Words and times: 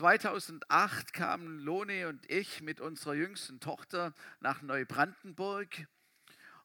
2008 0.00 1.12
kamen 1.12 1.58
Loni 1.58 2.06
und 2.06 2.24
ich 2.30 2.62
mit 2.62 2.80
unserer 2.80 3.12
jüngsten 3.12 3.60
Tochter 3.60 4.14
nach 4.40 4.62
Neubrandenburg 4.62 5.68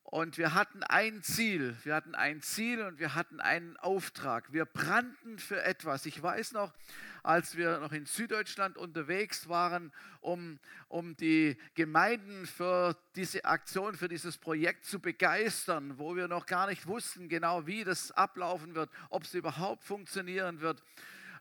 und 0.05 0.37
wir 0.37 0.53
hatten 0.53 0.83
ein 0.83 1.21
Ziel, 1.21 1.75
wir 1.83 1.95
hatten 1.95 2.15
ein 2.15 2.41
Ziel 2.41 2.81
und 2.83 2.97
wir 2.97 3.13
hatten 3.13 3.41
einen 3.41 3.75
Auftrag. 3.75 4.53
Wir 4.53 4.63
brannten 4.63 5.37
für 5.37 5.61
etwas. 5.61 6.05
Ich 6.05 6.23
weiß 6.23 6.53
noch, 6.53 6.71
als 7.23 7.57
wir 7.57 7.79
noch 7.79 7.91
in 7.91 8.05
Süddeutschland 8.05 8.77
unterwegs 8.77 9.49
waren, 9.49 9.91
um, 10.21 10.57
um 10.87 11.17
die 11.17 11.57
Gemeinden 11.73 12.45
für 12.45 12.95
diese 13.17 13.43
Aktion, 13.43 13.95
für 13.95 14.07
dieses 14.07 14.37
Projekt 14.37 14.85
zu 14.85 15.01
begeistern, 15.01 15.97
wo 15.97 16.15
wir 16.15 16.29
noch 16.29 16.45
gar 16.45 16.67
nicht 16.67 16.87
wussten 16.87 17.27
genau, 17.27 17.67
wie 17.67 17.83
das 17.83 18.13
ablaufen 18.13 18.75
wird, 18.75 18.89
ob 19.09 19.23
es 19.23 19.33
überhaupt 19.33 19.83
funktionieren 19.83 20.61
wird 20.61 20.81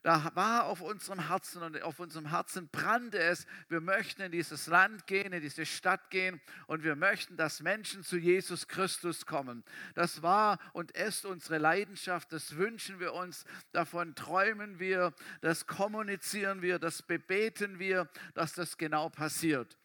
da 0.04 0.30
war 0.34 0.66
auf 0.66 0.82
unserem 0.82 1.28
Herzen 1.28 1.62
und 1.62 1.82
auf 1.82 1.98
unserem 1.98 2.28
Herzen 2.28 2.68
brannte 2.68 3.18
es, 3.18 3.46
wir 3.70 3.80
möchten 3.80 4.20
in 4.20 4.32
dieses 4.32 4.66
Land 4.66 5.06
gehen, 5.06 5.32
in 5.32 5.40
diese 5.40 5.64
Stadt 5.64 6.10
gehen 6.10 6.42
und 6.66 6.84
wir 6.84 6.94
möchten, 6.94 7.38
dass 7.38 7.62
Menschen 7.62 8.04
zu 8.04 8.18
Jesus 8.18 8.68
Christus 8.68 9.24
kommen. 9.24 9.64
Das 9.94 10.20
war 10.20 10.58
und 10.74 10.90
ist 10.90 11.24
unsere 11.24 11.56
Leidenschaft, 11.56 12.32
das 12.34 12.56
wünschen 12.56 13.00
wir 13.00 13.14
uns, 13.14 13.46
davon 13.72 14.14
träumen 14.14 14.78
wir, 14.78 15.14
das 15.40 15.66
kommunizieren 15.66 16.60
wir, 16.60 16.78
das 16.78 17.00
bebeten 17.00 17.78
wir, 17.78 18.06
dass 18.34 18.52
das 18.52 18.76
genau 18.76 19.08
passiert. 19.08 19.78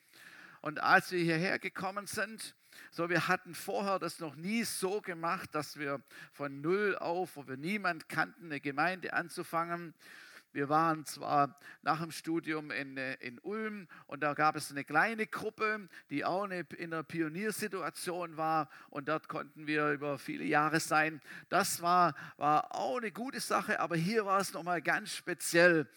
Und 0.59 0.81
als 0.81 1.11
wir 1.11 1.23
hierher 1.23 1.59
gekommen 1.59 2.08
sind, 2.08 2.55
so, 2.91 3.09
wir 3.09 3.27
hatten 3.27 3.55
vorher 3.55 3.99
das 3.99 4.19
noch 4.19 4.35
nie 4.35 4.63
so 4.63 5.01
gemacht, 5.01 5.53
dass 5.53 5.77
wir 5.77 6.01
von 6.33 6.61
Null 6.61 6.97
auf, 6.97 7.35
wo 7.35 7.47
wir 7.47 7.57
niemand 7.57 8.09
kannten, 8.09 8.45
eine 8.45 8.59
Gemeinde 8.59 9.13
anzufangen. 9.13 9.93
Wir 10.52 10.67
waren 10.67 11.05
zwar 11.05 11.59
nach 11.84 12.02
dem 12.02 12.12
Studium 12.12 12.71
in, 12.71 12.98
äh, 12.98 13.13
in 13.16 13.38
Ulm 13.39 13.88
und 14.08 14.21
da 14.21 14.34
gab 14.34 14.55
es 14.55 14.72
eine 14.72 14.84
kleine 14.84 15.27
Gruppe, 15.27 15.88
die 16.09 16.25
auch 16.25 16.44
eine, 16.44 16.61
in 16.78 16.94
einer 16.94 17.03
Pioniersituation 17.03 18.36
war 18.36 18.70
und 18.89 19.09
dort 19.09 19.27
konnten 19.27 19.67
wir 19.67 19.92
über 19.92 20.17
viele 20.17 20.44
Jahre 20.44 20.80
sein. 20.80 21.22
Das 21.50 21.81
war, 21.81 22.16
war 22.38 22.75
auch 22.75 22.97
eine 22.97 23.11
gute 23.11 23.39
Sache, 23.39 23.80
aber 23.80 23.95
hier 23.95 24.25
war 24.25 24.39
es 24.39 24.53
nochmal 24.53 24.81
ganz 24.81 25.14
speziell. 25.14 25.88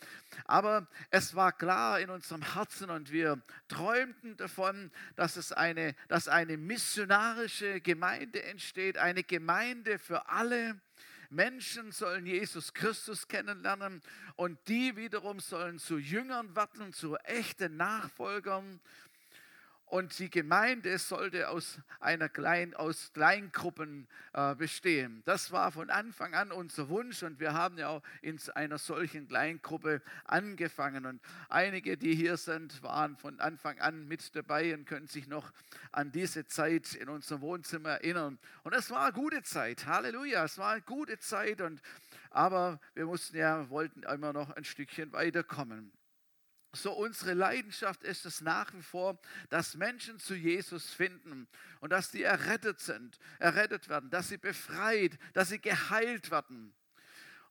Aber 0.45 0.86
es 1.11 1.34
war 1.34 1.53
klar 1.53 2.00
in 2.00 2.11
unserem 2.11 2.55
Herzen 2.55 2.91
und 2.91 3.11
wir 3.11 3.41
träumten 3.69 4.36
davon, 4.36 4.91
dass 5.17 5.36
es 5.36 5.53
eine, 5.53 5.95
dass 6.08 6.28
eine 6.28 6.56
missionarische 6.56 7.80
Gemeinde 7.80 8.42
entsteht, 8.42 8.98
eine 8.98 9.23
Gemeinde 9.23 9.98
für 9.98 10.28
alle 10.28 10.80
Menschen 11.33 11.92
sollen 11.92 12.27
Jesus 12.27 12.75
Christus 12.75 13.27
kennenlernen 13.27 14.02
und 14.36 14.58
die 14.69 14.97
wiederum 14.97 15.41
sollen 15.41 15.78
zu 15.78 15.97
Jüngern 15.97 16.55
werden, 16.55 16.92
zu 16.92 17.16
echten 17.24 17.77
Nachfolgern 17.78 18.80
und 19.93 20.19
die 20.19 20.31
Gemeinde 20.31 20.97
sollte 20.97 21.51
aus 21.51 21.79
einer 22.01 22.31
kleinen, 22.31 22.73
aus 22.73 23.12
Kleingruppen 23.12 24.09
äh, 24.33 24.55
bestehen. 24.55 25.23
Das 25.27 25.53
war 25.53 25.71
von 25.71 25.91
Anfang 25.91 26.33
an 26.33 26.51
unser 26.51 26.89
Wunsch 26.89 27.23
und 27.23 27.39
wir 27.41 27.53
haben 27.53 27.77
ja 27.77 27.89
auch 27.89 28.03
in 28.23 28.41
einer 28.55 28.79
solchen 28.79 29.29
Kleingruppe 29.29 30.01
angefangen. 30.25 31.05
Und 31.05 31.20
einige, 31.51 31.98
die 31.98 32.15
hier 32.15 32.39
sind, 32.39 32.83
waren 32.83 33.19
von 33.19 33.39
Anfang 33.39 33.79
an 33.81 34.09
mit 34.09 34.35
dabei 34.35 34.73
und 34.73 34.87
können 34.87 35.09
sich 35.09 35.29
noch 35.29 35.53
an 35.91 36.11
diese 36.11 36.47
Zeit 36.47 36.95
in 36.95 37.11
unserem 37.11 37.43
Wohnzimmer 37.43 37.91
erinnern. 37.91 38.39
Und 38.63 38.75
es 38.75 38.91
war 38.91 39.05
eine 39.05 39.13
gute 39.13 39.43
Zeit. 39.43 39.85
Halleluja, 39.85 40.47
es 40.47 40.57
war 40.57 40.73
eine 40.73 40.81
gute 40.81 41.19
Zeit. 41.19 41.61
Und, 41.61 41.83
aber 42.31 42.81
wir 42.95 43.05
mussten 43.05 43.37
ja, 43.37 43.69
wollten 43.69 44.05
immer 44.05 44.33
noch 44.33 44.57
ein 44.57 44.65
Stückchen 44.65 45.13
weiterkommen. 45.13 45.93
So 46.75 46.92
unsere 46.92 47.34
Leidenschaft 47.34 48.03
ist 48.03 48.25
es 48.25 48.41
nach 48.41 48.73
wie 48.73 48.83
vor, 48.83 49.20
dass 49.51 49.75
Menschen 49.75 50.19
zu 50.19 50.34
Jesus 50.34 50.91
finden 50.91 51.47
und 51.81 51.91
dass 51.91 52.11
die 52.11 52.23
errettet 52.23 52.81
sind, 52.81 53.19
errettet 53.39 53.91
werden, 53.91 54.08
dass 54.08 54.29
sie 54.29 54.39
befreit, 54.39 55.19
dass 55.35 55.51
sie 55.51 55.61
geheilt 55.61 56.30
werden. 56.30 56.74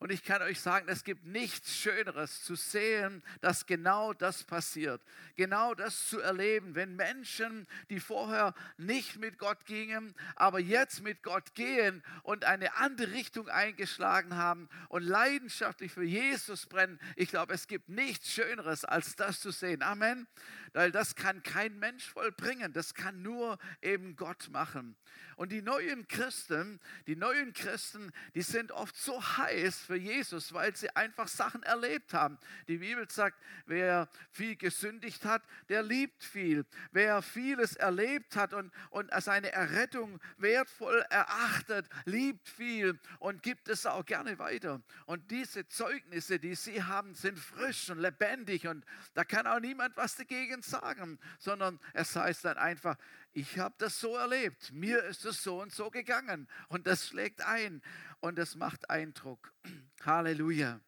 Und 0.02 0.12
ich 0.12 0.24
kann 0.24 0.42
euch 0.42 0.60
sagen, 0.60 0.88
es 0.90 1.04
gibt 1.04 1.28
nichts 1.28 1.76
Schöneres 1.76 2.44
zu 2.44 2.56
sehen, 2.56 3.22
dass 3.40 3.68
genau 3.68 4.14
das 4.14 4.44
passiert. 4.44 5.00
Genau 5.36 5.76
das 5.76 6.10
zu 6.10 6.20
erleben, 6.20 6.74
wenn 6.74 6.96
Menschen, 6.96 7.68
die 7.92 8.00
vorher 8.00 8.56
nicht 8.78 9.20
mit 9.20 9.38
Gott 9.38 9.64
gingen, 9.68 10.16
aber 10.36 10.60
jetzt 10.60 11.04
mit 11.04 11.22
Gott 11.22 11.54
gehen 11.54 12.02
und 12.24 12.46
eine 12.46 12.78
andere 12.78 13.12
Richtung 13.12 13.48
eingeschlagen 13.48 14.38
haben 14.38 14.70
und 14.90 15.04
leidenschaftlich 15.04 15.92
für 15.92 16.04
Jesus 16.04 16.66
brennen. 16.66 17.00
Ich 17.16 17.30
glaube, 17.30 17.54
es 17.54 17.68
gibt 17.68 17.88
nichts 17.88 18.32
Schöneres, 18.32 18.84
als 18.84 19.16
das 19.16 19.40
zu 19.40 19.52
sehen. 19.52 19.84
Amen 19.84 20.26
weil 20.74 20.92
das 20.92 21.16
kann 21.16 21.44
kein 21.44 21.78
Mensch 21.80 22.10
vollbringen, 22.10 22.74
das 22.74 22.94
kann 22.94 23.22
nur 23.22 23.58
eben 23.82 24.16
Gott 24.16 24.50
machen. 24.50 24.96
Und 25.42 25.52
die 25.52 25.64
neuen 25.64 26.08
Christen, 26.08 26.80
die 27.08 27.16
neuen 27.16 27.52
Christen, 27.54 28.12
die 28.36 28.44
sind 28.44 28.72
oft 28.72 28.96
so 28.96 29.20
heiß 29.38 29.80
für 29.80 29.96
Jesus, 29.96 30.54
weil 30.54 30.76
sie 30.76 30.96
einfach 30.96 31.28
Sachen 31.28 31.64
erlebt 31.64 32.14
haben. 32.14 32.38
Die 32.68 32.78
Bibel 32.78 33.10
sagt, 33.10 33.42
wer 33.66 34.08
viel 34.30 34.56
gesündigt 34.56 35.26
hat, 35.26 35.42
der 35.68 35.82
liebt 35.82 36.24
viel. 36.24 36.64
Wer 36.92 37.24
vieles 37.24 37.76
erlebt 37.76 38.36
hat 38.36 38.54
und, 38.54 38.72
und 38.92 39.10
seine 39.18 39.52
Errettung 39.52 40.20
wertvoll 40.38 41.04
erachtet, 41.10 41.90
liebt 42.06 42.48
viel 42.48 43.00
und 43.18 43.42
gibt 43.42 43.68
es 43.68 43.88
auch 43.88 44.06
gerne 44.06 44.38
weiter. 44.38 44.80
Und 45.08 45.32
diese 45.32 45.68
Zeugnisse, 45.68 46.38
die 46.38 46.54
sie 46.54 46.84
haben, 46.84 47.16
sind 47.16 47.40
frisch 47.40 47.90
und 47.90 47.98
lebendig 47.98 48.68
und 48.68 48.86
da 49.16 49.24
kann 49.24 49.48
auch 49.48 49.60
niemand 49.60 49.98
was 49.98 50.18
dagegen 50.18 50.62
sagen, 50.62 51.18
sondern 51.40 51.80
es 51.96 52.16
heißt 52.16 52.46
dann 52.46 52.60
einfach, 52.60 52.96
ich 53.34 53.60
habe 53.60 53.76
das 53.78 54.00
so 54.00 54.16
erlebt, 54.16 54.72
mir 54.74 55.04
ist 55.04 55.26
es 55.26 55.44
so 55.44 55.62
und 55.62 55.74
so 55.74 55.90
gegangen 55.90 56.48
und 56.68 56.88
das 56.88 57.08
schlägt 57.08 57.42
ein 57.42 57.82
und 58.20 58.38
das 58.38 58.56
macht 58.56 58.90
Eindruck. 58.90 59.54
Halleluja. 60.06 60.80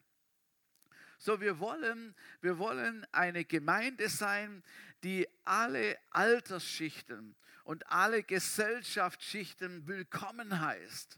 So, 1.18 1.40
wir 1.40 1.59
wollen, 1.59 2.16
wir 2.42 2.58
wollen 2.58 3.08
eine 3.14 3.46
Gemeinde 3.46 4.09
sein, 4.09 4.62
die 5.04 5.28
alle 5.46 5.98
Altersschichten 6.09 7.36
und 7.64 7.88
alle 7.90 8.24
Gesellschaftsschichten 8.24 9.88
willkommen 9.88 10.60
heißt. 10.60 11.18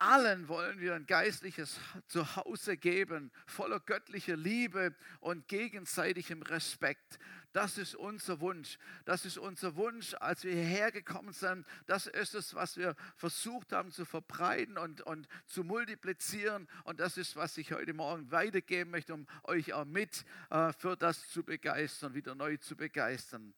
Allen 0.00 0.48
wollen 0.48 0.80
wir 0.80 0.94
ein 0.94 1.04
geistliches 1.04 1.78
Zuhause 2.08 2.78
geben, 2.78 3.30
voller 3.44 3.80
göttlicher 3.80 4.34
Liebe 4.34 4.94
und 5.20 5.46
gegenseitigem 5.46 6.40
Respekt. 6.40 7.18
Das 7.52 7.76
ist 7.76 7.94
unser 7.94 8.40
Wunsch. 8.40 8.78
Das 9.04 9.26
ist 9.26 9.36
unser 9.36 9.76
Wunsch, 9.76 10.14
als 10.14 10.42
wir 10.44 10.54
hierher 10.54 10.90
gekommen 10.90 11.34
sind. 11.34 11.66
Das 11.86 12.06
ist 12.06 12.34
es, 12.34 12.54
was 12.54 12.78
wir 12.78 12.96
versucht 13.14 13.72
haben 13.72 13.92
zu 13.92 14.06
verbreiten 14.06 14.78
und, 14.78 15.02
und 15.02 15.28
zu 15.44 15.64
multiplizieren. 15.64 16.66
Und 16.84 16.98
das 16.98 17.18
ist, 17.18 17.36
was 17.36 17.58
ich 17.58 17.72
heute 17.72 17.92
Morgen 17.92 18.30
weitergeben 18.30 18.92
möchte, 18.92 19.12
um 19.12 19.26
euch 19.42 19.74
auch 19.74 19.84
mit 19.84 20.24
äh, 20.48 20.72
für 20.72 20.96
das 20.96 21.28
zu 21.28 21.44
begeistern, 21.44 22.14
wieder 22.14 22.34
neu 22.34 22.56
zu 22.56 22.74
begeistern. 22.74 23.52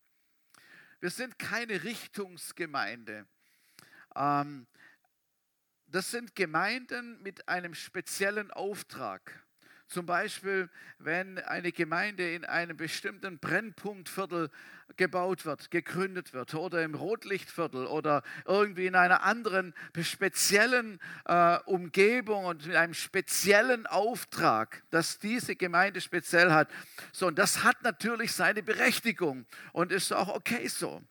Wir 0.99 1.11
sind 1.11 1.39
keine 1.39 1.85
Richtungsgemeinde. 1.85 3.29
Ähm, 4.17 4.67
das 5.93 6.11
sind 6.11 6.35
Gemeinden 6.35 7.23
mit 7.23 7.49
einem 7.49 7.75
speziellen 7.75 8.51
Auftrag. 8.51 9.43
Zum 9.89 10.07
Beispiel, 10.07 10.71
wenn 10.99 11.39
eine 11.39 11.71
Gemeinde 11.71 12.35
in 12.35 12.47
einem 12.47 12.79
bestimmten 12.79 13.39
Brennpunktviertel 13.39 14.49
gebaut 14.97 15.45
wird, 15.45 15.71
gegründet 15.71 16.33
wird 16.33 16.55
oder 16.55 16.83
im 16.83 16.95
Rotlichtviertel 16.95 17.87
oder 17.87 18.23
irgendwie 18.47 18.87
in 18.87 18.95
einer 18.95 19.23
anderen 19.23 19.75
speziellen 20.01 20.99
äh, 21.27 21.59
Umgebung 21.67 22.47
und 22.47 22.67
mit 22.67 22.75
einem 22.75 22.95
speziellen 22.95 23.87
Auftrag, 23.87 24.83
dass 24.89 25.19
diese 25.19 25.57
Gemeinde 25.57 26.01
speziell 26.01 26.53
hat. 26.53 26.71
So, 27.13 27.27
und 27.27 27.39
das 27.39 27.63
hat 27.63 27.83
natürlich 27.83 28.33
seine 28.33 28.63
Berechtigung 28.63 29.45
und 29.73 29.93
ist 29.93 30.11
auch 30.11 30.35
okay 30.35 30.69
so. 30.69 31.03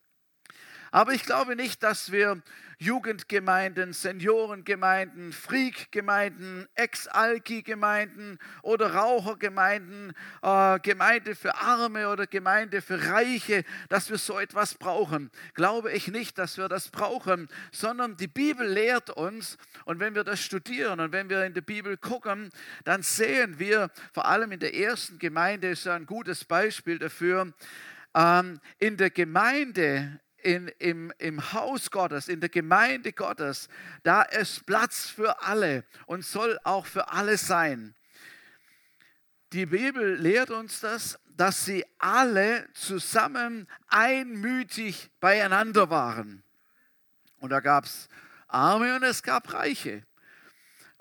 Aber 0.91 1.13
ich 1.13 1.23
glaube 1.23 1.55
nicht, 1.55 1.83
dass 1.83 2.11
wir 2.11 2.41
Jugendgemeinden, 2.77 3.93
Seniorengemeinden, 3.93 5.31
Freak-Gemeinden, 5.33 6.67
Ex-Alki-Gemeinden 6.73 8.39
oder 8.63 8.95
Rauchergemeinden, 8.95 10.13
äh, 10.41 10.79
Gemeinde 10.79 11.35
für 11.35 11.55
Arme 11.55 12.09
oder 12.09 12.25
Gemeinde 12.25 12.81
für 12.81 13.07
Reiche, 13.11 13.63
dass 13.87 14.09
wir 14.09 14.17
so 14.17 14.39
etwas 14.39 14.73
brauchen. 14.73 15.29
Glaube 15.53 15.91
ich 15.91 16.07
nicht, 16.07 16.39
dass 16.39 16.57
wir 16.57 16.69
das 16.69 16.89
brauchen, 16.89 17.49
sondern 17.71 18.17
die 18.17 18.27
Bibel 18.27 18.67
lehrt 18.67 19.11
uns 19.11 19.59
und 19.85 19.99
wenn 19.99 20.15
wir 20.15 20.23
das 20.23 20.41
studieren 20.41 20.99
und 20.99 21.11
wenn 21.11 21.29
wir 21.29 21.45
in 21.45 21.53
der 21.53 21.61
Bibel 21.61 21.97
gucken, 21.97 22.49
dann 22.83 23.03
sehen 23.03 23.59
wir, 23.59 23.91
vor 24.11 24.25
allem 24.25 24.51
in 24.51 24.59
der 24.59 24.73
ersten 24.73 25.19
Gemeinde 25.19 25.69
ist 25.69 25.85
ja 25.85 25.95
ein 25.95 26.07
gutes 26.07 26.43
Beispiel 26.45 26.97
dafür, 26.97 27.53
ähm, 28.15 28.59
in 28.79 28.97
der 28.97 29.09
Gemeinde 29.09 30.19
in, 30.43 30.67
im, 30.79 31.13
im 31.17 31.53
Haus 31.53 31.91
Gottes, 31.91 32.27
in 32.27 32.39
der 32.39 32.49
Gemeinde 32.49 33.13
Gottes, 33.13 33.67
da 34.03 34.21
ist 34.21 34.65
Platz 34.65 35.09
für 35.09 35.41
alle 35.41 35.83
und 36.05 36.25
soll 36.25 36.59
auch 36.63 36.85
für 36.85 37.09
alle 37.09 37.37
sein. 37.37 37.95
die 39.53 39.65
Bibel 39.65 40.15
lehrt 40.15 40.49
uns 40.49 40.79
das, 40.79 41.19
dass 41.35 41.65
sie 41.65 41.85
alle 41.97 42.67
zusammen 42.73 43.67
einmütig 43.87 45.09
beieinander 45.19 45.89
waren. 45.89 46.43
Und 47.39 47.49
da 47.49 47.59
gab 47.59 47.85
es 47.85 48.07
Arme 48.47 48.95
und 48.95 49.03
es 49.03 49.23
gab 49.23 49.51
Reiche. 49.53 50.03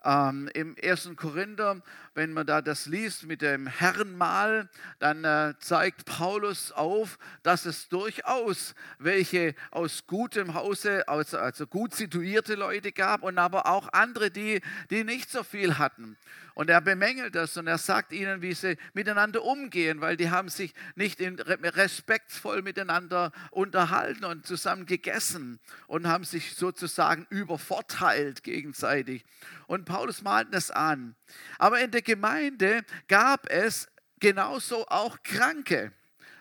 Ähm, 0.02 0.48
Im 0.54 0.76
1. 0.82 1.10
Korinther, 1.16 1.82
wenn 2.14 2.32
man 2.32 2.46
da 2.46 2.60
das 2.60 2.86
liest 2.86 3.24
mit 3.24 3.40
dem 3.40 3.66
Herrenmahl, 3.66 4.68
dann 4.98 5.24
äh, 5.24 5.54
zeigt 5.60 6.04
Paulus 6.06 6.72
auf, 6.72 7.18
dass 7.42 7.66
es 7.66 7.88
durchaus 7.88 8.74
welche 8.98 9.54
aus 9.70 10.06
gutem 10.06 10.54
Hause, 10.54 11.06
also, 11.08 11.66
gut 11.66 11.94
situierte 11.94 12.56
Leute 12.56 12.92
gab 12.92 13.22
und 13.22 13.38
aber 13.38 13.66
auch 13.66 13.92
andere, 13.92 14.30
die, 14.30 14.60
die 14.90 15.04
nicht 15.04 15.30
so 15.30 15.44
viel 15.44 15.78
hatten. 15.78 16.16
Und 16.54 16.68
er 16.68 16.80
bemängelt 16.80 17.34
das 17.34 17.56
und 17.56 17.66
er 17.68 17.78
sagt 17.78 18.12
ihnen, 18.12 18.42
wie 18.42 18.54
sie 18.54 18.76
miteinander 18.92 19.42
umgehen, 19.44 20.00
weil 20.00 20.16
die 20.16 20.30
haben 20.30 20.48
sich 20.48 20.74
nicht 20.94 21.20
respektvoll 21.20 22.62
miteinander 22.62 23.32
unterhalten 23.50 24.24
und 24.24 24.46
zusammen 24.46 24.84
gegessen 24.84 25.60
und 25.86 26.06
haben 26.06 26.24
sich 26.24 26.56
sozusagen 26.56 27.26
übervorteilt 27.30 28.42
gegenseitig. 28.42 29.24
Und 29.68 29.84
Paulus 29.84 30.22
malt 30.22 30.48
das 30.52 30.70
an. 30.70 31.14
Aber 31.58 31.80
in 31.80 31.90
der 31.90 32.02
Gemeinde 32.02 32.84
gab 33.08 33.50
es 33.50 33.88
genauso 34.18 34.86
auch 34.88 35.22
Kranke 35.22 35.92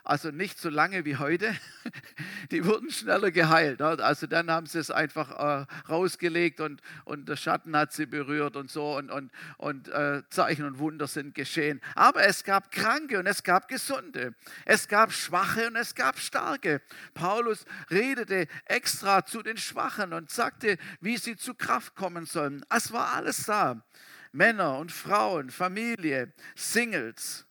also 0.10 0.32
nicht 0.32 0.60
so 0.60 0.70
lange 0.70 1.06
wie 1.06 1.18
heute. 1.18 1.56
Die 2.52 2.66
wurden 2.66 2.90
schneller 2.90 3.30
geheilt. 3.30 3.80
Ne? 3.80 3.86
Also 4.00 4.26
dann 4.26 4.50
haben 4.50 4.66
sie 4.66 4.80
es 4.80 4.90
einfach 4.90 5.30
äh, 5.30 5.66
rausgelegt 5.88 6.62
und, 6.62 6.82
und 7.06 7.30
der 7.30 7.36
Schatten 7.36 7.78
hat 7.78 7.94
sie 7.94 8.08
berührt 8.08 8.56
und 8.56 8.72
so 8.72 8.98
und, 8.98 9.12
und, 9.12 9.32
und 9.58 9.88
äh, 9.90 10.24
Zeichen 10.32 10.66
und 10.66 10.80
Wunder 10.80 11.06
sind 11.06 11.36
geschehen. 11.36 11.80
Aber 11.94 12.26
es 12.26 12.44
gab 12.44 12.72
Kranke 12.72 13.20
und 13.20 13.28
es 13.28 13.44
gab 13.44 13.68
Gesunde. 13.68 14.34
Es 14.66 14.88
gab 14.88 15.14
Schwache 15.14 15.68
und 15.68 15.76
es 15.76 15.94
gab 15.94 16.18
Starke. 16.18 16.82
Paulus 17.14 17.66
redete 17.92 18.48
extra 18.66 19.26
zu 19.26 19.44
den 19.44 19.58
Schwachen 19.58 20.14
und 20.14 20.32
sagte, 20.32 20.78
wie 21.02 21.18
sie 21.18 21.36
zu 21.36 21.54
Kraft 21.54 21.96
kommen 21.96 22.26
sollen. 22.26 22.66
Es 22.70 22.92
war 22.92 23.14
alles 23.14 23.46
da. 23.46 23.84
Männer 24.32 24.78
und 24.78 24.92
Frauen, 24.92 25.50
Familie, 25.50 26.34
Singles. 26.56 27.46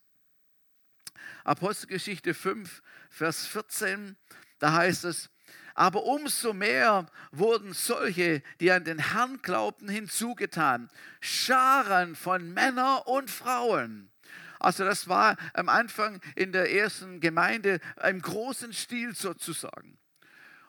Apostelgeschichte 1.44 2.34
5, 2.34 2.82
Vers 3.10 3.46
14, 3.46 4.16
da 4.58 4.72
heißt 4.72 5.04
es, 5.04 5.30
aber 5.74 6.02
umso 6.02 6.52
mehr 6.52 7.06
wurden 7.30 7.72
solche, 7.72 8.42
die 8.60 8.72
an 8.72 8.82
den 8.82 8.98
Herrn 8.98 9.38
glaubten, 9.42 9.88
hinzugetan. 9.88 10.90
Scharen 11.20 12.16
von 12.16 12.52
Männern 12.52 13.02
und 13.06 13.30
Frauen. 13.30 14.10
Also 14.58 14.84
das 14.84 15.08
war 15.08 15.36
am 15.54 15.68
Anfang 15.68 16.20
in 16.34 16.50
der 16.50 16.72
ersten 16.72 17.20
Gemeinde 17.20 17.78
im 18.02 18.20
großen 18.20 18.72
Stil 18.72 19.14
sozusagen. 19.14 19.98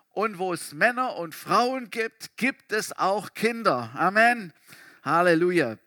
Und 0.10 0.38
wo 0.38 0.54
es 0.54 0.74
Männer 0.74 1.16
und 1.16 1.34
Frauen 1.34 1.90
gibt, 1.90 2.38
gibt 2.38 2.72
es 2.72 2.96
auch 2.96 3.34
Kinder. 3.34 3.92
Amen. 3.96 4.54
Halleluja. 5.04 5.78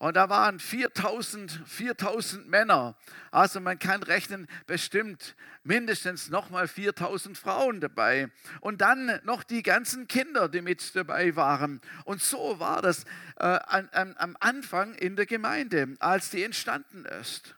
Und 0.00 0.16
da 0.16 0.30
waren 0.30 0.58
4000, 0.58 1.60
4000 1.66 2.48
Männer. 2.48 2.96
Also 3.30 3.60
man 3.60 3.78
kann 3.78 4.02
rechnen, 4.02 4.48
bestimmt 4.66 5.36
mindestens 5.62 6.30
nochmal 6.30 6.68
4000 6.68 7.36
Frauen 7.36 7.82
dabei. 7.82 8.30
Und 8.62 8.80
dann 8.80 9.20
noch 9.24 9.42
die 9.42 9.62
ganzen 9.62 10.08
Kinder, 10.08 10.48
die 10.48 10.62
mit 10.62 10.96
dabei 10.96 11.36
waren. 11.36 11.82
Und 12.06 12.22
so 12.22 12.58
war 12.58 12.80
das 12.80 13.04
äh, 13.36 13.44
an, 13.44 13.90
an, 13.92 14.14
am 14.16 14.38
Anfang 14.40 14.94
in 14.94 15.16
der 15.16 15.26
Gemeinde, 15.26 15.94
als 15.98 16.30
die 16.30 16.44
entstanden 16.44 17.04
ist. 17.20 17.54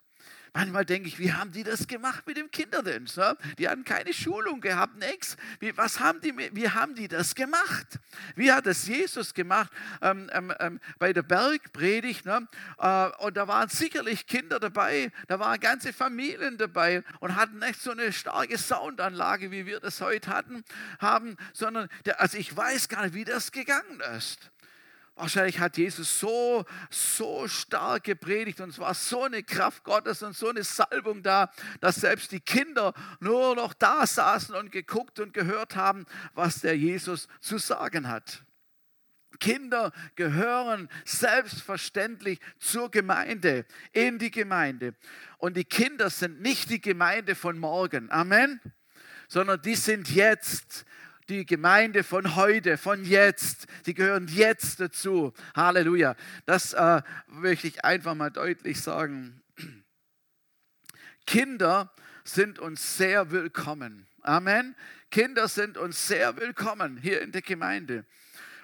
Manchmal 0.54 0.84
denke 0.84 1.08
ich, 1.08 1.19
wie 1.19 1.32
haben 1.32 1.50
die 1.50 1.64
das 1.64 1.87
gemacht 1.87 2.26
mit 2.26 2.37
dem 2.37 2.50
Kinderdienst? 2.50 3.19
Die 3.58 3.69
hatten 3.69 3.84
keine 3.84 4.12
Schulung 4.12 4.60
gehabt, 4.60 4.96
nichts. 4.99 5.38
Wie, 5.60 5.75
was 5.78 5.99
haben 5.99 6.20
die, 6.20 6.37
wie 6.37 6.69
haben 6.69 6.94
die 6.94 7.08
das 7.08 7.34
gemacht? 7.34 7.99
Wie 8.37 8.52
hat 8.52 8.66
es 8.66 8.87
Jesus 8.87 9.32
gemacht 9.32 9.72
ähm, 10.02 10.28
ähm, 10.31 10.52
ähm, 10.60 10.81
bei 10.99 11.14
der 11.14 11.22
Bergpredigt? 11.22 12.26
Ne? 12.26 12.46
Äh, 12.78 13.08
und 13.20 13.38
da 13.38 13.49
waren 13.49 13.70
sicherlich 13.70 14.26
Kinder 14.26 14.60
dabei, 14.60 15.10
da 15.26 15.38
waren 15.38 15.58
ganze 15.58 15.94
Familien 15.94 16.58
dabei 16.58 17.02
und 17.20 17.34
hatten 17.34 17.58
nicht 17.58 17.81
so 17.81 17.93
eine 17.93 18.12
starke 18.12 18.58
Soundanlage, 18.58 19.50
wie 19.50 19.64
wir 19.64 19.81
das 19.81 20.02
heute 20.02 20.28
hatten, 20.28 20.64
haben, 20.98 21.38
sondern 21.55 21.88
der, 22.05 22.20
also 22.20 22.37
ich 22.37 22.55
weiß 22.55 22.90
gar 22.90 23.05
nicht, 23.05 23.14
wie 23.14 23.25
das 23.25 23.52
gegangen 23.52 24.02
ist. 24.19 24.51
Wahrscheinlich 25.14 25.58
hat 25.58 25.76
Jesus 25.76 26.18
so, 26.18 26.64
so 26.90 27.46
stark 27.46 28.04
gepredigt 28.04 28.60
und 28.60 28.70
es 28.70 28.78
war 28.78 28.94
so 28.94 29.24
eine 29.24 29.42
Kraft 29.42 29.84
Gottes 29.84 30.22
und 30.22 30.34
so 30.34 30.48
eine 30.48 30.64
Salbung 30.64 31.22
da, 31.22 31.50
dass 31.80 31.96
selbst 31.96 32.32
die 32.32 32.40
Kinder 32.40 32.94
nur 33.20 33.54
noch 33.54 33.74
da 33.74 34.06
saßen 34.06 34.54
und 34.54 34.72
geguckt 34.72 35.20
und 35.20 35.34
gehört 35.34 35.76
haben, 35.76 36.06
was 36.32 36.60
der 36.60 36.76
Jesus 36.78 37.28
zu 37.40 37.58
sagen 37.58 38.08
hat. 38.08 38.42
Kinder 39.38 39.92
gehören 40.14 40.88
selbstverständlich 41.04 42.38
zur 42.58 42.90
Gemeinde, 42.90 43.66
in 43.92 44.18
die 44.18 44.30
Gemeinde. 44.30 44.94
Und 45.38 45.56
die 45.56 45.64
Kinder 45.64 46.10
sind 46.10 46.40
nicht 46.40 46.70
die 46.70 46.80
Gemeinde 46.80 47.34
von 47.34 47.58
morgen. 47.58 48.10
Amen. 48.10 48.60
Sondern 49.28 49.60
die 49.60 49.74
sind 49.74 50.10
jetzt 50.10 50.84
die 51.32 51.46
Gemeinde 51.46 52.05
von 52.05 52.37
heute, 52.37 52.76
von 52.76 53.05
jetzt. 53.05 53.67
Sie 53.84 53.94
gehören 53.94 54.29
jetzt 54.29 54.81
dazu. 54.81 55.32
Halleluja. 55.56 56.14
Das 56.44 56.75
äh, 56.75 57.02
möchte 57.26 57.67
ich 57.69 57.84
einfach 57.84 58.14
mal 58.14 58.31
deutlich 58.31 58.81
sagen. 58.81 59.43
Kinder 61.26 61.90
sind 62.25 62.58
uns 62.58 62.99
sehr 62.99 63.31
willkommen. 63.31 64.06
Amen. 64.20 64.76
Kinder 65.11 65.49
sind 65.49 65.79
uns 65.79 66.06
sehr 66.06 66.37
willkommen 66.37 66.99
hier 66.99 67.23
in 67.23 67.32
der 67.32 67.43
Gemeinde. 67.43 68.05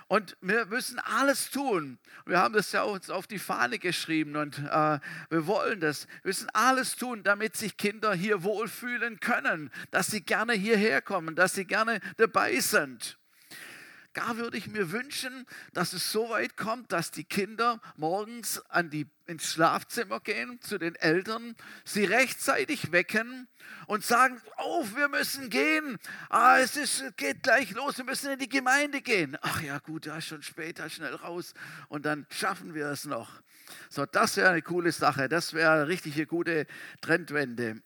Und 0.08 0.38
wir 0.40 0.64
müssen 0.66 0.98
alles 0.98 1.50
tun. 1.50 1.98
Wir 2.24 2.38
haben 2.38 2.54
das 2.54 2.72
ja 2.72 2.82
uns 2.82 3.10
auf 3.10 3.26
die 3.26 3.38
Fahne 3.38 3.78
geschrieben 3.78 4.36
und 4.36 4.58
äh, 4.58 4.98
wir 5.28 5.46
wollen 5.46 5.80
das. 5.80 6.06
Wir 6.22 6.30
müssen 6.30 6.48
alles 6.54 6.96
tun, 6.96 7.22
damit 7.22 7.56
sich 7.56 7.76
Kinder 7.76 8.14
hier 8.14 8.42
wohlfühlen 8.42 9.20
können, 9.20 9.70
dass 9.90 10.06
sie 10.06 10.22
gerne 10.22 10.54
hierher 10.54 11.02
kommen, 11.02 11.36
dass 11.36 11.54
sie 11.54 11.66
gerne 11.66 12.00
dabei 12.16 12.58
sind. 12.60 13.17
Gar 14.18 14.36
würde 14.36 14.56
ich 14.56 14.66
mir 14.66 14.90
wünschen, 14.90 15.46
dass 15.74 15.92
es 15.92 16.10
so 16.10 16.28
weit 16.30 16.56
kommt, 16.56 16.90
dass 16.90 17.12
die 17.12 17.22
Kinder 17.22 17.80
morgens 17.94 18.60
an 18.68 18.90
die, 18.90 19.06
ins 19.26 19.52
Schlafzimmer 19.52 20.18
gehen 20.18 20.60
zu 20.60 20.76
den 20.76 20.96
Eltern, 20.96 21.54
sie 21.84 22.04
rechtzeitig 22.04 22.90
wecken 22.90 23.46
und 23.86 24.04
sagen, 24.04 24.42
oh, 24.56 24.84
wir 24.96 25.06
müssen 25.06 25.50
gehen. 25.50 25.98
Ah, 26.30 26.58
es 26.58 26.76
ist, 26.76 27.16
geht 27.16 27.44
gleich 27.44 27.70
los, 27.70 27.98
wir 27.98 28.04
müssen 28.06 28.32
in 28.32 28.40
die 28.40 28.48
Gemeinde 28.48 29.02
gehen. 29.02 29.38
Ach 29.40 29.62
ja, 29.62 29.78
gut, 29.78 30.08
da 30.08 30.18
ist 30.18 30.26
schon 30.26 30.42
später, 30.42 30.90
schnell 30.90 31.14
raus 31.14 31.54
und 31.88 32.04
dann 32.04 32.26
schaffen 32.28 32.74
wir 32.74 32.88
es 32.88 33.04
noch. 33.04 33.40
So, 33.88 34.04
das 34.04 34.36
wäre 34.36 34.50
eine 34.50 34.62
coole 34.62 34.90
Sache. 34.90 35.28
Das 35.28 35.52
wäre 35.52 35.74
eine 35.74 35.86
richtige 35.86 36.26
gute 36.26 36.66
Trendwende. 37.02 37.80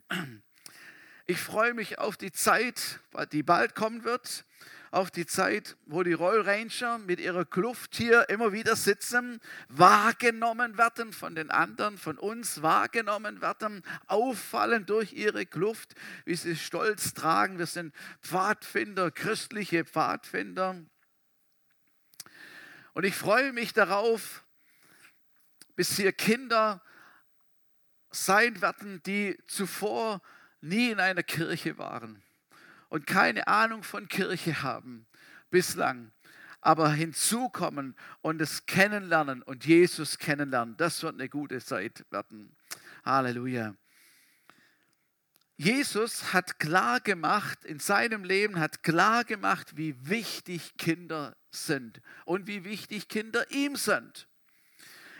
Ich 1.27 1.39
freue 1.39 1.75
mich 1.75 1.99
auf 1.99 2.17
die 2.17 2.33
Zeit, 2.33 3.01
die 3.33 3.43
bald 3.43 3.75
kommen 3.75 4.05
wird 4.05 4.47
auf 4.93 5.11
die 5.11 5.25
Zeit, 5.25 5.79
wo 5.87 6.03
die 6.03 6.13
Roll 6.13 6.43
Ranger 6.43 6.99
mit 6.99 7.19
ihrer 7.19 7.47
Kluft 7.47 7.97
hier 7.97 8.29
immer 8.29 8.53
wieder 8.53 8.77
sitzen, 8.77 9.41
wahrgenommen 9.69 10.77
werden 10.77 11.15
von 11.15 11.35
den 11.35 11.51
anderen, 11.51 11.97
von 11.97 12.19
uns 12.19 12.61
wahrgenommen 12.61 13.41
werden, 13.41 13.83
auffallen 14.07 14.85
durch 14.85 15.15
ihre 15.15 15.47
Kluft, 15.47 15.95
wie 16.27 16.35
sie 16.35 16.57
stolz 16.57 17.15
tragen. 17.15 17.59
Wir 17.59 17.67
sind 17.67 17.95
Pfadfinder, 18.21 19.11
christliche 19.11 19.87
Pfadfinder. 19.87 20.77
Und 22.93 23.05
ich 23.05 23.15
freue 23.15 23.55
mich 23.55 23.73
darauf, 23.73 24.45
bis 25.75 25.97
hier 25.97 26.13
Kinder 26.13 26.83
sein 28.11 28.61
werden, 28.61 29.03
die 29.05 29.39
zuvor 29.47 30.21
nie 30.61 30.91
in 30.91 31.01
einer 31.01 31.23
Kirche 31.23 31.79
waren 31.79 32.22
und 32.93 33.07
keine 33.07 33.47
Ahnung 33.47 33.83
von 33.83 34.07
Kirche 34.07 34.63
haben 34.63 35.07
bislang, 35.49 36.13
aber 36.61 36.93
hinzukommen 36.93 37.97
und 38.21 38.43
es 38.43 38.67
kennenlernen 38.67 39.41
und 39.41 39.65
Jesus 39.65 40.19
kennenlernen, 40.19 40.77
das 40.77 41.03
wird 41.03 41.15
eine 41.15 41.31
gute 41.31 41.59
Zeit 41.65 42.05
werden. 42.11 42.55
Halleluja. 43.03 43.75
Jesus 45.57 46.35
hat 46.35 46.59
klar 46.59 47.01
gemacht, 47.01 47.65
in 47.65 47.79
seinem 47.79 48.25
Leben 48.25 48.61
hat 48.61 48.83
klar 48.83 49.25
gemacht, 49.25 49.79
wie 49.79 49.97
wichtig 50.07 50.77
Kinder 50.77 51.35
sind 51.51 52.03
und 52.27 52.47
wie 52.47 52.63
wichtig 52.63 53.09
Kinder 53.09 53.51
ihm 53.51 53.75
sind. 53.75 54.29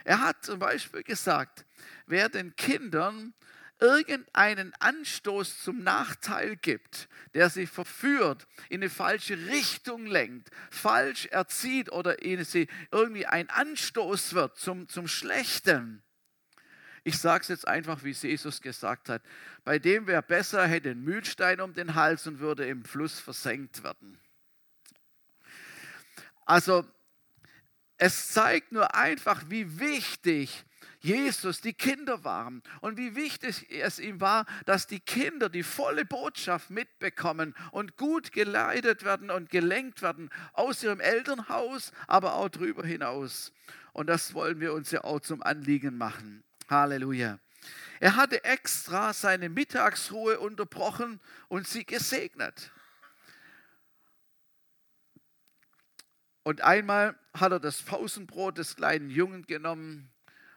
Er 0.03 0.21
hat 0.21 0.45
zum 0.45 0.59
Beispiel 0.59 1.01
gesagt, 1.01 1.65
wer 2.05 2.29
den 2.29 2.55
Kindern 2.55 3.33
irgendeinen 3.83 4.73
Anstoß 4.79 5.61
zum 5.61 5.83
Nachteil 5.83 6.55
gibt, 6.55 7.09
der 7.33 7.49
sie 7.49 7.67
verführt, 7.67 8.47
in 8.69 8.81
eine 8.81 8.89
falsche 8.89 9.37
Richtung 9.47 10.05
lenkt, 10.05 10.49
falsch 10.71 11.25
erzieht 11.25 11.91
oder 11.91 12.15
sie 12.45 12.69
irgendwie 12.91 13.25
ein 13.25 13.49
Anstoß 13.49 14.33
wird 14.33 14.57
zum, 14.57 14.87
zum 14.87 15.09
Schlechten, 15.09 16.01
Ich 17.03 17.19
sage 17.19 17.41
es 17.41 17.49
jetzt 17.49 17.67
einfach, 17.67 18.05
wie 18.05 18.11
es 18.11 18.21
Jesus 18.21 18.61
gesagt 18.61 19.09
hat. 19.09 19.21
Bei 19.65 19.77
dem, 19.79 20.07
wer 20.07 20.21
besser 20.21 20.65
hätte 20.65 20.91
einen 20.91 21.03
Mühlstein 21.03 21.59
um 21.59 21.73
den 21.73 21.95
Hals 21.95 22.25
und 22.25 22.39
würde 22.39 22.65
im 22.65 22.85
Fluss 22.85 23.19
versenkt 23.19 23.83
werden. 23.83 24.17
Also 26.45 26.85
es 27.97 28.31
zeigt 28.31 28.71
nur 28.71 28.95
einfach, 28.95 29.43
wie 29.49 29.77
wichtig 29.79 30.63
Jesus 31.03 31.59
die 31.59 31.73
Kinder 31.73 32.23
waren 32.23 32.63
und 32.79 32.97
wie 32.97 33.13
wichtig 33.13 33.69
es 33.69 33.99
ihm 33.99 34.21
war, 34.21 34.45
dass 34.65 34.87
die 34.87 35.01
Kinder 35.01 35.49
die 35.49 35.63
volle 35.63 36.05
Botschaft 36.05 36.69
mitbekommen 36.69 37.53
und 37.71 37.97
gut 37.97 38.31
geleitet 38.31 39.03
werden 39.03 39.29
und 39.29 39.49
gelenkt 39.49 40.01
werden 40.01 40.29
aus 40.53 40.81
ihrem 40.81 41.01
Elternhaus, 41.01 41.91
aber 42.07 42.35
auch 42.35 42.47
darüber 42.47 42.85
hinaus. 42.85 43.51
Und 43.91 44.07
das 44.07 44.33
wollen 44.33 44.61
wir 44.61 44.71
uns 44.71 44.91
ja 44.91 45.03
auch 45.03 45.19
zum 45.19 45.43
Anliegen 45.43 45.97
machen. 45.97 46.41
Halleluja. 46.69 47.37
Er 47.99 48.15
hatte 48.15 48.45
extra 48.45 49.11
seine 49.11 49.49
Mittagsruhe 49.49 50.39
unterbrochen 50.39 51.19
und 51.49 51.67
sie 51.67 51.85
gesegnet. 51.85 52.71
Und 56.43 56.61
einmal 56.61 57.19
hat 57.33 57.51
er 57.51 57.59
das 57.59 57.81
Pausenbrot 57.81 58.57
des 58.57 58.77
kleinen 58.77 59.09
Jungen 59.09 59.45
genommen 59.45 60.12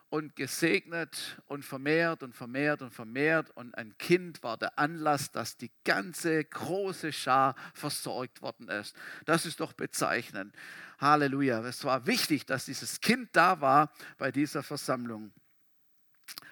und 0.08 0.36
gesegnet 0.36 1.40
und 1.46 1.64
vermehrt 1.64 2.22
und 2.22 2.34
vermehrt 2.34 2.82
und 2.82 2.92
vermehrt. 2.92 3.50
Und 3.50 3.74
ein 3.76 3.96
Kind 3.98 4.42
war 4.42 4.56
der 4.56 4.78
Anlass, 4.78 5.30
dass 5.30 5.56
die 5.56 5.70
ganze 5.84 6.44
große 6.44 7.12
Schar 7.12 7.54
versorgt 7.74 8.42
worden 8.42 8.68
ist. 8.68 8.96
Das 9.24 9.46
ist 9.46 9.60
doch 9.60 9.72
bezeichnend. 9.72 10.54
Halleluja. 10.98 11.60
Es 11.66 11.84
war 11.84 12.06
wichtig, 12.06 12.46
dass 12.46 12.66
dieses 12.66 13.00
Kind 13.00 13.30
da 13.32 13.60
war 13.60 13.92
bei 14.16 14.30
dieser 14.32 14.62
Versammlung. 14.62 15.32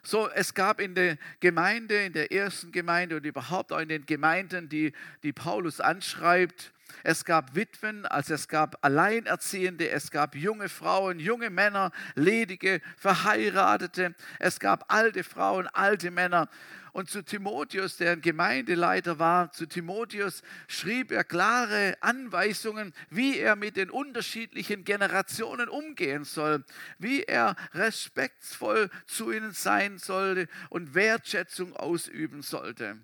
So, 0.02 0.28
es 0.30 0.54
gab 0.54 0.80
in 0.80 0.94
der 0.94 1.16
Gemeinde, 1.40 2.04
in 2.04 2.12
der 2.12 2.30
ersten 2.30 2.70
Gemeinde 2.70 3.16
und 3.16 3.25
überhaupt 3.25 3.73
auch 3.73 3.78
in 3.78 3.88
den 3.88 4.06
Gemeinden, 4.06 4.68
die, 4.68 4.92
die 5.23 5.32
Paulus 5.32 5.80
anschreibt, 5.80 6.73
es 7.02 7.24
gab 7.24 7.54
Witwen, 7.54 8.06
also 8.06 8.34
es 8.34 8.48
gab 8.48 8.78
Alleinerziehende, 8.84 9.90
es 9.90 10.10
gab 10.10 10.34
junge 10.34 10.68
Frauen, 10.68 11.18
junge 11.18 11.50
Männer, 11.50 11.90
ledige, 12.14 12.80
verheiratete, 12.96 14.14
es 14.38 14.58
gab 14.58 14.92
alte 14.92 15.24
Frauen, 15.24 15.66
alte 15.68 16.10
Männer. 16.10 16.48
Und 16.92 17.10
zu 17.10 17.22
Timotheus, 17.22 17.96
der 17.96 18.12
ein 18.12 18.20
Gemeindeleiter 18.20 19.18
war, 19.18 19.50
zu 19.50 19.66
Timotheus 19.66 20.42
schrieb 20.68 21.10
er 21.10 21.24
klare 21.24 21.96
Anweisungen, 22.00 22.94
wie 23.10 23.36
er 23.36 23.56
mit 23.56 23.76
den 23.76 23.90
unterschiedlichen 23.90 24.84
Generationen 24.84 25.68
umgehen 25.68 26.22
soll, 26.22 26.64
wie 26.98 27.24
er 27.24 27.56
respektvoll 27.72 28.90
zu 29.06 29.32
ihnen 29.32 29.50
sein 29.50 29.98
sollte 29.98 30.46
und 30.70 30.94
Wertschätzung 30.94 31.74
ausüben 31.74 32.42
sollte. 32.42 32.96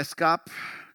Es 0.00 0.16
gab, 0.16 0.50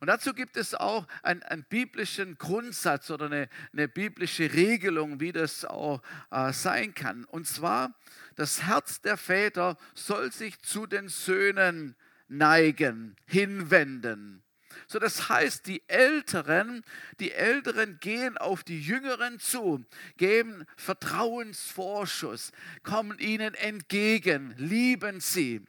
Und 0.00 0.06
dazu 0.06 0.32
gibt 0.32 0.56
es 0.56 0.74
auch 0.74 1.06
einen, 1.22 1.42
einen 1.42 1.64
biblischen 1.64 2.38
Grundsatz 2.38 3.10
oder 3.10 3.26
eine, 3.26 3.48
eine, 3.72 3.88
biblische 3.88 4.52
Regelung, 4.52 5.20
wie 5.20 5.32
das 5.32 5.64
auch 5.64 6.02
äh, 6.30 6.52
sein 6.52 6.94
kann. 6.94 7.24
Und 7.24 7.46
zwar, 7.46 7.94
das 8.34 8.62
Herz 8.62 9.02
der 9.02 9.16
Väter 9.16 9.76
soll 9.94 10.32
sich 10.32 10.58
zu 10.60 10.86
den 10.86 11.08
Söhnen 11.08 11.94
neigen, 12.28 13.16
hinwenden. 13.26 14.42
So, 14.86 14.98
das 14.98 15.28
heißt, 15.28 15.66
die 15.66 15.82
Älteren, 15.88 16.84
die 17.20 17.32
Älteren 17.32 17.98
gehen 18.00 18.38
auf 18.38 18.64
die 18.64 18.80
Jüngeren 18.80 19.38
zu, 19.38 19.84
geben 20.16 20.64
Vertrauensvorschuss, 20.76 22.52
kommen 22.82 23.18
ihnen 23.18 23.54
entgegen, 23.54 24.54
lieben 24.56 25.20
sie. 25.20 25.62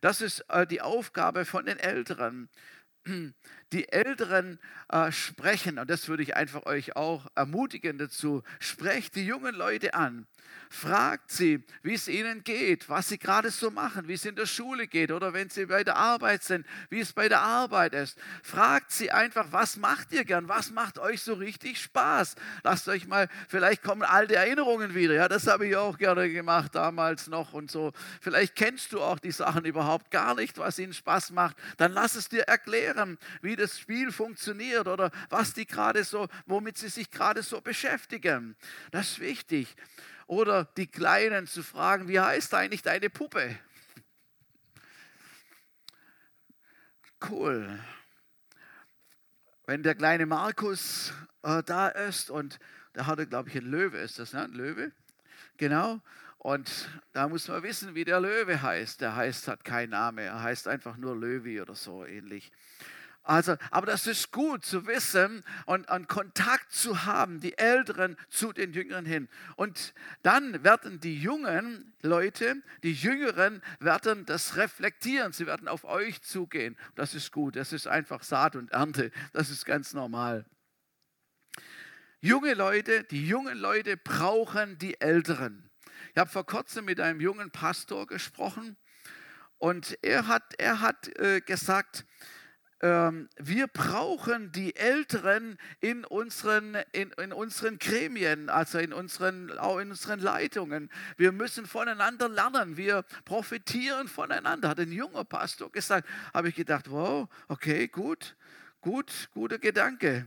Das 0.00 0.20
ist 0.20 0.40
äh, 0.48 0.66
die 0.66 0.80
Aufgabe 0.80 1.44
von 1.44 1.66
den 1.66 1.78
Älteren. 1.78 2.48
Die 3.72 3.88
Älteren 3.88 4.60
äh, 4.88 5.10
sprechen, 5.10 5.80
und 5.80 5.90
das 5.90 6.08
würde 6.08 6.22
ich 6.22 6.36
einfach 6.36 6.66
euch 6.66 6.94
auch 6.94 7.26
ermutigen 7.34 7.98
dazu, 7.98 8.42
sprecht 8.60 9.16
die 9.16 9.26
jungen 9.26 9.54
Leute 9.56 9.94
an. 9.94 10.26
Fragt 10.76 11.30
sie, 11.30 11.64
wie 11.82 11.94
es 11.94 12.06
ihnen 12.06 12.44
geht, 12.44 12.90
was 12.90 13.08
sie 13.08 13.18
gerade 13.18 13.50
so 13.50 13.70
machen, 13.70 14.08
wie 14.08 14.12
es 14.12 14.26
in 14.26 14.36
der 14.36 14.44
Schule 14.44 14.86
geht 14.86 15.10
oder 15.10 15.32
wenn 15.32 15.48
sie 15.48 15.64
bei 15.64 15.82
der 15.82 15.96
Arbeit 15.96 16.42
sind, 16.42 16.66
wie 16.90 17.00
es 17.00 17.14
bei 17.14 17.30
der 17.30 17.40
Arbeit 17.40 17.94
ist. 17.94 18.18
Fragt 18.42 18.92
sie 18.92 19.10
einfach, 19.10 19.46
was 19.52 19.78
macht 19.78 20.12
ihr 20.12 20.26
gern, 20.26 20.50
was 20.50 20.70
macht 20.70 20.98
euch 20.98 21.22
so 21.22 21.32
richtig 21.32 21.80
Spaß? 21.80 22.34
Lasst 22.62 22.88
euch 22.88 23.06
mal, 23.06 23.30
vielleicht 23.48 23.82
kommen 23.82 24.02
alte 24.02 24.36
Erinnerungen 24.36 24.94
wieder. 24.94 25.14
Ja, 25.14 25.28
das 25.28 25.46
habe 25.46 25.66
ich 25.66 25.76
auch 25.76 25.96
gerne 25.96 26.30
gemacht 26.30 26.74
damals 26.74 27.26
noch 27.26 27.54
und 27.54 27.70
so. 27.70 27.94
Vielleicht 28.20 28.54
kennst 28.54 28.92
du 28.92 29.00
auch 29.00 29.18
die 29.18 29.32
Sachen 29.32 29.64
überhaupt 29.64 30.10
gar 30.10 30.34
nicht, 30.34 30.58
was 30.58 30.78
ihnen 30.78 30.92
Spaß 30.92 31.30
macht. 31.30 31.56
Dann 31.78 31.92
lass 31.92 32.16
es 32.16 32.28
dir 32.28 32.42
erklären, 32.42 33.16
wie 33.40 33.56
das 33.56 33.80
Spiel 33.80 34.12
funktioniert 34.12 34.88
oder 34.88 35.10
was 35.30 35.54
die 35.54 35.66
gerade 35.66 36.04
so, 36.04 36.28
womit 36.44 36.76
sie 36.76 36.90
sich 36.90 37.10
gerade 37.10 37.42
so 37.42 37.62
beschäftigen. 37.62 38.56
Das 38.90 39.12
ist 39.12 39.20
wichtig. 39.20 39.74
Oder 40.26 40.64
die 40.64 40.88
Kleinen 40.88 41.46
zu 41.46 41.62
fragen, 41.62 42.08
wie 42.08 42.18
heißt 42.18 42.52
eigentlich 42.54 42.82
deine 42.82 43.10
Puppe? 43.10 43.58
Cool. 47.28 47.78
Wenn 49.66 49.82
der 49.82 49.94
kleine 49.94 50.26
Markus 50.26 51.12
äh, 51.42 51.62
da 51.62 51.88
ist 51.88 52.30
und 52.30 52.58
da 52.92 53.06
hat 53.06 53.18
er, 53.18 53.26
glaube 53.26 53.48
ich, 53.48 53.56
ein 53.56 53.64
Löwe, 53.64 53.98
ist 53.98 54.18
das, 54.18 54.32
ne? 54.32 54.44
Ein 54.44 54.52
Löwe? 54.52 54.92
Genau. 55.56 56.00
Und 56.38 56.88
da 57.12 57.28
muss 57.28 57.48
man 57.48 57.62
wissen, 57.62 57.94
wie 57.94 58.04
der 58.04 58.20
Löwe 58.20 58.62
heißt. 58.62 59.00
Der 59.00 59.16
heißt, 59.16 59.48
hat 59.48 59.64
keinen 59.64 59.90
Namen, 59.90 60.18
er 60.18 60.42
heißt 60.42 60.68
einfach 60.68 60.96
nur 60.96 61.16
Löwe 61.16 61.62
oder 61.62 61.74
so 61.74 62.04
ähnlich. 62.04 62.52
Also, 63.26 63.56
aber 63.72 63.86
das 63.86 64.06
ist 64.06 64.30
gut 64.30 64.64
zu 64.64 64.86
wissen 64.86 65.42
und, 65.66 65.90
und 65.90 66.08
Kontakt 66.08 66.72
zu 66.72 67.04
haben, 67.04 67.40
die 67.40 67.58
Älteren 67.58 68.16
zu 68.28 68.52
den 68.52 68.72
Jüngeren 68.72 69.04
hin. 69.04 69.28
Und 69.56 69.94
dann 70.22 70.62
werden 70.62 71.00
die 71.00 71.20
jungen 71.20 71.92
Leute, 72.02 72.62
die 72.84 72.92
Jüngeren, 72.92 73.62
werden 73.80 74.26
das 74.26 74.56
reflektieren. 74.56 75.32
Sie 75.32 75.46
werden 75.46 75.66
auf 75.66 75.84
euch 75.84 76.22
zugehen. 76.22 76.76
Das 76.94 77.14
ist 77.14 77.32
gut. 77.32 77.56
Das 77.56 77.72
ist 77.72 77.88
einfach 77.88 78.22
Saat 78.22 78.54
und 78.54 78.70
Ernte. 78.70 79.10
Das 79.32 79.50
ist 79.50 79.64
ganz 79.64 79.92
normal. 79.92 80.46
Junge 82.20 82.54
Leute, 82.54 83.02
die 83.04 83.26
jungen 83.26 83.58
Leute 83.58 83.96
brauchen 83.96 84.78
die 84.78 85.00
Älteren. 85.00 85.68
Ich 86.12 86.18
habe 86.18 86.30
vor 86.30 86.46
kurzem 86.46 86.84
mit 86.84 87.00
einem 87.00 87.20
jungen 87.20 87.50
Pastor 87.50 88.06
gesprochen 88.06 88.76
und 89.58 89.98
er 90.02 90.28
hat, 90.28 90.54
er 90.58 90.80
hat 90.80 91.08
äh, 91.18 91.40
gesagt, 91.40 92.06
wir 92.82 93.68
brauchen 93.68 94.52
die 94.52 94.76
Älteren 94.76 95.56
in 95.80 96.04
unseren, 96.04 96.76
in, 96.92 97.10
in 97.12 97.32
unseren 97.32 97.78
Gremien, 97.78 98.50
also 98.50 98.78
in 98.78 98.92
unseren, 98.92 99.56
auch 99.58 99.78
in 99.78 99.90
unseren 99.90 100.20
Leitungen. 100.20 100.90
Wir 101.16 101.32
müssen 101.32 101.66
voneinander 101.66 102.28
lernen, 102.28 102.76
wir 102.76 103.04
profitieren 103.24 104.08
voneinander, 104.08 104.68
hat 104.68 104.80
ein 104.80 104.92
junger 104.92 105.24
Pastor 105.24 105.72
gesagt. 105.72 106.06
Habe 106.34 106.50
ich 106.50 106.54
gedacht, 106.54 106.90
wow, 106.90 107.28
okay, 107.48 107.88
gut, 107.88 108.36
gut, 108.82 109.30
guter 109.32 109.58
Gedanke. 109.58 110.26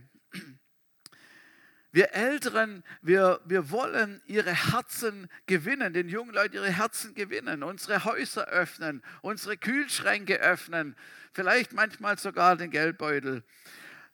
Wir 1.92 2.14
Älteren, 2.14 2.84
wir, 3.02 3.40
wir 3.44 3.70
wollen 3.70 4.22
ihre 4.26 4.72
Herzen 4.72 5.28
gewinnen, 5.46 5.92
den 5.92 6.08
jungen 6.08 6.32
Leuten 6.32 6.54
ihre 6.54 6.70
Herzen 6.70 7.14
gewinnen, 7.14 7.64
unsere 7.64 8.04
Häuser 8.04 8.46
öffnen, 8.46 9.02
unsere 9.22 9.56
Kühlschränke 9.56 10.38
öffnen, 10.40 10.94
vielleicht 11.32 11.72
manchmal 11.72 12.18
sogar 12.18 12.56
den 12.56 12.70
Geldbeutel. 12.70 13.42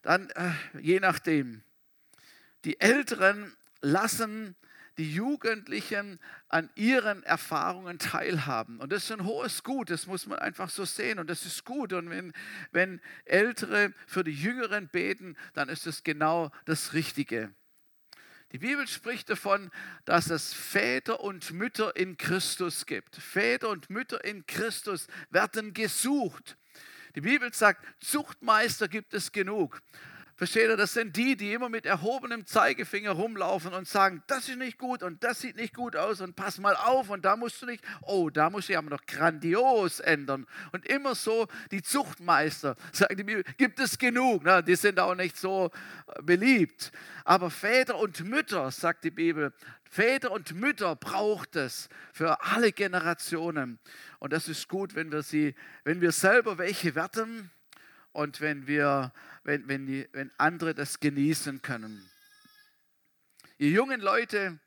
Dann, 0.03 0.31
äh, 0.31 0.53
je 0.81 1.01
nachdem. 1.01 1.63
Die 2.65 2.81
Älteren 2.81 3.57
lassen 3.81 4.57
die 4.99 5.13
Jugendlichen 5.13 6.19
an 6.49 6.71
ihren 6.75 7.23
Erfahrungen 7.23 7.99
teilhaben. 7.99 8.81
Und 8.81 8.93
das 8.93 9.05
ist 9.05 9.13
ein 9.13 9.25
hohes 9.25 9.63
Gut, 9.63 9.91
das 9.91 10.07
muss 10.07 10.27
man 10.27 10.39
einfach 10.39 10.71
so 10.71 10.85
sehen. 10.85 11.19
Und 11.19 11.29
das 11.29 11.45
ist 11.45 11.65
gut. 11.65 11.93
Und 11.93 12.09
wenn, 12.09 12.33
wenn 12.73 13.01
Ältere 13.25 13.93
für 14.07 14.25
die 14.25 14.33
Jüngeren 14.33 14.89
beten, 14.89 15.37
dann 15.55 15.69
ist 15.69 15.87
es 15.87 16.03
genau 16.03 16.51
das 16.65 16.95
Richtige. 16.95 17.53
Die 18.53 18.59
Bibel 18.59 18.87
spricht 18.87 19.29
davon, 19.29 19.71
dass 20.05 20.31
es 20.31 20.55
Väter 20.55 21.21
und 21.21 21.51
Mütter 21.53 21.95
in 21.97 22.17
Christus 22.17 22.87
gibt. 22.87 23.17
Väter 23.17 23.69
und 23.69 23.91
Mütter 23.91 24.25
in 24.25 24.47
Christus 24.47 25.09
werden 25.31 25.75
gesucht. 25.75 26.57
Die 27.17 27.23
Bibel 27.23 27.51
sagt, 27.55 27.83
Zuchtmeister 27.99 28.89
gibt 28.89 29.15
es 29.15 29.33
genug. 29.33 29.81
Versteht 30.37 30.69
ihr, 30.69 30.76
das 30.76 30.93
sind 30.93 31.16
die, 31.16 31.35
die 31.35 31.55
immer 31.55 31.71
mit 31.71 31.87
erhobenem 31.87 32.45
Zeigefinger 32.45 33.12
rumlaufen 33.12 33.73
und 33.73 33.88
sagen, 33.88 34.23
das 34.26 34.50
ist 34.50 34.59
nicht 34.59 34.76
gut 34.76 35.02
und 35.02 35.25
das 35.25 35.40
sieht 35.40 35.57
nicht 35.57 35.75
gut 35.75 35.97
aus 35.97 36.21
und 36.21 36.37
pass 36.37 36.59
mal 36.59 36.76
auf 36.76 37.09
und 37.09 37.25
da 37.25 37.37
musst 37.37 37.62
du 37.62 37.66
nicht, 37.66 37.83
oh, 38.02 38.28
da 38.28 38.50
musst 38.50 38.69
du 38.69 38.76
aber 38.76 38.90
noch 38.90 39.07
grandios 39.07 39.99
ändern. 39.99 40.47
Und 40.73 40.87
immer 40.88 41.14
so 41.14 41.47
die 41.71 41.81
Zuchtmeister, 41.81 42.76
sagt 42.93 43.19
die 43.19 43.25
Bibel, 43.25 43.45
gibt 43.57 43.81
es 43.81 43.97
genug. 43.97 44.43
Na, 44.45 44.61
die 44.61 44.76
sind 44.76 45.00
auch 45.00 45.14
nicht 45.14 45.38
so 45.38 45.71
äh, 46.07 46.23
beliebt. 46.23 46.93
Aber 47.25 47.50
Väter 47.50 47.99
und 47.99 48.23
Mütter, 48.23 48.71
sagt 48.71 49.05
die 49.05 49.11
Bibel, 49.11 49.55
Väter 49.88 50.33
und 50.33 50.55
Mütter 50.55 50.97
braucht 50.97 51.57
es 51.57 51.88
für 52.12 52.43
alle 52.43 52.73
Generationen. 52.73 53.78
Und 54.19 54.35
das 54.35 54.49
ist 54.49 54.69
gut, 54.69 54.95
wenn 54.95 55.11
wir 55.11 55.23
sie, 55.23 55.55
wenn 55.85 56.02
wir 56.02 56.12
selber 56.12 56.59
welche 56.59 56.95
werden 56.95 57.50
und 58.17 58.41
wenn 58.41 58.67
wir 58.67 59.13
wenn, 59.47 59.69
wenn, 59.69 59.87
die, 59.87 60.09
wenn 60.13 60.31
andere 60.39 60.75
das 60.75 61.01
genießen 61.01 61.63
können. 61.63 62.11
Ihr 63.59 63.71
jungen 63.71 64.01
Leute, 64.01 64.59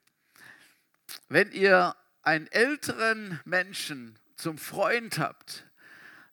wenn 1.28 1.52
ihr 1.52 1.96
einen 2.22 2.48
älteren 2.48 3.40
Menschen 3.44 4.18
zum 4.36 4.58
Freund 4.58 5.20
habt, 5.20 5.66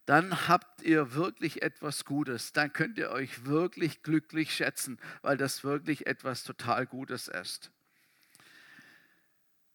dann 0.05 0.47
habt 0.47 0.83
ihr 0.83 1.15
wirklich 1.15 1.63
etwas 1.63 2.05
Gutes. 2.05 2.53
Dann 2.53 2.73
könnt 2.73 2.99
ihr 2.99 3.11
euch 3.11 3.47
wirklich 3.47 4.03
glücklich 4.03 4.55
schätzen, 4.55 5.01
weil 5.23 5.37
das 5.37 5.65
wirklich 5.65 6.07
etwas 6.07 6.45
total 6.45 6.87
Gutes 6.87 7.27
ist. 7.27 7.73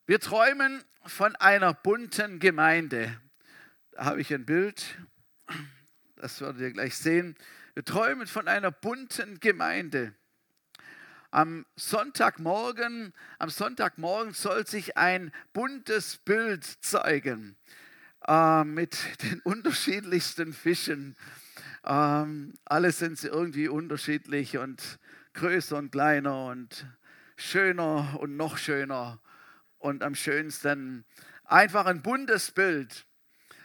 Wir 0.06 0.20
träumen 0.20 0.84
von 1.06 1.36
einer 1.36 1.74
bunten 1.74 2.40
Gemeinde. 2.40 3.20
Da 3.92 4.06
habe 4.06 4.22
ich 4.22 4.34
ein 4.34 4.46
Bild, 4.46 4.98
das 6.22 6.40
werdet 6.40 6.62
ihr 6.62 6.72
gleich 6.72 6.96
sehen. 6.96 7.36
Wir 7.74 7.84
träumen 7.84 8.28
von 8.28 8.48
einer 8.48 8.70
bunten 8.72 9.40
Gemeinde. 9.40 10.14
Am 11.32 11.66
Sonntagmorgen, 11.76 13.14
am 13.40 13.50
Sonntagmorgen 13.50 14.34
soll 14.34 14.68
sich 14.68 14.98
ein 14.98 15.32
buntes 15.54 16.18
Bild 16.18 16.64
zeigen 16.82 17.56
äh, 18.28 18.64
mit 18.64 18.98
den 19.24 19.40
unterschiedlichsten 19.40 20.54
Fischen. 20.54 21.16
Ähm, 21.84 22.54
alle 22.66 22.92
sind 22.92 23.18
sie 23.18 23.30
irgendwie 23.30 23.68
unterschiedlich 23.68 24.60
und 24.60 25.00
größer 25.34 25.78
und 25.78 25.92
kleiner 25.92 26.46
und 26.46 26.86
schöner 27.36 28.20
und 28.20 28.38
noch 28.38 28.58
schöner 28.58 29.20
und 29.80 30.04
am 30.04 30.14
schönsten. 30.14 31.04
Einfach 31.46 31.88
ein 31.88 32.04
buntes 32.04 32.52
Bild. 32.52 33.08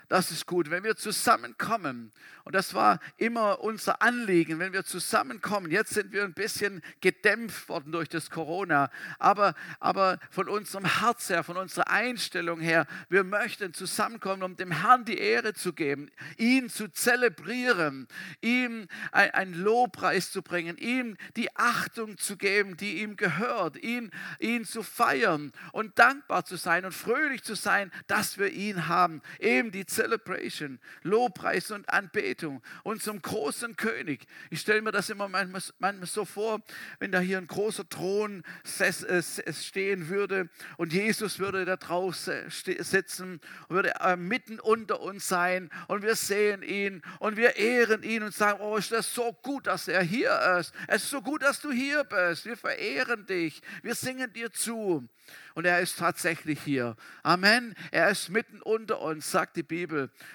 Das 0.09 0.31
ist 0.31 0.47
gut, 0.47 0.71
wenn 0.71 0.85
wir 0.85 0.97
zusammenkommen 0.97 2.13
und 2.47 2.55
das 2.55 2.75
war 2.75 3.01
immer 3.17 3.59
unser 3.61 4.03
Anliegen, 4.03 4.61
wenn 4.61 4.73
wir 4.73 4.85
zusammenkommen. 4.85 5.69
Jetzt 5.69 5.95
sind 5.95 6.13
wir 6.13 6.23
ein 6.23 6.33
bisschen 6.33 6.81
gedämpft 7.01 7.69
worden 7.69 7.91
durch 7.91 8.09
das 8.09 8.31
Corona, 8.31 8.89
aber, 9.19 9.55
aber 9.81 10.21
von 10.31 10.49
unserem 10.49 10.85
Herz 11.01 11.29
her, 11.29 11.43
von 11.43 11.57
unserer 11.57 11.89
Einstellung 11.89 12.61
her, 12.61 12.87
wir 13.09 13.25
möchten 13.25 13.75
zusammenkommen, 13.75 14.45
um 14.45 14.55
dem 14.55 14.71
Herrn 14.71 15.05
die 15.05 15.19
Ehre 15.19 15.55
zu 15.55 15.73
geben, 15.73 16.09
ihn 16.37 16.71
zu 16.71 16.87
zelebrieren, 16.87 18.07
ihm 18.43 18.87
einen 19.11 19.55
Lobpreis 19.55 20.31
zu 20.31 20.41
bringen, 20.41 20.77
ihm 20.79 21.17
die 21.35 21.55
Achtung 21.57 22.17
zu 22.17 22.37
geben, 22.37 22.77
die 22.77 23.03
ihm 23.03 23.17
gehört, 23.17 23.77
ihn, 23.83 24.13
ihn 24.39 24.65
zu 24.65 24.85
feiern 24.85 25.51
und 25.73 25.99
dankbar 25.99 26.45
zu 26.45 26.55
sein 26.55 26.85
und 26.85 26.93
fröhlich 26.93 27.43
zu 27.43 27.57
sein, 27.57 27.91
dass 28.07 28.39
wir 28.39 28.53
ihn 28.53 28.87
haben. 28.87 29.21
Eben 29.41 29.73
die 29.73 29.85
Celebration, 29.97 30.79
Lobpreis 31.03 31.71
und 31.71 31.89
Anbetung. 31.89 32.07
Anbetung, 32.37 32.63
unserem 32.83 33.21
großen 33.21 33.77
König. 33.77 34.27
Ich 34.51 34.61
stelle 34.61 34.83
mir 34.83 34.93
das 34.93 35.11
immer 35.11 35.29
manchmal, 35.29 35.63
manchmal, 35.79 36.07
so 36.07 36.25
vor, 36.25 36.61
wenn 36.99 37.13
da 37.13 37.19
hier 37.19 37.39
ein 37.39 37.47
großer 37.47 37.89
Thron 37.89 38.43
äh, 38.79 39.23
stehen 39.53 40.09
würde 40.09 40.49
und 40.77 40.93
Jesus 40.93 41.39
würde 41.39 41.65
da 41.65 41.77
draußen 41.77 42.51
sitzen 42.51 43.41
und 43.69 43.77
würde 43.77 43.95
äh, 44.01 44.17
mitten 44.17 44.61
unter 44.61 45.01
uns 45.01 45.29
sein 45.29 45.71
und 45.89 46.03
wir 46.03 46.17
sehen 46.17 46.63
ihn 46.63 47.03
und 47.19 47.37
wir 47.37 47.57
ehren 47.57 48.03
ihn 48.03 48.23
und 48.23 48.35
sagen, 48.35 48.61
oh, 48.61 48.77
ist 48.77 48.93
das 48.93 49.13
so 49.13 49.33
gut, 49.43 49.67
dass 49.67 49.89
er 49.89 50.03
hier 50.03 50.59
ist. 50.59 50.73
Es 50.89 51.05
ist 51.05 51.11
so 51.11 51.23
gut, 51.23 51.43
dass 51.43 51.61
du 51.61 51.71
hier 51.71 52.05
bist. 52.05 52.45
Wir 52.47 52.57
verehren 52.57 53.27
dich. 53.27 53.61
Wir 53.83 53.95
singen 53.95 54.33
dir 54.33 54.53
zu. 54.53 55.09
Und 55.55 55.65
er 55.65 55.81
ist 55.81 55.99
tatsächlich 55.99 56.61
hier. 56.63 56.97
Amen. 57.23 57.75
Er 57.91 58.11
ist 58.11 58.29
mitten 58.29 58.61
unter 58.63 59.01
uns, 59.01 59.31
sagt 59.31 59.57
die 59.57 59.63
Bibel. 59.63 59.86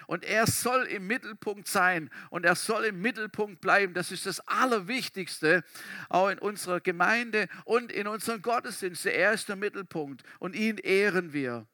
Und 0.07 0.23
er 0.23 0.47
soll 0.47 0.83
im 0.83 1.07
Mittelpunkt 1.07 1.67
sein 1.67 2.09
und 2.29 2.45
er 2.45 2.55
soll 2.55 2.85
im 2.85 3.01
Mittelpunkt 3.01 3.61
bleiben. 3.61 3.93
Das 3.93 4.11
ist 4.11 4.25
das 4.25 4.39
Allerwichtigste, 4.47 5.63
auch 6.09 6.29
in 6.29 6.39
unserer 6.39 6.79
Gemeinde 6.79 7.47
und 7.65 7.91
in 7.91 8.07
unseren 8.07 8.41
Gottesdiensten. 8.41 9.11
Er 9.11 9.33
ist 9.33 9.49
der 9.49 9.55
Mittelpunkt 9.55 10.23
und 10.39 10.55
ihn 10.55 10.77
ehren 10.77 11.33
wir. 11.33 11.65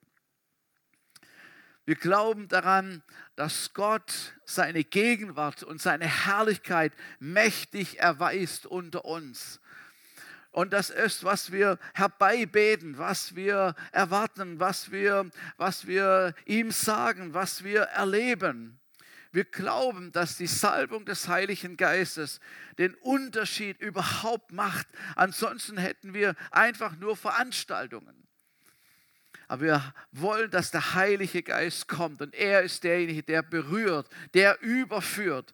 Wir 1.87 1.95
glauben 1.95 2.49
daran, 2.49 3.01
dass 3.37 3.73
Gott 3.73 4.33
seine 4.43 4.83
Gegenwart 4.83 5.63
und 5.63 5.81
seine 5.81 6.05
Herrlichkeit 6.05 6.91
mächtig 7.19 7.99
erweist 7.99 8.65
unter 8.65 9.05
uns. 9.05 9.61
Und 10.57 10.73
das 10.73 10.89
ist, 10.89 11.23
was 11.23 11.51
wir 11.51 11.77
herbeibeten, 11.93 12.97
was 12.97 13.35
wir 13.35 13.75
erwarten, 13.91 14.59
was 14.59 14.91
wir, 14.91 15.29
was 15.57 15.85
wir 15.85 16.33
ihm 16.45 16.71
sagen, 16.71 17.35
was 17.35 17.63
wir 17.63 17.81
erleben. 17.81 18.79
Wir 19.31 19.45
glauben, 19.45 20.11
dass 20.11 20.35
die 20.35 20.47
Salbung 20.47 21.05
des 21.05 21.27
Heiligen 21.27 21.77
Geistes 21.77 22.39
den 22.79 22.95
Unterschied 22.95 23.79
überhaupt 23.81 24.51
macht. 24.51 24.87
Ansonsten 25.15 25.77
hätten 25.77 26.15
wir 26.15 26.33
einfach 26.49 26.95
nur 26.95 27.15
Veranstaltungen. 27.15 28.27
Aber 29.47 29.61
wir 29.61 29.93
wollen, 30.11 30.49
dass 30.49 30.71
der 30.71 30.95
Heilige 30.95 31.43
Geist 31.43 31.87
kommt 31.87 32.19
und 32.19 32.33
er 32.33 32.63
ist 32.63 32.83
derjenige, 32.83 33.21
der 33.21 33.43
berührt, 33.43 34.09
der 34.33 34.59
überführt. 34.63 35.53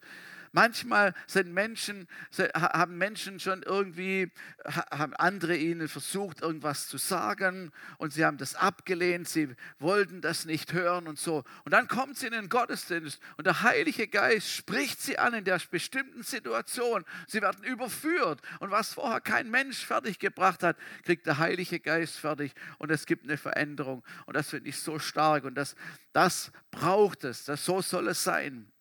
Manchmal 0.55 1.15
sind 1.25 1.51
Menschen, 1.51 2.07
haben 2.53 2.99
Menschen 2.99 3.39
schon 3.39 3.63
irgendwie, 3.63 4.31
haben 4.63 5.15
andere 5.15 5.57
ihnen 5.57 5.87
versucht, 5.87 6.41
irgendwas 6.41 6.87
zu 6.87 6.99
sagen 6.99 7.71
und 7.97 8.13
sie 8.13 8.23
haben 8.23 8.37
das 8.37 8.53
abgelehnt, 8.53 9.27
sie 9.27 9.55
wollten 9.79 10.21
das 10.21 10.45
nicht 10.45 10.71
hören 10.73 11.07
und 11.07 11.17
so. 11.17 11.43
Und 11.65 11.71
dann 11.73 11.87
kommt 11.87 12.19
sie 12.19 12.27
in 12.27 12.33
den 12.33 12.49
Gottesdienst 12.49 13.19
und 13.37 13.47
der 13.47 13.63
Heilige 13.63 14.07
Geist 14.07 14.47
spricht 14.51 15.01
sie 15.01 15.17
an 15.17 15.33
in 15.33 15.43
der 15.43 15.59
bestimmten 15.71 16.21
Situation. 16.21 17.03
Sie 17.27 17.41
werden 17.41 17.63
überführt 17.63 18.39
und 18.59 18.69
was 18.69 18.93
vorher 18.93 19.21
kein 19.21 19.49
Mensch 19.49 19.83
fertiggebracht 19.83 20.61
hat, 20.61 20.77
kriegt 21.03 21.25
der 21.25 21.39
Heilige 21.39 21.79
Geist 21.79 22.19
fertig 22.19 22.53
und 22.77 22.91
es 22.91 23.07
gibt 23.07 23.23
eine 23.23 23.37
Veränderung. 23.37 24.03
Und 24.27 24.35
das 24.35 24.51
finde 24.51 24.69
ich 24.69 24.77
so 24.77 24.99
stark 24.99 25.45
und 25.45 25.55
das, 25.55 25.75
das 26.11 26.51
braucht 26.69 27.23
es, 27.23 27.45
das, 27.45 27.65
so 27.65 27.81
soll 27.81 28.07
es 28.09 28.23
sein. 28.23 28.71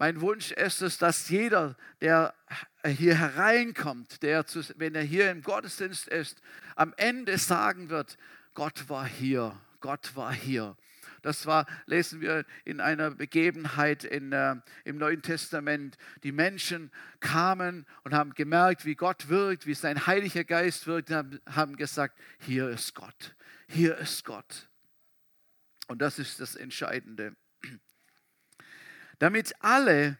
Mein 0.00 0.22
Wunsch 0.22 0.50
ist 0.52 0.80
es, 0.80 0.96
dass 0.96 1.28
jeder, 1.28 1.76
der 2.00 2.32
hier 2.86 3.16
hereinkommt, 3.16 4.22
der 4.22 4.46
wenn 4.76 4.94
er 4.94 5.02
hier 5.02 5.30
im 5.30 5.42
Gottesdienst 5.42 6.08
ist, 6.08 6.40
am 6.74 6.94
Ende 6.96 7.36
sagen 7.36 7.90
wird, 7.90 8.16
Gott 8.54 8.88
war 8.88 9.06
hier, 9.06 9.60
Gott 9.80 10.16
war 10.16 10.32
hier. 10.32 10.74
Das 11.20 11.44
war, 11.44 11.66
lesen 11.84 12.22
wir 12.22 12.46
in 12.64 12.80
einer 12.80 13.10
Begebenheit 13.10 14.04
in, 14.04 14.32
äh, 14.32 14.56
im 14.84 14.96
Neuen 14.96 15.20
Testament. 15.20 15.98
Die 16.22 16.32
Menschen 16.32 16.90
kamen 17.20 17.84
und 18.02 18.14
haben 18.14 18.32
gemerkt, 18.32 18.86
wie 18.86 18.94
Gott 18.94 19.28
wirkt, 19.28 19.66
wie 19.66 19.74
sein 19.74 20.06
Heiliger 20.06 20.44
Geist 20.44 20.86
wirkt, 20.86 21.10
und 21.10 21.16
haben, 21.16 21.40
haben 21.44 21.76
gesagt, 21.76 22.18
hier 22.38 22.70
ist 22.70 22.94
Gott, 22.94 23.36
hier 23.68 23.98
ist 23.98 24.24
Gott. 24.24 24.70
Und 25.88 26.00
das 26.00 26.18
ist 26.18 26.40
das 26.40 26.54
Entscheidende. 26.56 27.36
Damit 29.20 29.54
alle 29.60 30.18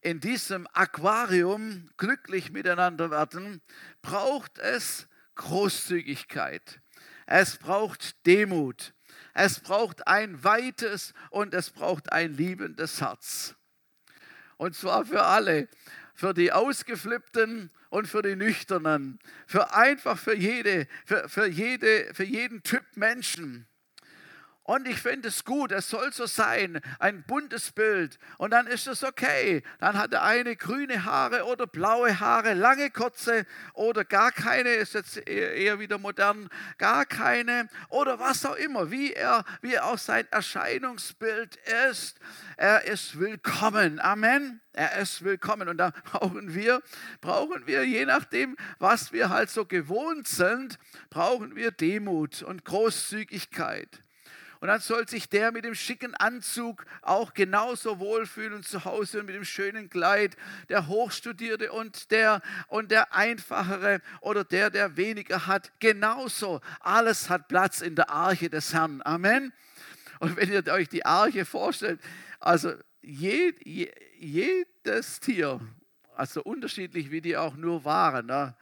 in 0.00 0.20
diesem 0.20 0.66
Aquarium 0.72 1.88
glücklich 1.96 2.50
miteinander 2.50 3.10
werden, 3.10 3.62
braucht 4.02 4.58
es 4.58 5.06
Großzügigkeit. 5.36 6.80
Es 7.24 7.56
braucht 7.56 8.26
Demut. 8.26 8.94
Es 9.32 9.60
braucht 9.60 10.06
ein 10.08 10.42
weites 10.42 11.14
und 11.30 11.54
es 11.54 11.70
braucht 11.70 12.12
ein 12.12 12.34
liebendes 12.34 13.00
Herz. 13.00 13.54
Und 14.56 14.74
zwar 14.74 15.06
für 15.06 15.22
alle. 15.22 15.68
für 16.14 16.34
die 16.34 16.52
Ausgeflippten 16.52 17.70
und 17.88 18.06
für 18.06 18.22
die 18.22 18.36
Nüchternen, 18.36 19.18
für 19.46 19.74
einfach 19.74 20.18
für 20.18 20.36
jede, 20.36 20.86
für, 21.06 21.28
für 21.28 21.46
jede, 21.46 22.12
für 22.14 22.24
jeden 22.24 22.62
Typ 22.62 22.84
Menschen. 22.96 23.66
Und 24.64 24.86
ich 24.86 25.02
finde 25.02 25.26
es 25.26 25.44
gut, 25.44 25.72
es 25.72 25.90
soll 25.90 26.12
so 26.12 26.26
sein, 26.26 26.80
ein 27.00 27.24
buntes 27.24 27.72
Bild. 27.72 28.20
Und 28.38 28.52
dann 28.52 28.68
ist 28.68 28.86
es 28.86 29.02
okay. 29.02 29.64
Dann 29.80 29.98
hat 29.98 30.12
der 30.12 30.22
eine 30.22 30.54
grüne 30.54 31.04
Haare 31.04 31.46
oder 31.46 31.66
blaue 31.66 32.20
Haare, 32.20 32.54
lange, 32.54 32.90
kurze 32.90 33.44
oder 33.74 34.04
gar 34.04 34.30
keine, 34.30 34.68
ist 34.70 34.94
jetzt 34.94 35.16
eher 35.28 35.80
wieder 35.80 35.98
modern, 35.98 36.48
gar 36.78 37.06
keine 37.06 37.68
oder 37.88 38.20
was 38.20 38.46
auch 38.46 38.54
immer, 38.54 38.92
wie 38.92 39.12
er, 39.12 39.44
wie 39.62 39.74
er 39.74 39.86
auch 39.86 39.98
sein 39.98 40.28
Erscheinungsbild 40.30 41.58
ist. 41.90 42.20
Er 42.56 42.84
ist 42.84 43.18
willkommen. 43.18 43.98
Amen. 43.98 44.60
Er 44.72 44.96
ist 44.98 45.24
willkommen. 45.24 45.68
Und 45.68 45.78
da 45.78 45.90
brauchen 46.04 46.54
wir, 46.54 46.82
brauchen 47.20 47.66
wir, 47.66 47.82
je 47.84 48.04
nachdem, 48.04 48.56
was 48.78 49.12
wir 49.12 49.28
halt 49.28 49.50
so 49.50 49.66
gewohnt 49.66 50.28
sind, 50.28 50.78
brauchen 51.10 51.56
wir 51.56 51.72
Demut 51.72 52.42
und 52.42 52.64
Großzügigkeit. 52.64 54.04
Und 54.62 54.68
dann 54.68 54.78
soll 54.78 55.08
sich 55.08 55.28
der 55.28 55.50
mit 55.50 55.64
dem 55.64 55.74
schicken 55.74 56.14
Anzug 56.14 56.86
auch 57.00 57.34
genauso 57.34 57.98
wohlfühlen 57.98 58.62
zu 58.62 58.84
Hause 58.84 59.18
und 59.18 59.26
mit 59.26 59.34
dem 59.34 59.44
schönen 59.44 59.90
Kleid, 59.90 60.36
der 60.68 60.86
Hochstudierte 60.86 61.72
und 61.72 62.12
der, 62.12 62.42
und 62.68 62.92
der 62.92 63.12
Einfachere 63.12 64.00
oder 64.20 64.44
der, 64.44 64.70
der 64.70 64.96
weniger 64.96 65.48
hat. 65.48 65.72
Genauso. 65.80 66.60
Alles 66.78 67.28
hat 67.28 67.48
Platz 67.48 67.80
in 67.80 67.96
der 67.96 68.10
Arche 68.10 68.50
des 68.50 68.72
Herrn. 68.72 69.02
Amen. 69.04 69.52
Und 70.20 70.36
wenn 70.36 70.52
ihr 70.52 70.64
euch 70.68 70.88
die 70.88 71.04
Arche 71.04 71.44
vorstellt, 71.44 72.00
also 72.38 72.72
je, 73.00 73.54
je, 73.64 73.92
jedes 74.20 75.18
Tier, 75.18 75.60
also 76.14 76.40
unterschiedlich 76.40 77.10
wie 77.10 77.20
die 77.20 77.36
auch 77.36 77.56
nur 77.56 77.84
waren, 77.84 78.26
ne? 78.26 78.54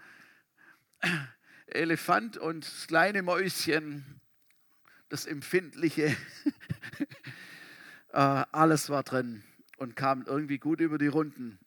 Elefant 1.67 2.39
und 2.39 2.65
das 2.65 2.87
kleine 2.87 3.23
Mäuschen, 3.23 4.20
das 5.11 5.27
Empfindliche, 5.27 6.17
äh, 8.13 8.17
alles 8.53 8.89
war 8.89 9.03
drin 9.03 9.43
und 9.77 9.97
kam 9.97 10.23
irgendwie 10.23 10.59
gut 10.59 10.81
über 10.81 10.99
die 10.99 11.09
Runden. 11.09 11.59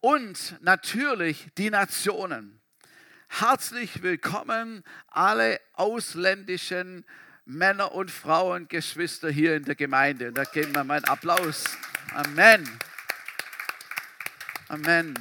Und 0.00 0.56
natürlich 0.62 1.48
die 1.58 1.68
Nationen. 1.68 2.60
Herzlich 3.28 4.02
willkommen 4.02 4.82
alle 5.08 5.60
ausländischen 5.74 7.04
Männer 7.44 7.92
und 7.92 8.10
Frauen, 8.10 8.66
Geschwister 8.68 9.30
hier 9.30 9.54
in 9.54 9.64
der 9.64 9.74
Gemeinde. 9.74 10.28
Und 10.28 10.38
da 10.38 10.44
geben 10.44 10.74
wir 10.74 10.82
mal 10.82 10.96
einen 10.96 11.04
Applaus. 11.04 11.64
Amen. 12.14 12.66
Amen. 14.68 15.14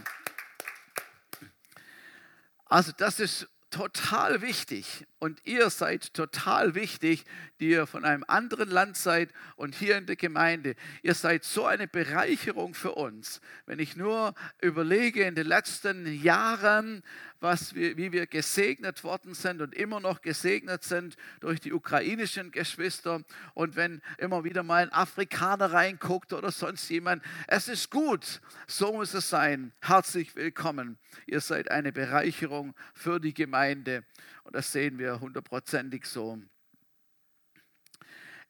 Also 2.66 2.94
das 2.94 3.20
ist 3.20 3.50
total 3.72 4.42
wichtig 4.42 5.06
und 5.20 5.40
ihr 5.46 5.70
seid 5.70 6.14
total 6.14 6.76
wichtig, 6.76 7.26
die 7.60 7.70
ihr 7.70 7.88
von 7.88 8.06
einem 8.06 8.24
anderen 8.28 8.70
Land 8.70 8.98
seid 8.98 9.30
und 9.56 9.76
hier 9.76 9.98
in 9.98 10.06
der 10.06 10.16
Gemeinde. 10.16 10.76
Ihr 11.04 11.14
seid 11.14 11.44
so 11.44 11.66
eine 11.66 11.88
Bereicherung 11.88 12.74
für 12.74 12.94
uns. 12.94 13.42
Wenn 13.66 13.80
ich 13.80 13.96
nur 13.96 14.34
überlege 14.62 15.24
in 15.24 15.36
den 15.36 15.48
letzten 15.48 16.06
Jahren, 16.22 17.04
was 17.40 17.74
wir, 17.74 17.96
wie 17.98 18.12
wir 18.12 18.28
gesegnet 18.28 19.04
worden 19.04 19.34
sind 19.34 19.62
und 19.62 19.74
immer 19.74 20.00
noch 20.00 20.22
gesegnet 20.22 20.84
sind 20.84 21.16
durch 21.40 21.60
die 21.60 21.74
ukrainischen 21.74 22.52
Geschwister. 22.52 23.22
Und 23.54 23.76
wenn 23.76 24.02
immer 24.18 24.44
wieder 24.44 24.64
mal 24.64 24.84
ein 24.84 24.92
Afrikaner 24.92 25.72
reinguckt 25.72 26.34
oder 26.34 26.52
sonst 26.52 26.90
jemand, 26.90 27.24
es 27.48 27.68
ist 27.68 27.90
gut, 27.90 28.42
so 28.68 28.94
muss 28.94 29.14
es 29.14 29.30
sein. 29.30 29.72
Herzlich 29.82 30.36
willkommen. 30.36 30.98
Ihr 31.28 31.42
seid 31.42 31.72
eine 31.72 31.92
Bereicherung 31.92 32.76
für 32.94 33.20
die 33.20 33.34
Gemeinde. 33.34 34.04
Und 34.44 34.56
das 34.56 34.72
sehen 34.72 34.98
wir 34.98 35.20
hundertprozentig 35.20 36.06
so. 36.06 36.42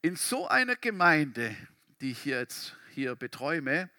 In 0.01 0.15
so 0.15 0.47
einer 0.47 0.75
Gemeinde, 0.75 1.55
die 2.01 2.11
ich 2.11 2.25
jetzt 2.25 2.78
hier 2.99 3.15
beträume, 3.15 3.89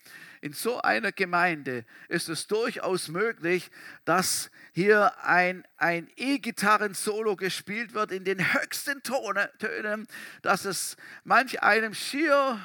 in 0.43 0.53
so 0.53 0.81
einer 0.81 1.13
Gemeinde 1.13 1.85
ist 2.09 2.29
es 2.29 2.47
durchaus 2.47 3.09
möglich, 3.09 3.71
dass 4.05 4.51
hier 4.73 5.13
ein, 5.23 5.67
ein 5.77 6.11
E-Gitarren-Solo 6.17 7.37
gespielt 7.37 7.93
wird 7.95 8.13
in 8.13 8.25
den 8.25 8.55
höchsten 8.55 9.03
Tönen, 9.03 10.07
dass 10.43 10.65
es 10.65 10.97
manch 11.25 11.63
einem 11.63 11.95
schier 11.95 12.59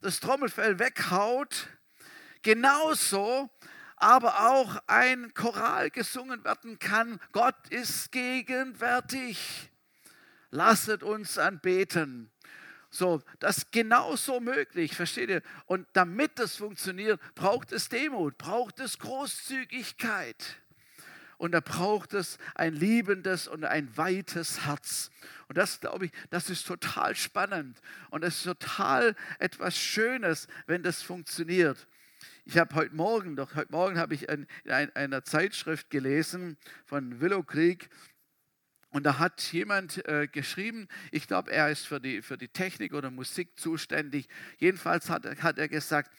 das 0.00 0.20
Trommelfell 0.20 0.78
weghaut. 0.78 1.68
Genauso 2.42 3.50
aber 3.96 4.48
auch 4.50 4.78
ein 4.86 5.34
Choral 5.34 5.90
gesungen 5.90 6.42
werden 6.44 6.78
kann. 6.78 7.20
Gott 7.32 7.68
ist 7.68 8.10
gegenwärtig. 8.12 9.70
Lasset 10.50 11.02
uns 11.02 11.38
anbeten. 11.38 12.32
So, 12.90 13.22
das 13.38 13.58
ist 13.58 13.72
genauso 13.72 14.40
möglich, 14.40 14.96
versteht 14.96 15.30
ihr? 15.30 15.42
Und 15.66 15.86
damit 15.92 16.38
das 16.40 16.56
funktioniert, 16.56 17.20
braucht 17.36 17.70
es 17.70 17.88
Demut, 17.88 18.36
braucht 18.36 18.80
es 18.80 18.98
Großzügigkeit. 18.98 20.56
Und 21.38 21.52
da 21.52 21.60
braucht 21.60 22.12
es 22.12 22.36
ein 22.54 22.74
liebendes 22.74 23.48
und 23.48 23.64
ein 23.64 23.96
weites 23.96 24.66
Herz. 24.66 25.10
Und 25.48 25.56
das, 25.56 25.80
glaube 25.80 26.06
ich, 26.06 26.12
das 26.28 26.50
ist 26.50 26.66
total 26.66 27.14
spannend. 27.14 27.80
Und 28.10 28.24
es 28.24 28.38
ist 28.38 28.44
total 28.44 29.14
etwas 29.38 29.78
Schönes, 29.78 30.48
wenn 30.66 30.82
das 30.82 31.00
funktioniert. 31.00 31.86
Ich 32.44 32.58
habe 32.58 32.74
heute 32.74 32.94
Morgen, 32.94 33.36
doch 33.36 33.54
heute 33.54 33.72
Morgen 33.72 33.98
habe 33.98 34.14
ich 34.14 34.28
in, 34.28 34.46
einer 34.66 35.24
Zeitschrift 35.24 35.88
gelesen 35.88 36.58
von 36.84 37.20
Willow 37.20 37.42
Creek 37.42 37.88
und 38.90 39.04
da 39.04 39.18
hat 39.18 39.40
jemand 39.52 40.04
äh, 40.06 40.26
geschrieben, 40.26 40.88
ich 41.12 41.28
glaube, 41.28 41.52
er 41.52 41.70
ist 41.70 41.86
für 41.86 42.00
die, 42.00 42.22
für 42.22 42.36
die 42.36 42.48
Technik 42.48 42.92
oder 42.92 43.10
Musik 43.10 43.58
zuständig. 43.58 44.28
Jedenfalls 44.58 45.08
hat, 45.08 45.24
hat 45.42 45.58
er 45.58 45.68
gesagt, 45.68 46.10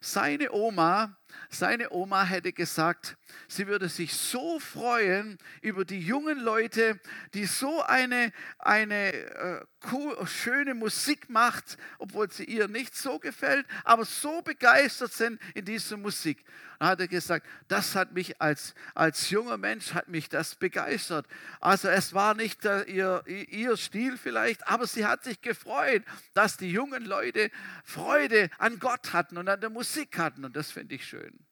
seine 0.00 0.52
Oma, 0.52 1.16
seine 1.50 1.90
Oma 1.90 2.24
hätte 2.24 2.52
gesagt, 2.52 3.16
sie 3.48 3.66
würde 3.66 3.88
sich 3.88 4.14
so 4.14 4.58
freuen 4.60 5.38
über 5.60 5.84
die 5.84 6.00
jungen 6.00 6.38
Leute, 6.38 7.00
die 7.34 7.46
so 7.46 7.82
eine, 7.82 8.32
eine 8.58 9.12
äh, 9.12 9.60
cool, 9.92 10.16
schöne 10.26 10.74
Musik 10.74 11.28
macht, 11.30 11.76
obwohl 11.98 12.30
sie 12.30 12.44
ihr 12.44 12.68
nicht 12.68 12.96
so 12.96 13.18
gefällt, 13.18 13.66
aber 13.84 14.04
so 14.04 14.42
begeistert 14.42 15.12
sind 15.12 15.40
in 15.54 15.64
dieser 15.64 15.96
Musik. 15.96 16.44
Dann 16.78 16.88
hat 16.88 17.00
er 17.00 17.08
gesagt, 17.08 17.46
das 17.66 17.94
hat 17.94 18.12
mich 18.12 18.40
als, 18.40 18.74
als 18.94 19.30
junger 19.30 19.56
Mensch, 19.56 19.94
hat 19.94 20.08
mich 20.08 20.28
das 20.28 20.54
begeistert. 20.54 21.26
Also 21.60 21.88
es 21.88 22.14
war 22.14 22.34
nicht 22.34 22.64
äh, 22.64 22.84
ihr, 22.84 23.22
ihr 23.26 23.76
Stil 23.76 24.16
vielleicht, 24.16 24.66
aber 24.68 24.86
sie 24.86 25.04
hat 25.04 25.24
sich 25.24 25.40
gefreut, 25.40 26.04
dass 26.34 26.56
die 26.56 26.70
jungen 26.70 27.04
Leute 27.04 27.50
Freude 27.84 28.48
an 28.58 28.78
Gott 28.78 29.12
hatten 29.12 29.38
und 29.38 29.48
an 29.48 29.60
der 29.60 29.70
Musik 29.70 29.87
hatten. 30.18 30.44
Und 30.44 30.56
das 30.56 30.70
finde 30.70 30.94
ich 30.94 31.06
schön. 31.06 31.46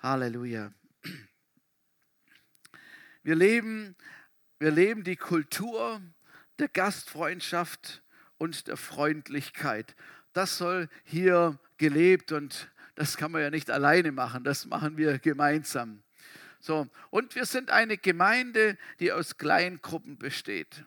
Halleluja. 0.00 0.72
Wir 3.22 3.34
leben, 3.34 3.96
wir 4.58 4.70
leben 4.70 5.04
die 5.04 5.16
Kultur 5.16 6.00
der 6.58 6.68
Gastfreundschaft 6.68 8.02
und 8.38 8.68
der 8.68 8.76
Freundlichkeit. 8.76 9.94
Das 10.32 10.58
soll 10.58 10.88
hier 11.04 11.58
gelebt 11.76 12.32
und 12.32 12.70
das 12.94 13.16
kann 13.16 13.30
man 13.30 13.42
ja 13.42 13.50
nicht 13.50 13.70
alleine 13.70 14.12
machen, 14.12 14.44
das 14.44 14.66
machen 14.66 14.96
wir 14.96 15.18
gemeinsam. 15.18 16.02
So, 16.60 16.88
und 17.10 17.34
wir 17.36 17.46
sind 17.46 17.70
eine 17.70 17.96
Gemeinde, 17.96 18.76
die 18.98 19.12
aus 19.12 19.36
Kleingruppen 19.36 20.18
besteht. 20.18 20.84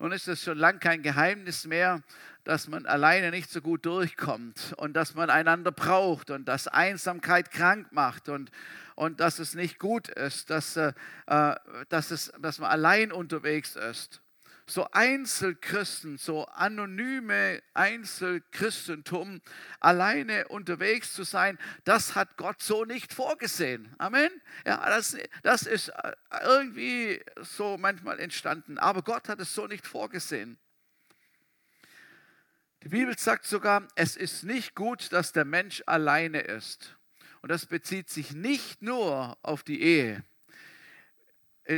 Nun 0.00 0.12
ist 0.12 0.28
es 0.28 0.42
schon 0.42 0.56
lange 0.56 0.78
kein 0.78 1.02
Geheimnis 1.02 1.66
mehr, 1.66 2.02
dass 2.44 2.68
man 2.68 2.86
alleine 2.86 3.30
nicht 3.30 3.50
so 3.50 3.60
gut 3.60 3.84
durchkommt 3.84 4.72
und 4.78 4.94
dass 4.94 5.14
man 5.14 5.28
einander 5.28 5.72
braucht 5.72 6.30
und 6.30 6.46
dass 6.46 6.68
Einsamkeit 6.68 7.50
krank 7.50 7.92
macht 7.92 8.30
und, 8.30 8.50
und 8.94 9.20
dass 9.20 9.38
es 9.38 9.54
nicht 9.54 9.78
gut 9.78 10.08
ist, 10.08 10.48
dass, 10.48 10.78
äh, 10.78 10.94
äh 11.26 11.54
dass, 11.90 12.12
es, 12.12 12.32
dass 12.40 12.58
man 12.60 12.70
allein 12.70 13.12
unterwegs 13.12 13.76
ist 13.76 14.22
so 14.70 14.88
Einzelchristen, 14.92 16.16
so 16.16 16.44
anonyme 16.46 17.62
Einzelchristentum, 17.74 19.42
alleine 19.80 20.48
unterwegs 20.48 21.12
zu 21.12 21.24
sein, 21.24 21.58
das 21.84 22.14
hat 22.14 22.36
Gott 22.36 22.62
so 22.62 22.84
nicht 22.84 23.12
vorgesehen. 23.12 23.92
Amen. 23.98 24.30
Ja, 24.64 24.88
das, 24.88 25.16
das 25.42 25.62
ist 25.62 25.88
äh, 25.88 26.12
irgendwie 26.44 27.22
so 27.40 27.78
manchmal 27.78 28.20
entstanden, 28.20 28.78
aber 28.78 29.02
Gott 29.02 29.28
hat 29.28 29.40
es 29.40 29.54
so 29.54 29.66
nicht 29.66 29.86
vorgesehen. 29.86 30.56
Die 32.82 32.88
Bibel 32.88 33.18
sagt 33.18 33.44
sogar, 33.44 33.86
es 33.94 34.16
ist 34.16 34.44
nicht 34.44 34.74
gut, 34.74 35.12
dass 35.12 35.32
der 35.32 35.44
Mensch 35.44 35.82
alleine 35.86 36.40
ist. 36.40 36.96
Und 37.42 37.50
das 37.50 37.66
bezieht 37.66 38.08
sich 38.08 38.32
nicht 38.32 38.82
nur 38.82 39.36
auf 39.42 39.62
die 39.62 39.82
Ehe 39.82 40.24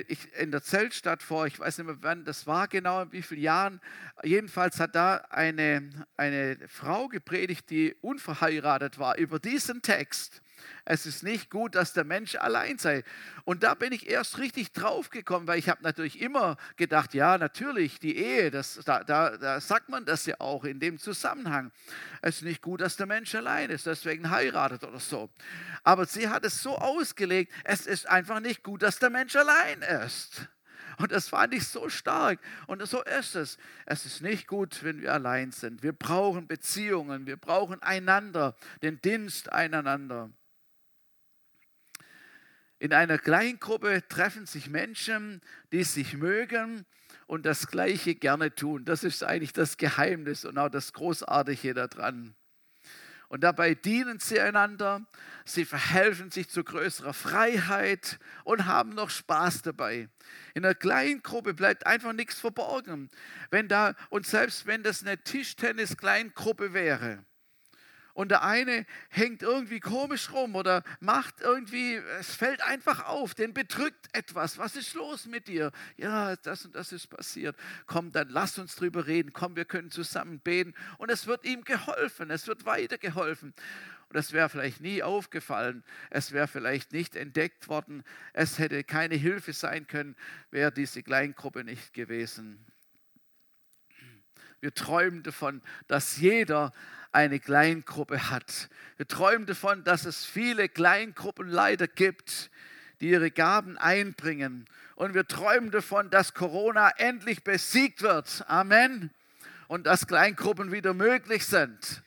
ich, 0.09 0.33
in 0.35 0.51
der 0.51 0.63
Zeltstadt 0.63 1.23
vor, 1.23 1.47
ich 1.47 1.59
weiß 1.59 1.79
nicht 1.79 1.87
mehr 1.87 1.97
wann 2.01 2.25
das 2.25 2.47
war 2.47 2.69
genau, 2.69 3.03
in 3.03 3.13
wie 3.13 3.23
vielen 3.23 3.43
Jahren. 3.43 3.81
Jedenfalls 4.23 4.81
hat 4.81 4.95
da 4.95 5.17
eine, 5.31 5.91
eine 6.17 6.59
Frau 6.69 7.09
gepredigt, 7.09 7.69
die 7.71 7.95
unverheiratet 8.01 8.99
war, 8.99 9.19
über 9.19 9.39
diesen 9.39 9.83
Text. 9.83 10.43
Es 10.85 11.07
ist 11.07 11.23
nicht 11.23 11.51
gut, 11.51 11.75
dass 11.75 11.93
der 11.93 12.05
Mensch 12.05 12.35
allein 12.37 12.79
sei. 12.79 13.05
Und 13.45 13.63
da 13.63 13.75
bin 13.75 13.93
ich 13.93 14.09
erst 14.09 14.39
richtig 14.39 14.73
drauf 14.73 15.11
gekommen, 15.11 15.47
weil 15.47 15.59
ich 15.59 15.69
habe 15.69 15.83
natürlich 15.83 16.21
immer 16.21 16.57
gedacht, 16.77 17.15
ja, 17.15 17.39
natürlich, 17.39 17.99
die 17.99 18.17
Ehe, 18.17 18.51
das, 18.51 18.81
da, 18.85 19.05
da, 19.05 19.37
da 19.37 19.61
sagt 19.61 19.89
man 19.89 20.05
das 20.05 20.27
ja 20.27 20.37
auch 20.39 20.65
in 20.65 20.81
dem 20.81 20.99
Zusammenhang. 20.99 21.71
Es 22.21 22.37
ist 22.37 22.43
nicht 22.43 22.63
gut, 22.63 22.81
dass 22.81 22.97
der 22.97 23.07
Mensch 23.07 23.35
allein 23.35 23.71
ist, 23.71 23.87
deswegen 23.87 24.31
heiratet 24.31 24.85
oder 24.85 25.01
so. 25.01 25.31
Aber 25.85 26.07
sie 26.07 26.29
hat 26.29 26.45
es 26.45 26.63
so 26.63 26.77
ausgelegt, 26.77 27.53
es 27.65 27.87
ist 27.87 28.09
einfach 28.09 28.41
nicht 28.41 28.63
gut, 28.63 28.83
dass 28.83 28.99
der 28.99 29.11
Mensch 29.11 29.37
allein 29.37 29.83
ist. 30.05 30.49
Und 30.99 31.13
das 31.13 31.29
fand 31.29 31.55
ich 31.55 31.67
so 31.67 31.89
stark. 31.89 32.41
Und 32.67 32.87
so 32.87 33.03
ist 33.03 33.35
es. 33.35 33.59
Es 33.87 34.07
ist 34.07 34.23
nicht 34.23 34.47
gut, 34.47 34.83
wenn 34.83 35.01
wir 35.01 35.13
allein 35.13 35.53
sind. 35.53 35.83
Wir 35.83 35.93
brauchen 35.93 36.47
Beziehungen, 36.47 37.27
wir 37.27 37.37
brauchen 37.37 37.83
einander, 37.83 38.55
den 38.83 39.01
Dienst 39.01 39.53
einander. 39.53 40.31
In 42.83 42.93
einer 42.93 43.17
Kleingruppe 43.17 44.03
treffen 44.09 44.45
sich 44.45 44.69
Menschen, 44.69 45.41
die 45.71 45.85
sich 45.85 46.15
mögen 46.15 46.85
und 47.29 47.47
das 47.47 47.69
Gleiche 47.69 48.17
gerne 48.17 48.57
tun. 48.57 48.85
Das 48.85 49.05
ist 49.05 49.23
eigentlich 49.23 49.53
das 49.53 49.77
Geheimnis 49.77 50.45
und 50.45 50.59
auch 50.59 50.69
das 50.69 50.93
Großartige 50.93 51.75
daran. 51.75 52.35
Und 53.29 53.45
dabei 53.45 53.77
dienen 53.77 54.19
sie 54.19 54.41
einander, 54.41 55.07
sie 55.45 55.65
verhelfen 55.65 56.33
sich 56.33 56.49
zu 56.49 56.65
größerer 56.65 57.15
Freiheit 57.15 58.19
und 58.43 58.67
haben 58.67 58.97
noch 58.97 59.11
Spaß 59.11 59.63
dabei. 59.63 60.09
In 60.55 60.65
einer 60.65 60.75
Kleingruppe 60.75 61.55
bleibt 61.55 61.87
einfach 61.87 62.13
nichts 62.13 62.41
verborgen. 62.41 63.11
Wenn 63.53 63.69
da, 63.69 63.95
und 64.11 64.27
selbst 64.27 64.67
wenn 64.67 64.83
das 64.83 65.03
eine 65.03 65.23
Tischtennis-Kleingruppe 65.23 66.75
wäre, 66.75 67.25
und 68.15 68.31
der 68.31 68.43
eine 68.43 68.85
hängt 69.09 69.43
irgendwie 69.43 69.81
komisch 69.81 70.31
rum 70.33 70.55
oder 70.55 70.83
macht 71.01 71.41
irgendwie, 71.41 71.95
es 72.19 72.35
fällt 72.35 72.63
einfach 72.63 73.07
auf, 73.07 73.35
den 73.35 73.55
bedrückt 73.55 74.09
etwas. 74.13 74.59
Was 74.59 74.77
ist 74.77 74.95
los 74.95 75.27
mit 75.27 75.49
dir? 75.49 75.73
Ja, 75.97 76.37
das 76.37 76.65
und 76.65 76.75
das 76.75 76.93
ist 76.93 77.09
passiert. 77.09 77.57
Komm, 77.87 78.13
dann 78.13 78.29
lass 78.29 78.59
uns 78.59 78.77
drüber 78.77 79.07
reden. 79.07 79.33
Komm, 79.33 79.57
wir 79.57 79.65
können 79.65 79.91
zusammen 79.91 80.41
beten. 80.41 80.75
Und 80.99 81.11
es 81.11 81.27
wird 81.27 81.45
ihm 81.45 81.65
geholfen, 81.65 82.31
es 82.31 82.47
wird 82.47 82.67
weitergeholfen. 82.67 83.55
Und 84.11 84.19
es 84.19 84.33
wäre 84.33 84.51
vielleicht 84.51 84.83
nie 84.83 85.03
aufgefallen, 85.03 85.83
es 86.11 86.33
wäre 86.33 86.47
vielleicht 86.47 86.93
nicht 86.93 87.17
entdeckt 87.17 87.69
worden, 87.69 88.05
es 88.35 88.59
hätte 88.59 88.85
keine 88.85 89.15
Hilfe 89.15 89.55
sein 89.55 89.87
können, 89.87 90.17
wäre 90.51 90.71
diese 90.71 91.03
Kleingruppe 91.03 91.65
nicht 91.65 91.95
gewesen. 91.95 92.63
Wir 94.63 94.73
träumen 94.73 95.25
davon, 95.25 95.61
dass 95.89 96.19
jeder 96.19 96.73
eine 97.11 97.41
Kleingruppe 97.41 98.31
hat. 98.31 98.69
Wir 98.97 99.09
träumen 99.09 99.45
davon, 99.45 99.83
dass 99.83 100.07
es 100.07 100.25
viele 100.25 100.69
Kleingruppenleiter 100.69 101.89
gibt, 101.89 102.49
die 103.01 103.11
ihre 103.11 103.33
Gaben 103.33 103.77
einbringen. 103.77 104.67
Und 104.95 105.15
wir 105.15 105.27
träumen 105.27 105.73
davon, 105.73 106.11
dass 106.11 106.33
Corona 106.33 106.91
endlich 106.97 107.43
besiegt 107.43 108.03
wird. 108.03 108.45
Amen. 108.47 109.11
Und 109.67 109.89
dass 109.89 110.07
Kleingruppen 110.07 110.71
wieder 110.71 110.95
möglich 110.95 111.45
sind 111.45 112.05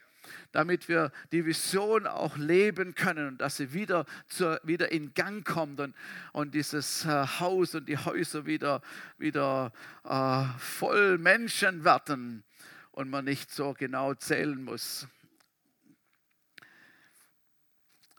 damit 0.55 0.87
wir 0.87 1.11
die 1.33 1.45
Vision 1.45 2.07
auch 2.07 2.37
leben 2.37 2.95
können 2.95 3.27
und 3.27 3.41
dass 3.41 3.57
sie 3.57 3.73
wieder, 3.73 4.05
zur, 4.27 4.61
wieder 4.63 4.89
in 4.89 5.13
Gang 5.13 5.45
kommt 5.45 5.81
und, 5.81 5.93
und 6.31 6.55
dieses 6.55 7.03
äh, 7.03 7.09
Haus 7.09 7.75
und 7.75 7.89
die 7.89 7.97
Häuser 7.97 8.45
wieder, 8.45 8.81
wieder 9.17 9.73
äh, 10.05 10.45
voll 10.57 11.17
Menschen 11.17 11.83
werden 11.83 12.45
und 12.91 13.09
man 13.09 13.25
nicht 13.25 13.51
so 13.51 13.73
genau 13.73 14.13
zählen 14.13 14.63
muss. 14.63 15.09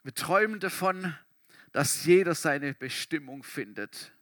Wir 0.03 0.13
träumen 0.13 0.61
davon, 0.61 1.15
dass 1.73 2.05
jeder 2.05 2.35
seine 2.35 2.75
Bestimmung 2.75 3.45
findet 3.45 4.13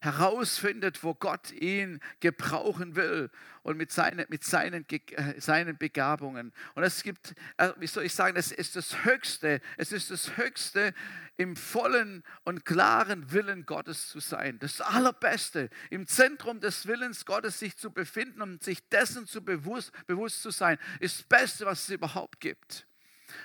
herausfindet, 0.00 1.02
wo 1.04 1.14
Gott 1.14 1.52
ihn 1.52 2.00
gebrauchen 2.20 2.96
will 2.96 3.30
und 3.62 3.76
mit 3.76 3.92
seinen, 3.92 4.26
mit 4.28 4.44
seinen, 4.44 4.86
äh, 4.88 5.40
seinen 5.40 5.76
Begabungen. 5.76 6.52
Und 6.74 6.82
es 6.82 7.02
gibt, 7.02 7.34
äh, 7.58 7.72
wie 7.76 7.86
soll 7.86 8.04
ich 8.04 8.14
sagen, 8.14 8.36
es 8.36 8.50
ist 8.50 8.76
das 8.76 9.04
Höchste, 9.04 9.60
es 9.76 9.92
ist 9.92 10.10
das 10.10 10.36
Höchste, 10.36 10.94
im 11.36 11.56
vollen 11.56 12.22
und 12.44 12.66
klaren 12.66 13.32
Willen 13.32 13.64
Gottes 13.64 14.08
zu 14.08 14.20
sein. 14.20 14.58
Das 14.58 14.80
Allerbeste, 14.80 15.70
im 15.88 16.06
Zentrum 16.06 16.60
des 16.60 16.86
Willens 16.86 17.24
Gottes 17.24 17.58
sich 17.58 17.76
zu 17.76 17.90
befinden 17.90 18.42
und 18.42 18.62
sich 18.62 18.86
dessen 18.88 19.26
zu 19.26 19.42
bewusst, 19.42 19.92
bewusst 20.06 20.42
zu 20.42 20.50
sein, 20.50 20.78
ist 20.98 21.20
das 21.20 21.26
Beste, 21.26 21.66
was 21.66 21.84
es 21.84 21.90
überhaupt 21.90 22.40
gibt. 22.40 22.86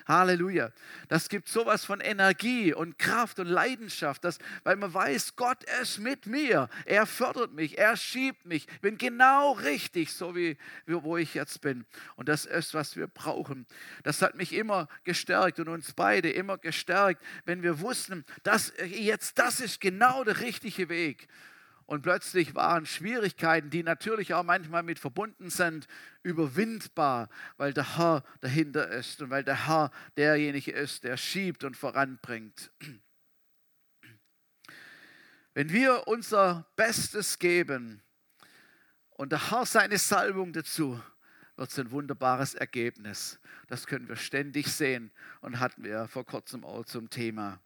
Halleluja. 0.08 0.72
Das 1.08 1.30
gibt 1.30 1.48
sowas 1.48 1.86
von 1.86 2.02
Energie 2.02 2.74
und 2.74 2.98
Kraft 2.98 3.40
und 3.40 3.48
Leidenschaft, 3.48 4.24
dass, 4.24 4.40
weil 4.64 4.76
man 4.76 4.94
weiß, 4.94 5.36
Gott 5.36 5.64
ist 5.82 6.00
mit 6.00 6.26
mir. 6.26 6.70
Er 6.86 7.06
fördert 7.06 7.54
mich, 7.54 7.78
er 7.78 7.98
schiebt 7.98 8.46
mich. 8.46 8.68
Ich 8.68 8.82
bin 8.82 8.98
genau 8.98 9.54
richtig, 9.54 10.14
so 10.14 10.36
wie, 10.36 10.58
wo 10.86 11.18
ich 11.18 11.34
jetzt 11.34 11.62
bin. 11.62 11.86
Und 12.16 12.30
das 12.30 12.46
ist, 12.46 12.74
was 12.74 12.96
wir 12.96 13.08
brauchen. 13.08 13.66
Das 14.04 14.22
hat 14.22 14.36
mich 14.36 14.54
immer 14.54 14.88
gestärkt 15.04 15.60
und 15.60 15.70
uns 15.70 15.94
beide 15.94 16.30
immer 16.30 16.58
gestärkt, 16.58 17.22
wenn 17.46 17.64
wir 17.64 17.80
wussten, 17.80 18.26
dass 18.44 18.74
jetzt 18.86 19.40
das 19.40 19.60
ist 19.60 19.82
genau 19.82 20.24
der 20.24 20.40
richtige 20.42 20.90
Weg. 20.90 21.28
Und 21.86 22.02
plötzlich 22.02 22.56
waren 22.56 22.86
Schwierigkeiten, 22.88 23.70
die 23.70 23.84
natürlich 23.84 24.34
auch 24.34 24.44
manchmal 24.44 24.82
mit 24.82 24.98
verbunden 24.98 25.52
sind, 25.52 25.88
überwindbar, 26.24 27.30
weil 27.58 27.74
der 27.74 27.98
Herr 27.98 28.24
dahinter 28.42 28.90
ist 28.90 29.22
und 29.22 29.30
weil 29.30 29.44
der 29.44 29.68
Herr 29.68 29.92
derjenige 30.18 30.72
ist, 30.72 31.04
der 31.04 31.16
schiebt 31.16 31.64
und 31.64 31.78
voranbringt. 31.78 32.72
Wenn 35.54 35.72
wir 35.72 36.08
unser 36.08 36.66
Bestes 36.76 37.38
geben 37.38 38.02
und 39.12 39.32
der 39.32 39.52
Herr 39.52 39.66
seine 39.66 40.00
Salbung 40.00 40.54
dazu, 40.54 41.00
wird 41.56 41.70
es 41.70 41.80
ein 41.80 41.92
wunderbares 41.92 42.56
Ergebnis. 42.56 43.40
Das 43.68 43.88
können 43.88 44.10
wir 44.10 44.18
ständig 44.18 44.68
sehen 44.68 45.12
und 45.42 45.60
hatten 45.60 45.84
wir 45.84 46.08
vor 46.08 46.26
kurzem 46.26 46.66
auch 46.66 46.84
zum 46.86 47.10
Thema. 47.10 47.62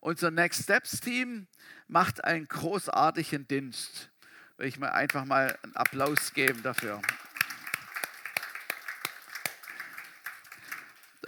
Unser 0.00 0.30
Next 0.30 0.62
Steps 0.62 1.00
Team 1.00 1.48
macht 1.88 2.24
einen 2.24 2.46
großartigen 2.46 3.48
Dienst. 3.48 4.10
Will 4.56 4.68
ich 4.68 4.78
mal 4.78 4.90
einfach 4.90 5.24
mal 5.24 5.58
einen 5.62 5.76
Applaus 5.76 6.32
geben 6.34 6.62
dafür. 6.62 7.00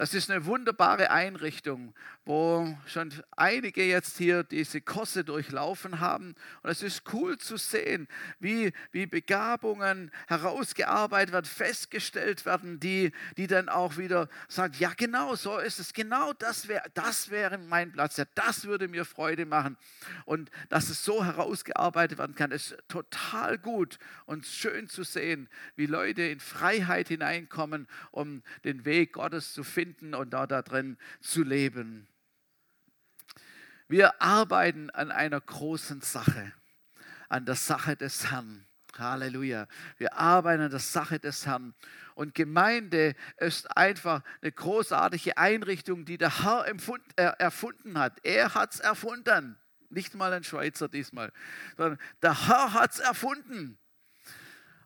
Das 0.01 0.15
ist 0.15 0.31
eine 0.31 0.47
wunderbare 0.47 1.11
Einrichtung, 1.11 1.93
wo 2.25 2.75
schon 2.87 3.13
einige 3.37 3.83
jetzt 3.83 4.17
hier 4.17 4.43
diese 4.43 4.81
Kurse 4.81 5.23
durchlaufen 5.23 5.99
haben. 5.99 6.33
Und 6.63 6.71
es 6.71 6.81
ist 6.81 7.03
cool 7.13 7.37
zu 7.37 7.55
sehen, 7.57 8.07
wie, 8.39 8.73
wie 8.91 9.05
Begabungen 9.05 10.09
herausgearbeitet 10.27 11.33
werden, 11.33 11.45
festgestellt 11.45 12.47
werden, 12.47 12.79
die, 12.79 13.11
die 13.37 13.45
dann 13.45 13.69
auch 13.69 13.97
wieder 13.97 14.27
sagen, 14.47 14.73
ja 14.79 14.91
genau, 14.97 15.35
so 15.35 15.59
ist 15.59 15.79
es, 15.79 15.93
genau 15.93 16.33
das 16.33 16.67
wäre 16.67 16.89
das 16.95 17.29
wär 17.29 17.55
mein 17.59 17.91
Platz, 17.91 18.17
ja, 18.17 18.25
das 18.33 18.65
würde 18.65 18.87
mir 18.87 19.05
Freude 19.05 19.45
machen. 19.45 19.77
Und 20.25 20.49
dass 20.69 20.89
es 20.89 21.05
so 21.05 21.23
herausgearbeitet 21.23 22.17
werden 22.17 22.33
kann, 22.33 22.49
ist 22.49 22.75
total 22.87 23.59
gut 23.59 23.99
und 24.25 24.47
schön 24.47 24.89
zu 24.89 25.03
sehen, 25.03 25.47
wie 25.75 25.85
Leute 25.85 26.23
in 26.23 26.39
Freiheit 26.39 27.09
hineinkommen, 27.09 27.87
um 28.09 28.41
den 28.63 28.83
Weg 28.83 29.13
Gottes 29.13 29.53
zu 29.53 29.63
finden 29.63 29.90
finden 29.91 30.15
und 30.15 30.31
da, 30.31 30.47
da 30.47 30.61
drin 30.61 30.97
zu 31.19 31.43
leben. 31.43 32.07
Wir 33.87 34.21
arbeiten 34.21 34.89
an 34.89 35.11
einer 35.11 35.41
großen 35.41 36.01
Sache, 36.01 36.53
an 37.27 37.45
der 37.45 37.55
Sache 37.55 37.95
des 37.95 38.31
Herrn. 38.31 38.65
Halleluja. 38.97 39.67
Wir 39.97 40.13
arbeiten 40.13 40.63
an 40.63 40.69
der 40.69 40.79
Sache 40.79 41.19
des 41.19 41.45
Herrn. 41.45 41.73
Und 42.13 42.35
Gemeinde 42.35 43.15
ist 43.37 43.75
einfach 43.75 44.21
eine 44.41 44.51
großartige 44.51 45.37
Einrichtung, 45.37 46.05
die 46.05 46.17
der 46.17 46.43
Herr 46.43 46.65
erfunden 47.39 47.97
hat. 47.97 48.19
Er 48.23 48.53
hat 48.53 48.73
es 48.73 48.79
erfunden. 48.79 49.57
Nicht 49.89 50.13
mal 50.13 50.31
ein 50.31 50.43
Schweizer 50.43 50.87
diesmal, 50.87 51.33
sondern 51.77 51.99
der 52.21 52.47
Herr 52.47 52.73
hat 52.73 52.91
es 52.91 52.99
erfunden. 52.99 53.77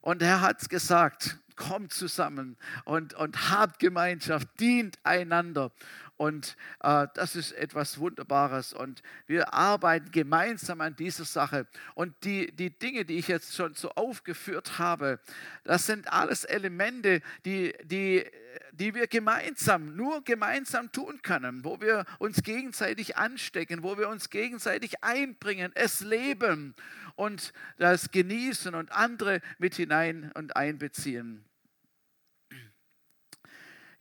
Und 0.05 0.21
er 0.21 0.41
hat 0.41 0.61
es 0.61 0.69
gesagt. 0.69 1.39
kommt 1.55 1.93
zusammen 1.93 2.57
und, 2.83 3.13
und 3.13 3.49
habt 3.49 3.79
Gemeinschaft, 3.79 4.47
dient 4.59 4.99
einander. 5.03 5.71
Und 6.17 6.55
äh, 6.81 7.07
das 7.13 7.35
ist 7.35 7.51
etwas 7.51 7.99
Wunderbares. 7.99 8.73
Und 8.73 9.01
wir 9.27 9.53
arbeiten 9.53 10.11
gemeinsam 10.11 10.81
an 10.81 10.95
dieser 10.95 11.25
Sache. 11.25 11.67
Und 11.93 12.15
die, 12.23 12.51
die 12.55 12.69
Dinge, 12.69 13.03
die 13.05 13.17
ich 13.17 13.27
jetzt 13.27 13.55
schon 13.55 13.73
so 13.73 13.91
aufgeführt 13.91 14.79
habe, 14.79 15.19
das 15.63 15.85
sind 15.85 16.11
alles 16.11 16.45
Elemente, 16.45 17.21
die, 17.43 17.73
die, 17.83 18.23
die 18.71 18.95
wir 18.95 19.07
gemeinsam, 19.07 19.95
nur 19.95 20.23
gemeinsam 20.23 20.91
tun 20.91 21.21
können, 21.21 21.65
wo 21.65 21.81
wir 21.81 22.05
uns 22.19 22.43
gegenseitig 22.43 23.17
anstecken, 23.17 23.83
wo 23.83 23.97
wir 23.97 24.07
uns 24.07 24.29
gegenseitig 24.29 25.03
einbringen, 25.03 25.71
es 25.75 25.99
leben 25.99 26.75
und 27.15 27.51
das 27.77 28.11
genießen 28.11 28.73
und 28.73 28.91
andere 28.91 29.41
mit 29.57 29.75
hinein 29.75 30.31
und 30.35 30.55
einbeziehen. 30.55 31.43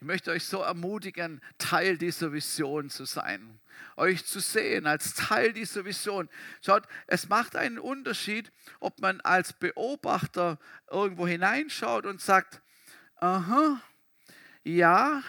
Ich 0.04 0.06
möchte 0.06 0.32
euch 0.32 0.44
so 0.44 0.60
ermutigen, 0.60 1.40
Teil 1.56 1.96
dieser 1.96 2.30
Vision 2.30 2.90
zu 2.90 3.06
sein, 3.06 3.58
euch 3.96 4.26
zu 4.26 4.38
sehen 4.38 4.86
als 4.86 5.14
Teil 5.14 5.54
dieser 5.54 5.86
Vision. 5.86 6.28
Schaut, 6.60 6.86
es 7.06 7.30
macht 7.30 7.56
einen 7.56 7.78
Unterschied, 7.78 8.52
ob 8.80 9.00
man 9.00 9.22
als 9.22 9.54
Beobachter 9.54 10.58
irgendwo 10.90 11.26
hineinschaut 11.26 12.04
und 12.04 12.20
sagt, 12.20 12.60
aha, 13.16 13.80
ja, 14.62 15.22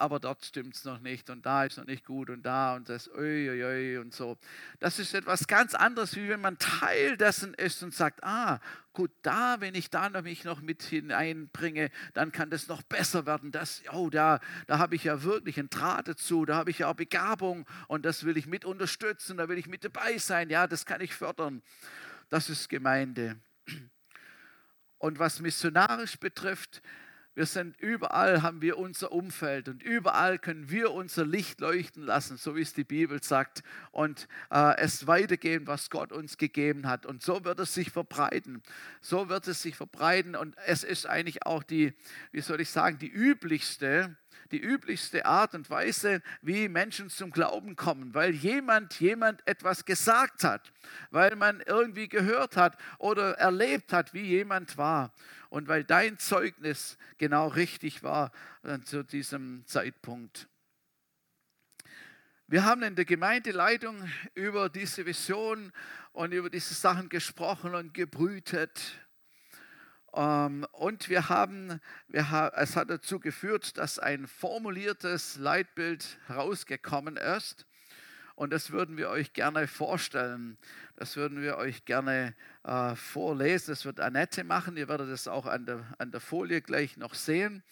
aber 0.00 0.18
dort 0.18 0.44
stimmt 0.44 0.74
es 0.74 0.84
noch 0.84 1.00
nicht 1.00 1.28
und 1.28 1.44
da 1.44 1.64
ist 1.64 1.76
noch 1.76 1.86
nicht 1.86 2.04
gut 2.04 2.30
und 2.30 2.42
da 2.42 2.74
und 2.74 2.88
das 2.88 3.08
ui, 3.08 3.98
und 3.98 4.14
so. 4.14 4.38
Das 4.78 4.98
ist 4.98 5.14
etwas 5.14 5.46
ganz 5.46 5.74
anderes, 5.74 6.16
wie 6.16 6.28
wenn 6.28 6.40
man 6.40 6.58
Teil 6.58 7.16
dessen 7.16 7.52
ist 7.54 7.82
und 7.82 7.94
sagt, 7.94 8.24
ah, 8.24 8.60
gut, 8.94 9.10
da, 9.22 9.60
wenn 9.60 9.74
ich 9.74 9.90
da 9.90 10.08
noch 10.08 10.22
mich 10.22 10.44
noch 10.44 10.62
mit 10.62 10.82
hineinbringe, 10.82 11.90
dann 12.14 12.32
kann 12.32 12.48
das 12.48 12.68
noch 12.68 12.82
besser 12.82 13.26
werden. 13.26 13.52
Das, 13.52 13.82
oh, 13.92 14.08
da, 14.08 14.40
da 14.66 14.78
habe 14.78 14.94
ich 14.94 15.04
ja 15.04 15.22
wirklich 15.22 15.58
einen 15.58 15.70
Draht 15.70 16.08
dazu, 16.08 16.46
da 16.46 16.56
habe 16.56 16.70
ich 16.70 16.78
ja 16.78 16.88
auch 16.88 16.94
Begabung 16.94 17.66
und 17.86 18.06
das 18.06 18.24
will 18.24 18.36
ich 18.36 18.46
mit 18.46 18.64
unterstützen, 18.64 19.36
da 19.36 19.48
will 19.48 19.58
ich 19.58 19.66
mit 19.66 19.84
dabei 19.84 20.16
sein, 20.18 20.48
ja, 20.48 20.66
das 20.66 20.86
kann 20.86 21.00
ich 21.00 21.14
fördern. 21.14 21.62
Das 22.30 22.48
ist 22.48 22.68
Gemeinde. 22.68 23.36
Und 24.98 25.18
was 25.18 25.40
missionarisch 25.40 26.18
betrifft, 26.18 26.82
wir 27.34 27.46
sind 27.46 27.78
überall, 27.80 28.42
haben 28.42 28.60
wir 28.60 28.76
unser 28.76 29.12
Umfeld 29.12 29.68
und 29.68 29.82
überall 29.82 30.38
können 30.38 30.68
wir 30.68 30.90
unser 30.90 31.24
Licht 31.24 31.60
leuchten 31.60 32.02
lassen, 32.02 32.36
so 32.36 32.56
wie 32.56 32.62
es 32.62 32.72
die 32.72 32.84
Bibel 32.84 33.22
sagt, 33.22 33.62
und 33.92 34.26
äh, 34.50 34.76
es 34.78 35.06
weitergeben, 35.06 35.66
was 35.66 35.90
Gott 35.90 36.12
uns 36.12 36.38
gegeben 36.38 36.88
hat. 36.88 37.06
Und 37.06 37.22
so 37.22 37.44
wird 37.44 37.60
es 37.60 37.72
sich 37.72 37.90
verbreiten. 37.90 38.62
So 39.00 39.28
wird 39.28 39.46
es 39.46 39.62
sich 39.62 39.76
verbreiten. 39.76 40.34
Und 40.34 40.56
es 40.66 40.82
ist 40.82 41.06
eigentlich 41.06 41.46
auch 41.46 41.62
die, 41.62 41.94
wie 42.32 42.40
soll 42.40 42.60
ich 42.60 42.70
sagen, 42.70 42.98
die 42.98 43.10
üblichste 43.10 44.16
die 44.52 44.60
üblichste 44.60 45.26
Art 45.26 45.54
und 45.54 45.70
Weise, 45.70 46.22
wie 46.42 46.68
Menschen 46.68 47.10
zum 47.10 47.30
Glauben 47.30 47.76
kommen, 47.76 48.14
weil 48.14 48.32
jemand 48.32 48.98
jemand 49.00 49.46
etwas 49.46 49.84
gesagt 49.84 50.44
hat, 50.44 50.72
weil 51.10 51.36
man 51.36 51.60
irgendwie 51.66 52.08
gehört 52.08 52.56
hat 52.56 52.76
oder 52.98 53.34
erlebt 53.38 53.92
hat, 53.92 54.14
wie 54.14 54.24
jemand 54.24 54.76
war 54.76 55.12
und 55.48 55.68
weil 55.68 55.84
dein 55.84 56.18
Zeugnis 56.18 56.96
genau 57.18 57.48
richtig 57.48 58.02
war 58.02 58.32
äh, 58.62 58.80
zu 58.80 59.02
diesem 59.04 59.64
Zeitpunkt. 59.66 60.48
Wir 62.46 62.64
haben 62.64 62.82
in 62.82 62.96
der 62.96 63.04
Gemeindeleitung 63.04 63.96
über 64.34 64.68
diese 64.68 65.06
Vision 65.06 65.72
und 66.12 66.32
über 66.32 66.50
diese 66.50 66.74
Sachen 66.74 67.08
gesprochen 67.08 67.76
und 67.76 67.94
gebrütet. 67.94 68.98
Ähm, 70.14 70.66
und 70.72 71.08
wir 71.08 71.28
haben, 71.28 71.80
wir 72.08 72.30
haben, 72.30 72.54
es 72.56 72.76
hat 72.76 72.90
dazu 72.90 73.20
geführt, 73.20 73.78
dass 73.78 73.98
ein 73.98 74.26
formuliertes 74.26 75.36
Leitbild 75.36 76.18
herausgekommen 76.26 77.16
ist. 77.16 77.66
Und 78.34 78.52
das 78.52 78.70
würden 78.70 78.96
wir 78.96 79.10
euch 79.10 79.34
gerne 79.34 79.66
vorstellen. 79.66 80.56
Das 80.96 81.16
würden 81.16 81.42
wir 81.42 81.58
euch 81.58 81.84
gerne 81.84 82.34
äh, 82.64 82.94
vorlesen. 82.96 83.72
Das 83.72 83.84
wird 83.84 84.00
Annette 84.00 84.44
machen. 84.44 84.76
Ihr 84.78 84.88
werdet 84.88 85.10
es 85.10 85.28
auch 85.28 85.46
an 85.46 85.66
der, 85.66 85.84
an 85.98 86.10
der 86.10 86.20
Folie 86.20 86.62
gleich 86.62 86.96
noch 86.96 87.14
sehen. 87.14 87.62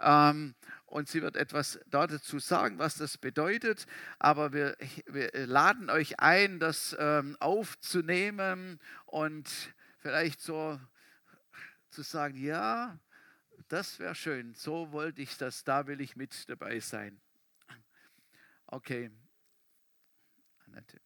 Ähm, 0.00 0.54
und 0.86 1.08
sie 1.08 1.22
wird 1.22 1.36
etwas 1.36 1.78
dazu 1.88 2.40
sagen, 2.40 2.78
was 2.78 2.96
das 2.96 3.18
bedeutet. 3.18 3.86
Aber 4.18 4.52
wir, 4.52 4.76
wir 5.06 5.30
laden 5.46 5.88
euch 5.88 6.18
ein, 6.18 6.58
das 6.58 6.96
ähm, 6.98 7.36
aufzunehmen 7.38 8.80
und 9.06 9.48
vielleicht 10.02 10.40
so 10.40 10.80
zu 11.90 12.02
sagen, 12.02 12.36
ja, 12.36 12.98
das 13.68 13.98
wäre 13.98 14.14
schön, 14.14 14.54
so 14.54 14.92
wollte 14.92 15.22
ich 15.22 15.36
das, 15.36 15.64
da 15.64 15.86
will 15.86 16.00
ich 16.00 16.16
mit 16.16 16.48
dabei 16.48 16.80
sein. 16.80 17.20
Okay. 18.66 19.10
Annette. 20.66 21.00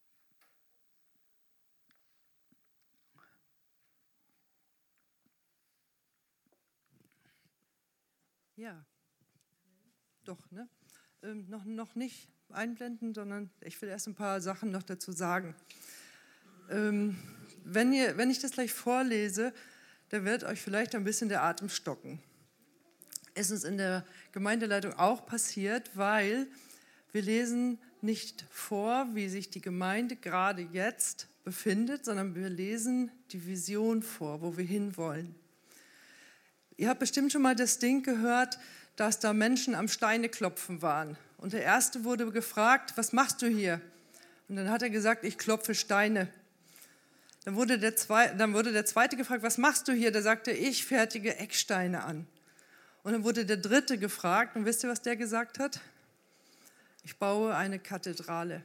Ja, 8.55 8.85
doch, 10.23 10.49
ne? 10.49 10.69
Ähm, 11.23 11.49
noch, 11.49 11.65
noch 11.65 11.95
nicht 11.95 12.29
einblenden, 12.49 13.13
sondern 13.13 13.49
ich 13.59 13.81
will 13.81 13.89
erst 13.89 14.07
ein 14.07 14.15
paar 14.15 14.39
Sachen 14.39 14.71
noch 14.71 14.83
dazu 14.83 15.11
sagen. 15.11 15.55
Ähm, 16.69 17.17
wenn, 17.63 17.91
ihr, 17.91 18.17
wenn 18.17 18.29
ich 18.29 18.39
das 18.39 18.51
gleich 18.51 18.71
vorlese, 18.71 19.53
da 20.15 20.23
wird 20.23 20.45
euch 20.45 20.61
vielleicht 20.61 20.95
ein 20.95 21.03
bisschen 21.03 21.27
der 21.27 21.43
Atem 21.43 21.67
stocken. 21.67 22.19
Es 23.33 23.51
ist 23.51 23.65
in 23.65 23.77
der 23.77 24.05
Gemeindeleitung 24.31 24.93
auch 24.93 25.25
passiert, 25.25 25.91
weil 25.93 26.47
wir 27.11 27.21
lesen 27.21 27.79
nicht 27.99 28.45
vor, 28.49 29.09
wie 29.13 29.27
sich 29.27 29.49
die 29.49 29.59
Gemeinde 29.59 30.15
gerade 30.15 30.61
jetzt 30.61 31.27
befindet, 31.43 32.05
sondern 32.05 32.33
wir 32.33 32.47
lesen 32.47 33.11
die 33.31 33.45
Vision 33.45 34.01
vor, 34.01 34.41
wo 34.41 34.55
wir 34.55 34.63
hinwollen. 34.63 35.35
Ihr 36.77 36.87
habt 36.87 37.01
bestimmt 37.01 37.33
schon 37.33 37.41
mal 37.41 37.55
das 37.55 37.79
Ding 37.79 38.01
gehört, 38.01 38.57
dass 38.95 39.19
da 39.19 39.33
Menschen 39.33 39.75
am 39.75 39.89
Steine 39.89 40.29
klopfen 40.29 40.81
waren. 40.81 41.17
Und 41.37 41.51
der 41.51 41.63
erste 41.63 42.05
wurde 42.05 42.31
gefragt, 42.31 42.93
was 42.95 43.11
machst 43.11 43.41
du 43.41 43.47
hier? 43.47 43.81
Und 44.47 44.55
dann 44.55 44.69
hat 44.69 44.81
er 44.81 44.89
gesagt, 44.89 45.25
ich 45.25 45.37
klopfe 45.37 45.75
Steine. 45.75 46.29
Dann 47.45 47.55
wurde, 47.55 47.77
der 47.77 47.95
zweite, 47.95 48.35
dann 48.35 48.53
wurde 48.53 48.73
der 48.73 48.85
zweite 48.85 49.15
gefragt, 49.15 49.43
was 49.43 49.59
machst 49.59 49.87
du 49.87 49.93
hier? 49.93 50.11
Da 50.11 50.23
sagte 50.23 50.51
ich 50.51 50.83
fertige 50.83 51.37
Ecksteine 51.37 52.03
an. 52.03 52.27
Und 53.03 53.13
dann 53.13 53.23
wurde 53.23 53.45
der 53.45 53.57
dritte 53.57 53.99
gefragt, 53.99 54.55
und 54.55 54.65
wisst 54.65 54.83
ihr, 54.83 54.89
was 54.89 55.03
der 55.03 55.15
gesagt 55.15 55.59
hat? 55.59 55.79
Ich 57.03 57.17
baue 57.17 57.55
eine 57.55 57.77
Kathedrale. 57.77 58.63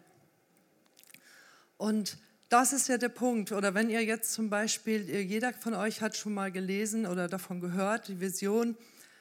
Und 1.76 2.16
das 2.48 2.72
ist 2.72 2.88
ja 2.88 2.96
der 2.96 3.10
Punkt. 3.10 3.52
Oder 3.52 3.74
wenn 3.74 3.90
ihr 3.90 4.02
jetzt 4.02 4.32
zum 4.32 4.48
Beispiel, 4.48 5.10
jeder 5.10 5.52
von 5.52 5.74
euch 5.74 6.00
hat 6.00 6.16
schon 6.16 6.32
mal 6.32 6.50
gelesen 6.50 7.06
oder 7.06 7.28
davon 7.28 7.60
gehört, 7.60 8.08
die 8.08 8.18
Vision, 8.18 8.78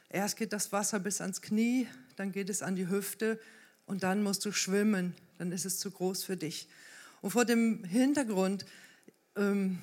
erst 0.07 0.37
geht 0.37 0.53
das 0.53 0.71
Wasser 0.71 0.99
bis 0.99 1.19
ans 1.19 1.41
Knie, 1.41 1.85
dann 2.15 2.31
geht 2.31 2.49
es 2.49 2.61
an 2.61 2.77
die 2.77 2.87
Hüfte 2.87 3.37
und 3.85 4.03
dann 4.03 4.23
musst 4.23 4.45
du 4.45 4.53
schwimmen, 4.53 5.15
dann 5.37 5.51
ist 5.51 5.65
es 5.65 5.79
zu 5.79 5.91
groß 5.91 6.23
für 6.23 6.37
dich. 6.37 6.69
Und 7.21 7.31
vor 7.31 7.43
dem 7.43 7.83
Hintergrund 7.83 8.65
ähm, 9.35 9.79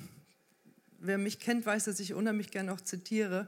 wer 0.99 1.17
mich 1.17 1.39
kennt, 1.39 1.65
weiß, 1.65 1.85
dass 1.85 1.99
ich 1.99 2.13
unheimlich 2.13 2.51
gerne 2.51 2.73
auch 2.73 2.81
zitiere. 2.81 3.47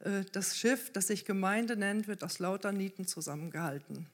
Äh, 0.00 0.24
das 0.32 0.56
Schiff, 0.58 0.90
das 0.92 1.08
sich 1.08 1.24
Gemeinde 1.24 1.76
nennt, 1.76 2.08
wird 2.08 2.24
aus 2.24 2.38
lauter 2.38 2.72
Nieten 2.72 3.06
zusammengehalten. 3.06 4.06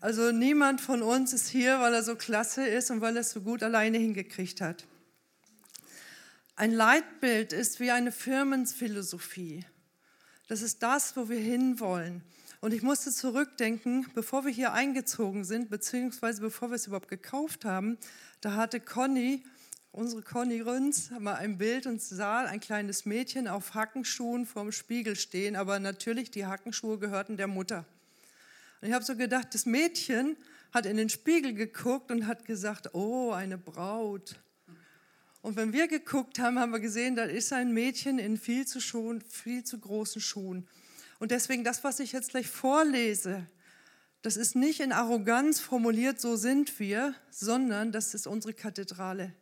Also 0.00 0.32
niemand 0.32 0.80
von 0.80 1.02
uns 1.02 1.32
ist 1.34 1.48
hier, 1.48 1.80
weil 1.80 1.92
er 1.92 2.02
so 2.02 2.16
klasse 2.16 2.66
ist 2.66 2.90
und 2.90 3.02
weil 3.02 3.16
er 3.16 3.20
es 3.20 3.32
so 3.32 3.42
gut 3.42 3.62
alleine 3.62 3.98
hingekriegt 3.98 4.60
hat. 4.62 4.86
Ein 6.56 6.72
Leitbild 6.72 7.52
ist 7.52 7.80
wie 7.80 7.90
eine 7.90 8.10
Firmenphilosophie. 8.12 9.64
Das 10.48 10.62
ist 10.62 10.82
das, 10.82 11.16
wo 11.16 11.28
wir 11.28 11.38
hinwollen. 11.38 12.22
Und 12.60 12.74
ich 12.74 12.82
musste 12.82 13.10
zurückdenken, 13.10 14.06
bevor 14.14 14.44
wir 14.44 14.52
hier 14.52 14.72
eingezogen 14.72 15.44
sind, 15.44 15.70
beziehungsweise 15.70 16.42
bevor 16.42 16.70
wir 16.70 16.74
es 16.74 16.86
überhaupt 16.86 17.08
gekauft 17.08 17.64
haben, 17.64 17.96
da 18.40 18.56
hatte 18.56 18.80
Conny 18.80 19.42
Unsere 19.92 20.22
Conny 20.22 20.60
Rünz 20.60 21.10
mal 21.18 21.34
ein 21.34 21.58
Bild 21.58 21.84
und 21.86 22.00
sah 22.00 22.44
ein 22.44 22.60
kleines 22.60 23.06
Mädchen 23.06 23.48
auf 23.48 23.74
Hackenschuhen 23.74 24.46
vorm 24.46 24.70
Spiegel 24.70 25.16
stehen, 25.16 25.56
aber 25.56 25.80
natürlich 25.80 26.30
die 26.30 26.46
Hackenschuhe 26.46 26.96
gehörten 26.98 27.36
der 27.36 27.48
Mutter. 27.48 27.84
Und 28.80 28.86
ich 28.88 28.94
habe 28.94 29.04
so 29.04 29.16
gedacht, 29.16 29.48
das 29.52 29.66
Mädchen 29.66 30.36
hat 30.72 30.86
in 30.86 30.96
den 30.96 31.08
Spiegel 31.08 31.54
geguckt 31.54 32.12
und 32.12 32.28
hat 32.28 32.44
gesagt, 32.44 32.94
oh, 32.94 33.32
eine 33.32 33.58
Braut. 33.58 34.40
Und 35.42 35.56
wenn 35.56 35.72
wir 35.72 35.88
geguckt 35.88 36.38
haben, 36.38 36.60
haben 36.60 36.70
wir 36.70 36.78
gesehen, 36.78 37.16
da 37.16 37.24
ist 37.24 37.52
ein 37.52 37.72
Mädchen 37.72 38.20
in 38.20 38.36
viel 38.36 38.68
zu, 38.68 38.80
Schuhen, 38.80 39.20
viel 39.20 39.64
zu 39.64 39.80
großen 39.80 40.20
Schuhen. 40.20 40.68
Und 41.18 41.32
deswegen 41.32 41.64
das, 41.64 41.82
was 41.82 41.98
ich 41.98 42.12
jetzt 42.12 42.30
gleich 42.30 42.46
vorlese, 42.46 43.44
das 44.22 44.36
ist 44.36 44.54
nicht 44.54 44.78
in 44.78 44.92
Arroganz 44.92 45.58
formuliert, 45.58 46.20
so 46.20 46.36
sind 46.36 46.78
wir, 46.78 47.12
sondern 47.30 47.90
das 47.90 48.14
ist 48.14 48.28
unsere 48.28 48.54
Kathedrale. 48.54 49.34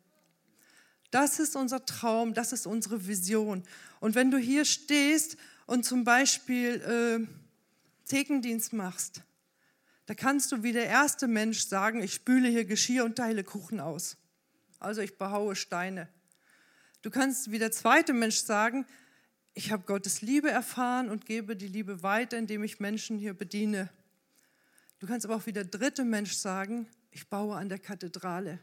Das 1.10 1.38
ist 1.38 1.56
unser 1.56 1.86
Traum, 1.86 2.34
das 2.34 2.52
ist 2.52 2.66
unsere 2.66 3.06
Vision. 3.06 3.64
Und 4.00 4.14
wenn 4.14 4.30
du 4.30 4.38
hier 4.38 4.64
stehst 4.64 5.36
und 5.66 5.84
zum 5.84 6.04
Beispiel 6.04 6.80
äh, 6.82 7.26
Thekendienst 8.08 8.72
machst, 8.72 9.22
da 10.06 10.14
kannst 10.14 10.52
du 10.52 10.62
wie 10.62 10.72
der 10.72 10.86
erste 10.86 11.28
Mensch 11.28 11.66
sagen, 11.66 12.02
ich 12.02 12.14
spüle 12.14 12.48
hier 12.48 12.64
Geschirr 12.64 13.04
und 13.04 13.16
teile 13.16 13.44
Kuchen 13.44 13.80
aus. 13.80 14.16
Also 14.78 15.00
ich 15.00 15.18
behaue 15.18 15.56
Steine. 15.56 16.08
Du 17.02 17.10
kannst 17.10 17.50
wie 17.50 17.58
der 17.58 17.72
zweite 17.72 18.12
Mensch 18.12 18.36
sagen, 18.36 18.86
ich 19.54 19.72
habe 19.72 19.84
Gottes 19.84 20.22
Liebe 20.22 20.50
erfahren 20.50 21.10
und 21.10 21.26
gebe 21.26 21.56
die 21.56 21.68
Liebe 21.68 22.02
weiter, 22.02 22.38
indem 22.38 22.62
ich 22.62 22.80
Menschen 22.80 23.18
hier 23.18 23.34
bediene. 23.34 23.90
Du 24.98 25.06
kannst 25.06 25.26
aber 25.26 25.36
auch 25.36 25.46
wie 25.46 25.52
der 25.52 25.64
dritte 25.64 26.04
Mensch 26.04 26.32
sagen, 26.32 26.88
ich 27.10 27.28
baue 27.28 27.56
an 27.56 27.68
der 27.68 27.78
Kathedrale. 27.78 28.60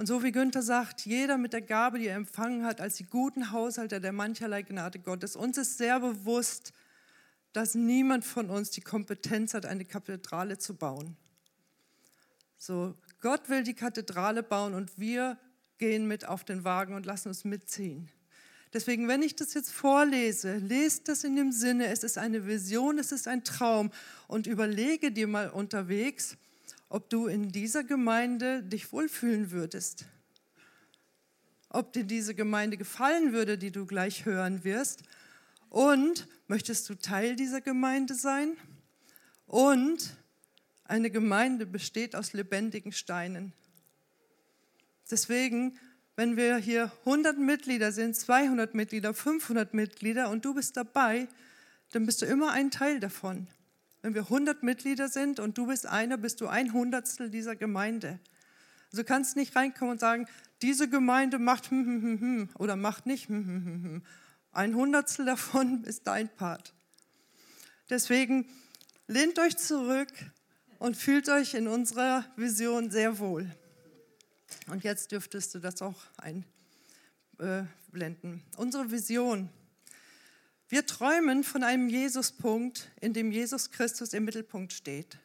Und 0.00 0.06
so 0.06 0.22
wie 0.22 0.32
Günther 0.32 0.62
sagt, 0.62 1.04
jeder 1.04 1.36
mit 1.36 1.52
der 1.52 1.60
Gabe, 1.60 1.98
die 1.98 2.06
er 2.06 2.16
empfangen 2.16 2.64
hat, 2.64 2.80
als 2.80 2.96
die 2.96 3.04
guten 3.04 3.50
Haushalter 3.50 4.00
der 4.00 4.12
mancherlei 4.12 4.62
Gnade 4.62 4.98
Gottes, 4.98 5.36
uns 5.36 5.58
ist 5.58 5.76
sehr 5.76 6.00
bewusst, 6.00 6.72
dass 7.52 7.74
niemand 7.74 8.24
von 8.24 8.48
uns 8.48 8.70
die 8.70 8.80
Kompetenz 8.80 9.52
hat, 9.52 9.66
eine 9.66 9.84
Kathedrale 9.84 10.56
zu 10.56 10.74
bauen. 10.74 11.18
So, 12.56 12.94
Gott 13.20 13.50
will 13.50 13.62
die 13.62 13.74
Kathedrale 13.74 14.42
bauen 14.42 14.72
und 14.72 14.98
wir 14.98 15.36
gehen 15.76 16.08
mit 16.08 16.26
auf 16.26 16.44
den 16.44 16.64
Wagen 16.64 16.94
und 16.94 17.04
lassen 17.04 17.28
uns 17.28 17.44
mitziehen. 17.44 18.08
Deswegen, 18.72 19.06
wenn 19.06 19.20
ich 19.20 19.36
das 19.36 19.52
jetzt 19.52 19.70
vorlese, 19.70 20.56
lest 20.56 21.08
das 21.08 21.24
in 21.24 21.36
dem 21.36 21.52
Sinne, 21.52 21.88
es 21.88 22.04
ist 22.04 22.16
eine 22.16 22.46
Vision, 22.46 22.98
es 22.98 23.12
ist 23.12 23.28
ein 23.28 23.44
Traum 23.44 23.90
und 24.28 24.46
überlege 24.46 25.12
dir 25.12 25.28
mal 25.28 25.50
unterwegs, 25.50 26.38
ob 26.90 27.08
du 27.08 27.28
in 27.28 27.50
dieser 27.52 27.84
Gemeinde 27.84 28.62
dich 28.64 28.92
wohlfühlen 28.92 29.52
würdest. 29.52 30.06
Ob 31.70 31.92
dir 31.92 32.02
diese 32.02 32.34
Gemeinde 32.34 32.76
gefallen 32.76 33.32
würde, 33.32 33.56
die 33.56 33.70
du 33.70 33.86
gleich 33.86 34.24
hören 34.26 34.64
wirst. 34.64 35.04
Und 35.68 36.26
möchtest 36.48 36.88
du 36.90 36.96
Teil 36.96 37.36
dieser 37.36 37.60
Gemeinde 37.60 38.14
sein? 38.14 38.56
Und 39.46 40.16
eine 40.82 41.10
Gemeinde 41.12 41.64
besteht 41.64 42.16
aus 42.16 42.32
lebendigen 42.32 42.90
Steinen. 42.90 43.52
Deswegen, 45.08 45.78
wenn 46.16 46.36
wir 46.36 46.56
hier 46.56 46.90
100 47.04 47.38
Mitglieder 47.38 47.92
sind, 47.92 48.16
200 48.16 48.74
Mitglieder, 48.74 49.14
500 49.14 49.74
Mitglieder 49.74 50.28
und 50.28 50.44
du 50.44 50.54
bist 50.54 50.76
dabei, 50.76 51.28
dann 51.92 52.04
bist 52.04 52.20
du 52.22 52.26
immer 52.26 52.50
ein 52.50 52.72
Teil 52.72 52.98
davon. 52.98 53.46
Wenn 54.02 54.14
wir 54.14 54.22
100 54.22 54.62
Mitglieder 54.62 55.08
sind 55.08 55.40
und 55.40 55.58
du 55.58 55.66
bist 55.66 55.86
einer, 55.86 56.16
bist 56.16 56.40
du 56.40 56.48
ein 56.48 56.72
Hundertstel 56.72 57.30
dieser 57.30 57.54
Gemeinde. 57.56 58.18
Also 58.90 59.02
du 59.02 59.04
kannst 59.04 59.36
nicht 59.36 59.54
reinkommen 59.54 59.92
und 59.92 60.00
sagen, 60.00 60.26
diese 60.62 60.88
Gemeinde 60.88 61.38
macht 61.38 61.70
hm, 61.70 61.84
hm, 61.84 62.02
hm, 62.02 62.20
hm 62.20 62.48
oder 62.58 62.76
macht 62.76 63.06
nicht 63.06 63.28
hm, 63.28 63.46
hm, 63.46 63.64
hm, 63.64 63.84
hm. 63.84 64.02
Ein 64.52 64.74
Hundertstel 64.74 65.26
davon 65.26 65.84
ist 65.88 66.06
dein 66.06 66.28
Part. 66.28 66.74
Deswegen 67.88 68.48
lehnt 69.06 69.38
euch 69.38 69.56
zurück 69.56 70.12
und 70.78 70.96
fühlt 70.96 71.28
euch 71.28 71.54
in 71.54 71.68
unserer 71.68 72.24
Vision 72.36 72.90
sehr 72.90 73.18
wohl. 73.18 73.50
Und 74.68 74.82
jetzt 74.82 75.12
dürftest 75.12 75.54
du 75.54 75.58
das 75.58 75.82
auch 75.82 76.00
einblenden. 77.38 78.42
Unsere 78.56 78.90
Vision 78.90 79.50
wir 80.70 80.86
träumen 80.86 81.42
von 81.42 81.64
einem 81.64 81.88
Jesuspunkt, 81.88 82.90
in 83.00 83.12
dem 83.12 83.32
Jesus 83.32 83.72
Christus 83.72 84.12
im 84.12 84.24
Mittelpunkt 84.24 84.72
steht. 84.72 85.18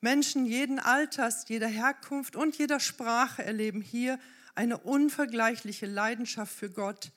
Menschen 0.00 0.46
jeden 0.46 0.78
Alters, 0.78 1.48
jeder 1.48 1.68
Herkunft 1.68 2.34
und 2.34 2.56
jeder 2.56 2.80
Sprache 2.80 3.44
erleben 3.44 3.82
hier 3.82 4.18
eine 4.54 4.78
unvergleichliche 4.78 5.86
Leidenschaft 5.86 6.54
für 6.54 6.70
Gott, 6.70 7.12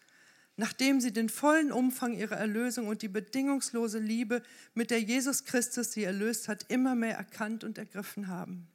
nachdem 0.58 1.00
sie 1.00 1.14
den 1.14 1.30
vollen 1.30 1.72
Umfang 1.72 2.14
ihrer 2.14 2.36
Erlösung 2.36 2.88
und 2.88 3.02
die 3.02 3.08
bedingungslose 3.08 4.00
Liebe, 4.00 4.44
mit 4.74 4.92
der 4.92 5.02
Jesus 5.02 5.46
Christus 5.46 5.94
sie 5.94 6.04
erlöst 6.04 6.50
hat, 6.50 6.66
immer 6.68 6.96
mehr 6.96 7.16
erkannt 7.16 7.64
und 7.64 7.78
ergriffen 7.78 8.28
haben. 8.28 8.68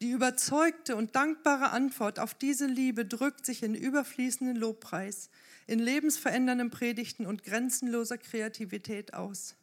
Die 0.00 0.10
überzeugte 0.10 0.96
und 0.96 1.14
dankbare 1.14 1.70
Antwort 1.70 2.18
auf 2.18 2.34
diese 2.34 2.66
Liebe 2.66 3.04
drückt 3.04 3.46
sich 3.46 3.62
in 3.62 3.74
überfließenden 3.74 4.56
Lobpreis, 4.56 5.30
in 5.70 5.78
lebensverändernden 5.78 6.70
Predigten 6.70 7.26
und 7.26 7.44
grenzenloser 7.44 8.18
Kreativität 8.18 9.14
aus. 9.14 9.54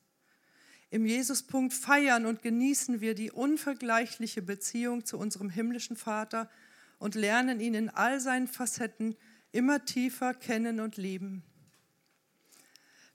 Im 0.90 1.06
Jesuspunkt 1.06 1.74
feiern 1.74 2.26
und 2.26 2.42
genießen 2.42 3.02
wir 3.02 3.14
die 3.14 3.30
unvergleichliche 3.30 4.42
Beziehung 4.42 5.04
zu 5.04 5.18
unserem 5.18 5.50
himmlischen 5.50 5.98
Vater 5.98 6.50
und 6.98 7.16
lernen 7.16 7.60
ihn 7.60 7.74
in 7.74 7.90
all 7.90 8.22
seinen 8.22 8.48
Facetten 8.48 9.18
immer 9.52 9.84
tiefer 9.84 10.34
kennen 10.34 10.80
und 10.80 10.96
lieben. 10.96 11.44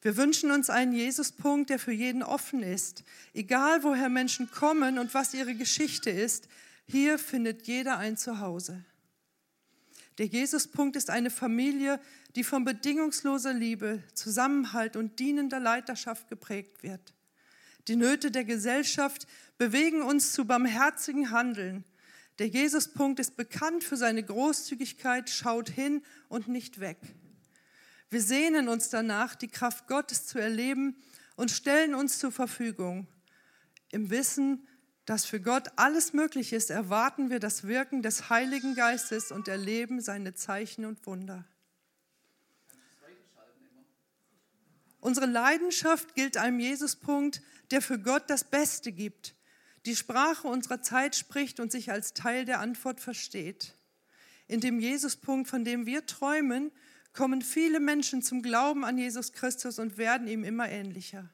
Wir 0.02 0.18
wünschen 0.18 0.50
uns 0.50 0.68
einen 0.68 0.92
Jesuspunkt, 0.92 1.70
der 1.70 1.78
für 1.78 1.92
jeden 1.92 2.22
offen 2.22 2.62
ist. 2.62 3.04
Egal 3.32 3.84
woher 3.84 4.10
Menschen 4.10 4.50
kommen 4.50 4.98
und 4.98 5.14
was 5.14 5.32
ihre 5.32 5.54
Geschichte 5.54 6.10
ist, 6.10 6.46
hier 6.84 7.18
findet 7.18 7.66
jeder 7.66 7.96
ein 7.96 8.18
Zuhause. 8.18 8.84
Der 10.22 10.28
Jesuspunkt 10.28 10.94
ist 10.94 11.10
eine 11.10 11.30
Familie, 11.30 11.98
die 12.36 12.44
von 12.44 12.64
bedingungsloser 12.64 13.52
Liebe, 13.52 14.04
Zusammenhalt 14.14 14.94
und 14.94 15.18
dienender 15.18 15.58
Leiterschaft 15.58 16.28
geprägt 16.28 16.84
wird. 16.84 17.12
Die 17.88 17.96
Nöte 17.96 18.30
der 18.30 18.44
Gesellschaft 18.44 19.26
bewegen 19.58 20.00
uns 20.00 20.32
zu 20.32 20.44
barmherzigen 20.44 21.32
Handeln. 21.32 21.82
Der 22.38 22.46
Jesuspunkt 22.46 23.18
ist 23.18 23.36
bekannt 23.36 23.82
für 23.82 23.96
seine 23.96 24.22
Großzügigkeit, 24.22 25.28
schaut 25.28 25.68
hin 25.68 26.02
und 26.28 26.46
nicht 26.46 26.78
weg. 26.78 26.98
Wir 28.08 28.22
sehnen 28.22 28.68
uns 28.68 28.90
danach, 28.90 29.34
die 29.34 29.48
Kraft 29.48 29.88
Gottes 29.88 30.28
zu 30.28 30.38
erleben 30.38 30.94
und 31.34 31.50
stellen 31.50 31.96
uns 31.96 32.20
zur 32.20 32.30
Verfügung. 32.30 33.08
Im 33.90 34.08
Wissen, 34.10 34.68
dass 35.04 35.24
für 35.24 35.40
Gott 35.40 35.70
alles 35.76 36.12
möglich 36.12 36.52
ist, 36.52 36.70
erwarten 36.70 37.30
wir 37.30 37.40
das 37.40 37.66
Wirken 37.66 38.02
des 38.02 38.30
Heiligen 38.30 38.74
Geistes 38.74 39.32
und 39.32 39.48
erleben 39.48 40.00
seine 40.00 40.34
Zeichen 40.34 40.84
und 40.84 41.04
Wunder. 41.06 41.44
Unsere 45.00 45.26
Leidenschaft 45.26 46.14
gilt 46.14 46.36
einem 46.36 46.60
Jesuspunkt, 46.60 47.42
der 47.72 47.82
für 47.82 47.98
Gott 47.98 48.24
das 48.28 48.44
Beste 48.44 48.92
gibt, 48.92 49.34
die 49.84 49.96
Sprache 49.96 50.46
unserer 50.46 50.80
Zeit 50.80 51.16
spricht 51.16 51.58
und 51.58 51.72
sich 51.72 51.90
als 51.90 52.14
Teil 52.14 52.44
der 52.44 52.60
Antwort 52.60 53.00
versteht. 53.00 53.74
In 54.46 54.60
dem 54.60 54.78
Jesuspunkt, 54.78 55.48
von 55.48 55.64
dem 55.64 55.86
wir 55.86 56.06
träumen, 56.06 56.70
kommen 57.12 57.42
viele 57.42 57.80
Menschen 57.80 58.22
zum 58.22 58.42
Glauben 58.42 58.84
an 58.84 58.96
Jesus 58.96 59.32
Christus 59.32 59.80
und 59.80 59.98
werden 59.98 60.28
ihm 60.28 60.44
immer 60.44 60.68
ähnlicher. 60.68 61.28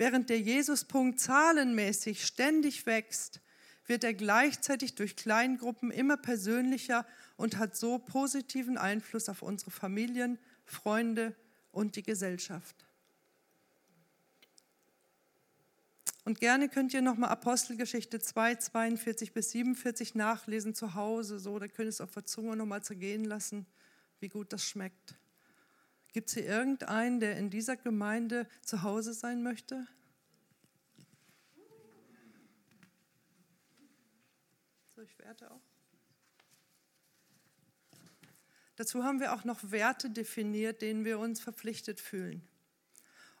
Während 0.00 0.30
der 0.30 0.40
Jesuspunkt 0.40 1.20
zahlenmäßig 1.20 2.24
ständig 2.24 2.86
wächst, 2.86 3.42
wird 3.84 4.02
er 4.02 4.14
gleichzeitig 4.14 4.94
durch 4.94 5.14
Kleingruppen 5.14 5.90
immer 5.90 6.16
persönlicher 6.16 7.06
und 7.36 7.58
hat 7.58 7.76
so 7.76 7.98
positiven 7.98 8.78
Einfluss 8.78 9.28
auf 9.28 9.42
unsere 9.42 9.70
Familien, 9.70 10.38
Freunde 10.64 11.36
und 11.70 11.96
die 11.96 12.02
Gesellschaft. 12.02 12.74
Und 16.24 16.40
gerne 16.40 16.70
könnt 16.70 16.94
ihr 16.94 17.02
nochmal 17.02 17.28
Apostelgeschichte 17.28 18.20
2, 18.20 18.54
42 18.54 19.34
bis 19.34 19.50
47 19.50 20.14
nachlesen 20.14 20.74
zu 20.74 20.94
Hause, 20.94 21.38
so, 21.38 21.58
da 21.58 21.68
könnt 21.68 21.88
ihr 21.88 21.90
es 21.90 22.00
auf 22.00 22.12
der 22.12 22.24
Zunge 22.24 22.56
nochmal 22.56 22.82
zergehen 22.82 23.26
lassen, 23.26 23.66
wie 24.18 24.30
gut 24.30 24.50
das 24.54 24.64
schmeckt. 24.64 25.18
Gibt 26.12 26.28
es 26.28 26.34
hier 26.34 26.46
irgendeinen, 26.46 27.20
der 27.20 27.36
in 27.36 27.50
dieser 27.50 27.76
Gemeinde 27.76 28.48
zu 28.62 28.82
Hause 28.82 29.14
sein 29.14 29.42
möchte? 29.42 29.86
So, 34.96 35.02
ich 35.02 35.18
werte 35.18 35.50
auch. 35.50 35.60
Dazu 38.76 39.04
haben 39.04 39.20
wir 39.20 39.34
auch 39.34 39.44
noch 39.44 39.70
Werte 39.70 40.10
definiert, 40.10 40.82
denen 40.82 41.04
wir 41.04 41.18
uns 41.18 41.40
verpflichtet 41.40 42.00
fühlen. 42.00 42.42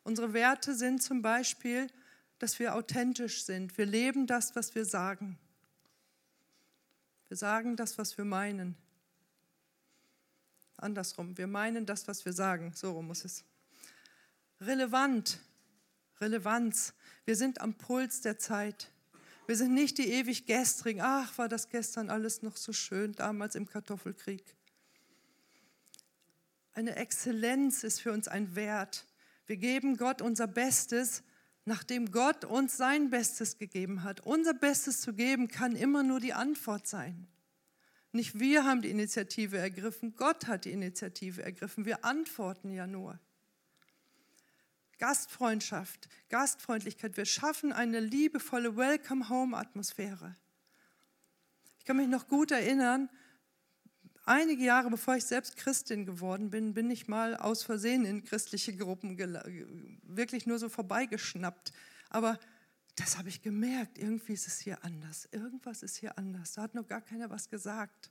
Unsere 0.02 0.32
Werte 0.32 0.74
sind 0.74 1.02
zum 1.02 1.22
Beispiel, 1.22 1.88
dass 2.38 2.58
wir 2.58 2.74
authentisch 2.74 3.44
sind. 3.44 3.76
Wir 3.76 3.86
leben 3.86 4.26
das, 4.26 4.54
was 4.54 4.74
wir 4.74 4.84
sagen. 4.84 5.38
Wir 7.28 7.36
sagen 7.36 7.76
das, 7.76 7.98
was 7.98 8.16
wir 8.16 8.24
meinen. 8.24 8.76
Andersrum, 10.80 11.36
wir 11.38 11.46
meinen 11.46 11.86
das, 11.86 12.08
was 12.08 12.24
wir 12.24 12.32
sagen. 12.32 12.72
So 12.74 12.92
rum 12.92 13.06
muss 13.06 13.24
es. 13.24 13.44
Relevant, 14.60 15.38
Relevanz. 16.20 16.94
Wir 17.24 17.36
sind 17.36 17.60
am 17.60 17.74
Puls 17.74 18.20
der 18.20 18.38
Zeit. 18.38 18.90
Wir 19.46 19.56
sind 19.56 19.74
nicht 19.74 19.98
die 19.98 20.08
ewig 20.08 20.46
gestrigen. 20.46 21.00
Ach, 21.02 21.36
war 21.38 21.48
das 21.48 21.68
gestern 21.68 22.10
alles 22.10 22.42
noch 22.42 22.56
so 22.56 22.72
schön, 22.72 23.12
damals 23.12 23.54
im 23.54 23.66
Kartoffelkrieg. 23.66 24.44
Eine 26.72 26.96
Exzellenz 26.96 27.82
ist 27.82 28.00
für 28.00 28.12
uns 28.12 28.28
ein 28.28 28.54
Wert. 28.54 29.06
Wir 29.46 29.56
geben 29.56 29.96
Gott 29.96 30.22
unser 30.22 30.46
Bestes, 30.46 31.24
nachdem 31.64 32.12
Gott 32.12 32.44
uns 32.44 32.76
sein 32.76 33.10
Bestes 33.10 33.58
gegeben 33.58 34.04
hat. 34.04 34.20
Unser 34.20 34.54
Bestes 34.54 35.00
zu 35.00 35.14
geben 35.14 35.48
kann 35.48 35.74
immer 35.74 36.02
nur 36.02 36.20
die 36.20 36.32
Antwort 36.32 36.86
sein. 36.86 37.26
Nicht 38.12 38.40
wir 38.40 38.64
haben 38.64 38.82
die 38.82 38.90
Initiative 38.90 39.58
ergriffen, 39.58 40.16
Gott 40.16 40.46
hat 40.48 40.64
die 40.64 40.72
Initiative 40.72 41.42
ergriffen. 41.42 41.84
Wir 41.84 42.04
antworten 42.04 42.72
ja 42.72 42.86
nur. 42.86 43.18
Gastfreundschaft, 44.98 46.08
Gastfreundlichkeit. 46.28 47.16
Wir 47.16 47.24
schaffen 47.24 47.72
eine 47.72 48.00
liebevolle 48.00 48.76
Welcome-Home-Atmosphäre. 48.76 50.36
Ich 51.78 51.86
kann 51.86 51.96
mich 51.96 52.08
noch 52.08 52.28
gut 52.28 52.50
erinnern, 52.50 53.08
einige 54.26 54.62
Jahre 54.62 54.90
bevor 54.90 55.16
ich 55.16 55.24
selbst 55.24 55.56
Christin 55.56 56.04
geworden 56.04 56.50
bin, 56.50 56.74
bin 56.74 56.90
ich 56.90 57.08
mal 57.08 57.34
aus 57.34 57.62
Versehen 57.62 58.04
in 58.04 58.24
christliche 58.24 58.76
Gruppen 58.76 59.16
wirklich 60.02 60.46
nur 60.46 60.58
so 60.58 60.68
vorbeigeschnappt. 60.68 61.72
Aber 62.10 62.38
das 62.96 63.18
habe 63.18 63.28
ich 63.28 63.42
gemerkt. 63.42 63.98
Irgendwie 63.98 64.32
ist 64.32 64.46
es 64.46 64.60
hier 64.60 64.84
anders. 64.84 65.28
Irgendwas 65.32 65.82
ist 65.82 65.96
hier 65.96 66.18
anders. 66.18 66.54
Da 66.54 66.62
hat 66.62 66.74
noch 66.74 66.86
gar 66.86 67.00
keiner 67.00 67.30
was 67.30 67.48
gesagt. 67.48 68.10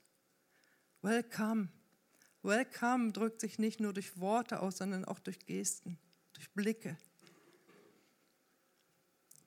Welcome. 1.02 1.70
Welcome 2.42 3.12
drückt 3.12 3.42
sich 3.42 3.60
nicht 3.60 3.80
nur 3.80 3.94
durch 3.94 4.20
Worte 4.20 4.62
aus, 4.62 4.78
sondern 4.78 5.06
auch 5.06 5.20
durch 5.20 5.46
Gesten, 5.46 5.98
durch 6.34 6.50
Blicke. 6.52 6.98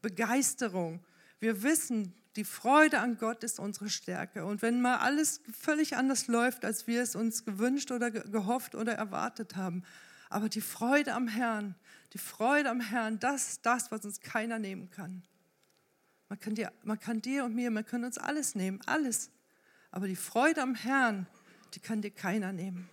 Begeisterung. 0.03 1.05
Wir 1.41 1.63
wissen, 1.63 2.15
die 2.37 2.45
Freude 2.45 2.99
an 2.99 3.19
Gott 3.19 3.45
ist 3.45 3.59
unsere 3.59 3.91
Stärke. 3.91 4.45
Und 4.45 4.63
wenn 4.63 4.81
mal 4.81 4.99
alles 4.99 5.41
völlig 5.59 5.97
anders 5.97 6.27
läuft, 6.27 6.65
als 6.65 6.87
wir 6.87 7.03
es 7.03 7.15
uns 7.15 7.45
gewünscht 7.45 7.91
oder 7.91 8.11
gehofft 8.11 8.75
oder 8.75 8.95
erwartet 8.95 9.57
haben, 9.57 9.85
aber 10.33 10.49
die 10.49 10.61
Freude 10.61 11.15
am 11.15 11.29
Herrn, 11.29 11.75
die 12.13 12.19
Freude 12.19 12.71
am 12.71 12.81
Herrn, 12.81 13.19
das 13.19 13.49
ist 13.49 13.67
das, 13.67 13.91
was 13.91 14.05
uns 14.05 14.21
keiner 14.21 14.59
nehmen 14.59 14.91
kann. 14.91 15.23
Man 16.29 16.41
kann, 16.41 16.55
dir, 16.55 16.73
man 16.83 16.99
kann 16.99 17.21
dir 17.21 17.45
und 17.45 17.55
mir, 17.55 17.71
man 17.71 17.85
kann 17.85 18.05
uns 18.05 18.19
alles 18.19 18.55
nehmen, 18.55 18.81
alles. 18.87 19.31
Aber 19.91 20.09
die 20.09 20.17
Freude 20.17 20.63
am 20.63 20.75
Herrn, 20.75 21.27
die 21.75 21.81
kann 21.81 22.01
dir 22.01 22.11
keiner 22.11 22.53
nehmen. 22.53 22.89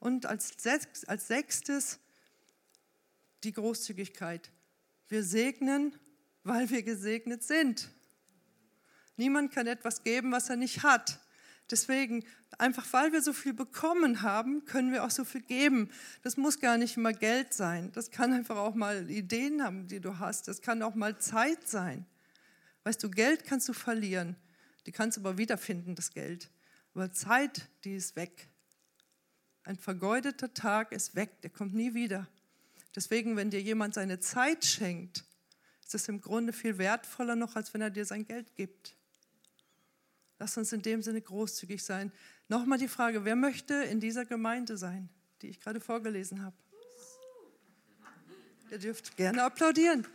Und 0.00 0.26
als, 0.26 0.56
als 1.06 1.28
sechstes 1.28 1.98
die 3.42 3.52
Großzügigkeit. 3.52 4.50
Wir 5.08 5.22
segnen, 5.22 5.94
weil 6.42 6.70
wir 6.70 6.82
gesegnet 6.82 7.42
sind. 7.42 7.90
Niemand 9.16 9.52
kann 9.52 9.66
etwas 9.66 10.02
geben, 10.02 10.32
was 10.32 10.50
er 10.50 10.56
nicht 10.56 10.82
hat. 10.82 11.20
Deswegen, 11.70 12.24
einfach 12.58 12.86
weil 12.92 13.12
wir 13.12 13.22
so 13.22 13.32
viel 13.32 13.54
bekommen 13.54 14.22
haben, 14.22 14.64
können 14.66 14.92
wir 14.92 15.04
auch 15.04 15.10
so 15.10 15.24
viel 15.24 15.40
geben. 15.40 15.90
Das 16.22 16.36
muss 16.36 16.60
gar 16.60 16.76
nicht 16.76 16.96
immer 16.96 17.12
Geld 17.12 17.54
sein. 17.54 17.90
Das 17.92 18.10
kann 18.10 18.32
einfach 18.32 18.56
auch 18.56 18.74
mal 18.74 19.10
Ideen 19.10 19.62
haben, 19.62 19.88
die 19.88 20.00
du 20.00 20.18
hast. 20.18 20.46
Das 20.48 20.60
kann 20.60 20.82
auch 20.82 20.94
mal 20.94 21.18
Zeit 21.18 21.66
sein. 21.66 22.06
Weißt 22.82 23.02
du, 23.02 23.10
Geld 23.10 23.44
kannst 23.44 23.68
du 23.68 23.72
verlieren. 23.72 24.36
Die 24.86 24.92
kannst 24.92 25.16
du 25.16 25.22
aber 25.22 25.38
wiederfinden, 25.38 25.94
das 25.94 26.12
Geld. 26.12 26.50
Aber 26.94 27.10
Zeit, 27.12 27.68
die 27.84 27.96
ist 27.96 28.14
weg. 28.14 28.48
Ein 29.64 29.76
vergeudeter 29.76 30.52
Tag 30.52 30.92
ist 30.92 31.14
weg, 31.14 31.40
der 31.40 31.48
kommt 31.48 31.74
nie 31.74 31.94
wieder. 31.94 32.28
Deswegen, 32.94 33.36
wenn 33.36 33.50
dir 33.50 33.62
jemand 33.62 33.94
seine 33.94 34.20
Zeit 34.20 34.64
schenkt, 34.66 35.24
ist 35.80 35.94
es 35.94 36.08
im 36.08 36.20
Grunde 36.20 36.52
viel 36.52 36.76
wertvoller 36.76 37.34
noch, 37.34 37.56
als 37.56 37.72
wenn 37.72 37.80
er 37.80 37.90
dir 37.90 38.04
sein 38.04 38.26
Geld 38.26 38.54
gibt. 38.54 38.94
Lass 40.38 40.56
uns 40.56 40.72
in 40.72 40.82
dem 40.82 41.00
Sinne 41.02 41.20
großzügig 41.20 41.84
sein. 41.84 42.12
Nochmal 42.48 42.78
die 42.78 42.88
Frage, 42.88 43.24
wer 43.24 43.36
möchte 43.36 43.74
in 43.74 44.00
dieser 44.00 44.24
Gemeinde 44.24 44.76
sein, 44.76 45.08
die 45.42 45.48
ich 45.48 45.60
gerade 45.60 45.80
vorgelesen 45.80 46.42
habe? 46.42 46.56
Ihr 48.70 48.78
dürft 48.78 49.16
gerne 49.16 49.44
applaudieren. 49.44 50.06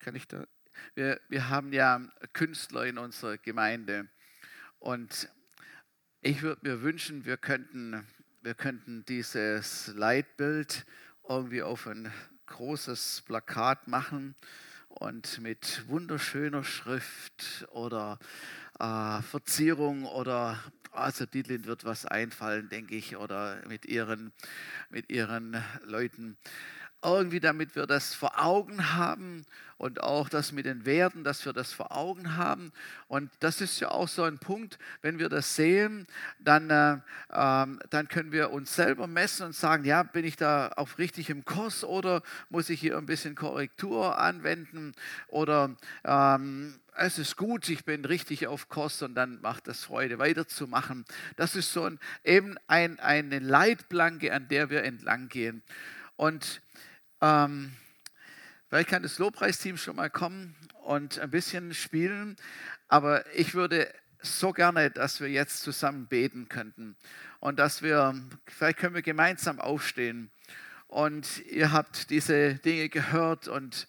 Kann 0.00 0.16
ich 0.16 0.28
da? 0.28 0.46
Wir, 0.94 1.18
wir 1.30 1.48
haben 1.48 1.72
ja 1.72 1.98
Künstler 2.34 2.84
in 2.84 2.98
unserer 2.98 3.38
Gemeinde 3.38 4.10
und 4.78 5.30
ich 6.26 6.40
würde 6.40 6.66
mir 6.66 6.80
wünschen, 6.80 7.26
wir 7.26 7.36
könnten, 7.36 8.02
wir 8.40 8.54
könnten 8.54 9.04
dieses 9.04 9.88
Leitbild 9.88 10.86
irgendwie 11.28 11.62
auf 11.62 11.86
ein 11.86 12.10
großes 12.46 13.24
Plakat 13.26 13.88
machen 13.88 14.34
und 14.88 15.42
mit 15.42 15.86
wunderschöner 15.86 16.64
Schrift 16.64 17.66
oder 17.72 18.18
äh, 18.80 19.20
Verzierung 19.20 20.06
oder 20.06 20.58
also 20.92 21.26
Dietlin 21.26 21.66
wird 21.66 21.84
was 21.84 22.06
einfallen, 22.06 22.70
denke 22.70 22.94
ich, 22.94 23.18
oder 23.18 23.60
mit 23.68 23.84
ihren, 23.84 24.32
mit 24.88 25.10
ihren 25.12 25.62
Leuten 25.84 26.38
irgendwie, 27.04 27.40
damit 27.40 27.76
wir 27.76 27.86
das 27.86 28.14
vor 28.14 28.42
Augen 28.42 28.94
haben 28.94 29.44
und 29.76 30.02
auch 30.02 30.28
das 30.28 30.52
mit 30.52 30.66
den 30.66 30.86
Werten, 30.86 31.24
dass 31.24 31.44
wir 31.44 31.52
das 31.52 31.72
vor 31.72 31.96
Augen 31.96 32.36
haben. 32.36 32.72
Und 33.08 33.30
das 33.40 33.60
ist 33.60 33.80
ja 33.80 33.90
auch 33.90 34.08
so 34.08 34.22
ein 34.22 34.38
Punkt, 34.38 34.78
wenn 35.02 35.18
wir 35.18 35.28
das 35.28 35.56
sehen, 35.56 36.06
dann, 36.38 36.70
äh, 36.70 36.94
äh, 37.28 37.66
dann 37.90 38.08
können 38.08 38.32
wir 38.32 38.50
uns 38.50 38.74
selber 38.74 39.06
messen 39.06 39.46
und 39.46 39.54
sagen, 39.54 39.84
ja, 39.84 40.02
bin 40.02 40.24
ich 40.24 40.36
da 40.36 40.68
auf 40.68 40.98
richtigem 40.98 41.44
Kurs 41.44 41.84
oder 41.84 42.22
muss 42.48 42.70
ich 42.70 42.80
hier 42.80 42.96
ein 42.96 43.06
bisschen 43.06 43.34
Korrektur 43.34 44.18
anwenden 44.18 44.92
oder 45.28 45.76
ähm, 46.04 46.78
es 46.96 47.18
ist 47.18 47.36
gut, 47.36 47.68
ich 47.68 47.84
bin 47.84 48.04
richtig 48.04 48.46
auf 48.46 48.68
Kurs 48.68 49.02
und 49.02 49.16
dann 49.16 49.40
macht 49.40 49.66
das 49.66 49.84
Freude 49.84 50.18
weiterzumachen. 50.18 51.04
Das 51.36 51.56
ist 51.56 51.72
so 51.72 51.84
ein, 51.84 51.98
eben 52.22 52.56
ein, 52.68 53.00
eine 53.00 53.40
Leitplanke, 53.40 54.32
an 54.32 54.46
der 54.48 54.70
wir 54.70 54.84
entlang 54.84 55.28
gehen. 55.28 55.62
Und 56.16 56.62
ähm, 57.24 57.72
vielleicht 58.68 58.90
kann 58.90 59.02
das 59.02 59.18
Lobpreisteam 59.18 59.78
schon 59.78 59.96
mal 59.96 60.10
kommen 60.10 60.54
und 60.84 61.18
ein 61.18 61.30
bisschen 61.30 61.72
spielen, 61.72 62.36
aber 62.88 63.24
ich 63.34 63.54
würde 63.54 63.90
so 64.20 64.52
gerne, 64.52 64.90
dass 64.90 65.20
wir 65.20 65.28
jetzt 65.28 65.62
zusammen 65.62 66.06
beten 66.06 66.48
könnten 66.48 66.96
und 67.40 67.58
dass 67.58 67.82
wir, 67.82 68.14
vielleicht 68.46 68.78
können 68.78 68.94
wir 68.94 69.02
gemeinsam 69.02 69.58
aufstehen 69.58 70.30
und 70.86 71.44
ihr 71.46 71.72
habt 71.72 72.10
diese 72.10 72.56
Dinge 72.56 72.90
gehört 72.90 73.48
und 73.48 73.88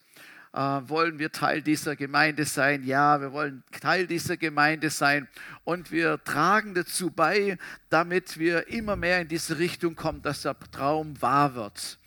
äh, 0.54 0.58
wollen 0.58 1.18
wir 1.18 1.30
Teil 1.30 1.60
dieser 1.60 1.94
Gemeinde 1.94 2.46
sein? 2.46 2.84
Ja, 2.84 3.20
wir 3.20 3.32
wollen 3.32 3.64
Teil 3.82 4.06
dieser 4.06 4.38
Gemeinde 4.38 4.88
sein 4.88 5.28
und 5.64 5.90
wir 5.90 6.22
tragen 6.24 6.74
dazu 6.74 7.10
bei, 7.10 7.58
damit 7.90 8.38
wir 8.38 8.68
immer 8.68 8.96
mehr 8.96 9.20
in 9.20 9.28
diese 9.28 9.58
Richtung 9.58 9.94
kommen, 9.94 10.22
dass 10.22 10.42
der 10.42 10.58
Traum 10.70 11.20
wahr 11.20 11.54
wird. 11.54 11.98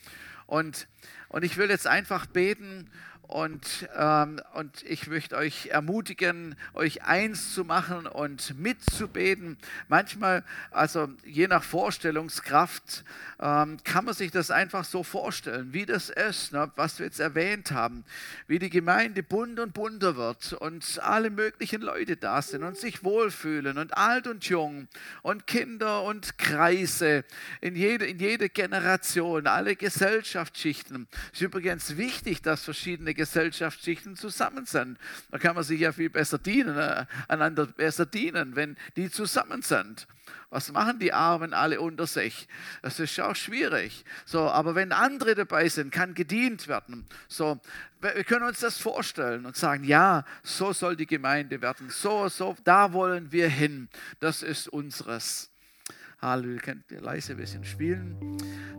Und 0.49 0.87
und 1.29 1.43
ich 1.45 1.57
will 1.57 1.69
jetzt 1.69 1.87
einfach 1.87 2.25
beten 2.25 2.89
und, 3.29 3.87
ähm, 3.95 4.41
und 4.55 4.81
ich 4.87 5.05
möchte 5.05 5.37
euch 5.37 5.67
ermutigen, 5.67 6.55
euch 6.73 7.03
eins 7.03 7.53
zu 7.53 7.63
machen 7.63 8.07
und 8.07 8.57
mitzubeten. 8.57 9.59
Manchmal, 9.87 10.43
also 10.71 11.09
je 11.23 11.47
nach 11.47 11.61
Vorstellungskraft, 11.61 13.03
ähm, 13.39 13.77
kann 13.83 14.05
man 14.05 14.15
sich 14.15 14.31
das 14.31 14.49
einfach 14.49 14.83
so 14.83 15.03
vorstellen, 15.03 15.73
wie 15.73 15.85
das 15.85 16.09
ist, 16.09 16.53
ne, 16.53 16.71
was 16.75 16.97
wir 16.97 17.05
jetzt 17.05 17.19
erwähnt 17.19 17.71
haben, 17.71 18.03
wie 18.47 18.57
die 18.57 18.71
Gemeinde 18.71 19.21
bunt 19.21 19.59
und 19.59 19.75
bunter 19.75 20.15
wird 20.15 20.53
und 20.53 20.99
alle 21.03 21.29
möglichen 21.29 21.83
Leute 21.83 22.17
da 22.17 22.41
sind 22.41 22.63
und 22.63 22.77
sich 22.77 23.03
wohlfühlen 23.03 23.77
und 23.77 23.95
alt 23.95 24.25
und 24.25 24.43
jung 24.45 24.87
und 25.21 25.45
Kinder 25.45 26.01
und 26.01 26.39
Kreise 26.39 27.23
in 27.61 27.75
jede, 27.75 28.07
in 28.07 28.17
jede 28.17 28.49
Generation, 28.49 29.45
alle 29.45 29.75
Gesellschaftsschichten. 29.75 31.07
Es 31.31 31.39
ist 31.39 31.41
übrigens 31.41 31.95
wichtig, 31.95 32.41
dass 32.41 32.63
verschiedene 32.63 33.18
Gesellschaftsschichten 33.19 34.15
zusammen 34.15 34.65
sind. 34.65 34.97
Da 35.29 35.37
kann 35.39 35.53
man 35.53 35.65
sich 35.65 35.81
ja 35.81 35.91
viel 35.91 36.09
besser 36.09 36.37
dienen, 36.37 36.77
äh, 36.77 37.05
einander 37.27 37.65
besser 37.65 38.05
dienen, 38.05 38.55
wenn 38.55 38.77
die 38.95 39.11
zusammen 39.11 39.61
sind. 39.61 40.07
Was 40.51 40.71
machen 40.71 40.99
die 40.99 41.11
Armen 41.11 41.53
alle 41.53 41.81
unter 41.81 42.07
sich? 42.07 42.47
Das 42.81 42.97
ist 42.99 43.19
auch 43.19 43.35
schwierig. 43.35 44.05
So, 44.25 44.49
aber 44.49 44.73
wenn 44.73 44.93
andere 44.93 45.35
dabei 45.35 45.67
sind, 45.67 45.91
kann 45.91 46.13
gedient 46.13 46.69
werden. 46.69 47.05
So, 47.27 47.59
wir 47.99 48.23
können 48.23 48.45
uns 48.45 48.61
das 48.61 48.77
vorstellen 48.77 49.45
und 49.45 49.57
sagen, 49.57 49.83
ja, 49.83 50.23
so 50.41 50.71
soll 50.71 50.95
die 50.95 51.05
Gemeinde 51.05 51.61
werden. 51.61 51.89
So, 51.89 52.29
so, 52.29 52.55
da 52.63 52.93
wollen 52.93 53.33
wir 53.33 53.49
hin. 53.49 53.89
Das 54.21 54.43
ist 54.43 54.69
unseres. 54.69 55.51
Halleluja, 56.21 56.59
könnt 56.59 56.91
ihr 56.91 56.99
leise 56.99 57.31
ein 57.31 57.37
bisschen 57.37 57.63
spielen? 57.63 58.17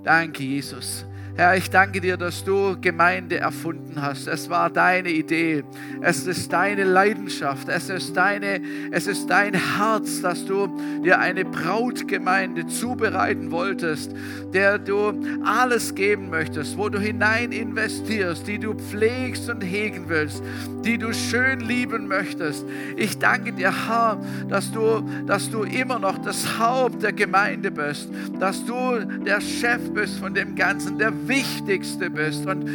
Danke, 0.05 0.43
Jesus. 0.43 1.07
Herr, 1.37 1.57
ich 1.57 1.71
danke 1.71 2.01
dir, 2.01 2.17
dass 2.17 2.45
du 2.45 2.79
Gemeinde 2.81 3.39
erfunden 3.39 4.03
hast. 4.03 4.27
Es 4.27 4.51
war 4.51 4.69
deine 4.69 5.11
Idee. 5.11 5.65
Es 6.03 6.27
ist 6.27 6.53
deine 6.53 6.85
Leidenschaft. 6.85 7.69
Es 7.69 7.89
ist, 7.89 8.15
deine, 8.15 8.61
es 8.91 9.07
ist 9.07 9.29
dein 9.29 9.55
Herz, 9.55 10.21
dass 10.21 10.45
du 10.45 10.67
dir 11.03 11.19
eine 11.19 11.47
Brautgemeinde 11.47 12.67
zubereiten 12.67 13.51
wolltest, 13.51 14.13
der 14.53 14.79
du 14.79 15.19
alles 15.45 15.95
geben 15.95 16.29
möchtest, 16.29 16.77
wo 16.77 16.89
du 16.89 16.99
hinein 16.99 17.53
investierst, 17.53 18.47
die 18.47 18.59
du 18.59 18.75
pflegst 18.75 19.49
und 19.49 19.63
hegen 19.63 20.09
willst, 20.09 20.43
die 20.85 20.99
du 20.99 21.15
schön 21.15 21.61
lieben 21.61 22.07
möchtest. 22.07 22.67
Ich 22.97 23.19
danke 23.19 23.53
dir, 23.53 23.89
Herr, 23.89 24.21
dass 24.49 24.73
du, 24.73 25.09
dass 25.27 25.49
du 25.51 25.63
immer 25.63 25.99
noch 25.99 26.19
das 26.19 26.59
Haupt 26.59 27.03
der 27.03 27.13
Gemeinde 27.13 27.30
Gemeinde 27.31 27.71
bist, 27.71 28.09
dass 28.41 28.65
du 28.65 29.05
der 29.25 29.41
Chef 29.41 29.95
bist 29.95 30.19
von 30.19 30.35
dem 30.35 30.57
Ganzen, 30.57 30.99
der 30.99 31.13
Wichtigste 31.29 32.11
bist. 32.11 32.45
Und 32.45 32.67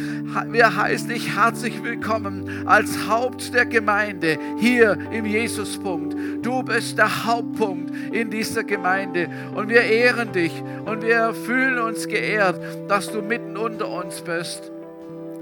wir 0.50 0.74
heißen 0.74 1.10
dich 1.10 1.36
herzlich 1.36 1.84
willkommen 1.84 2.66
als 2.66 3.06
Haupt 3.06 3.52
der 3.52 3.66
Gemeinde 3.66 4.38
hier 4.58 4.96
im 5.12 5.26
Jesuspunkt. 5.26 6.16
Du 6.40 6.62
bist 6.62 6.96
der 6.96 7.26
Hauptpunkt 7.26 7.92
in 8.14 8.30
dieser 8.30 8.64
Gemeinde 8.64 9.28
und 9.54 9.68
wir 9.68 9.82
ehren 9.82 10.32
dich 10.32 10.62
und 10.86 11.02
wir 11.02 11.34
fühlen 11.34 11.78
uns 11.78 12.08
geehrt, 12.08 12.58
dass 12.88 13.12
du 13.12 13.20
mitten 13.20 13.58
unter 13.58 13.90
uns 13.90 14.22
bist. 14.22 14.72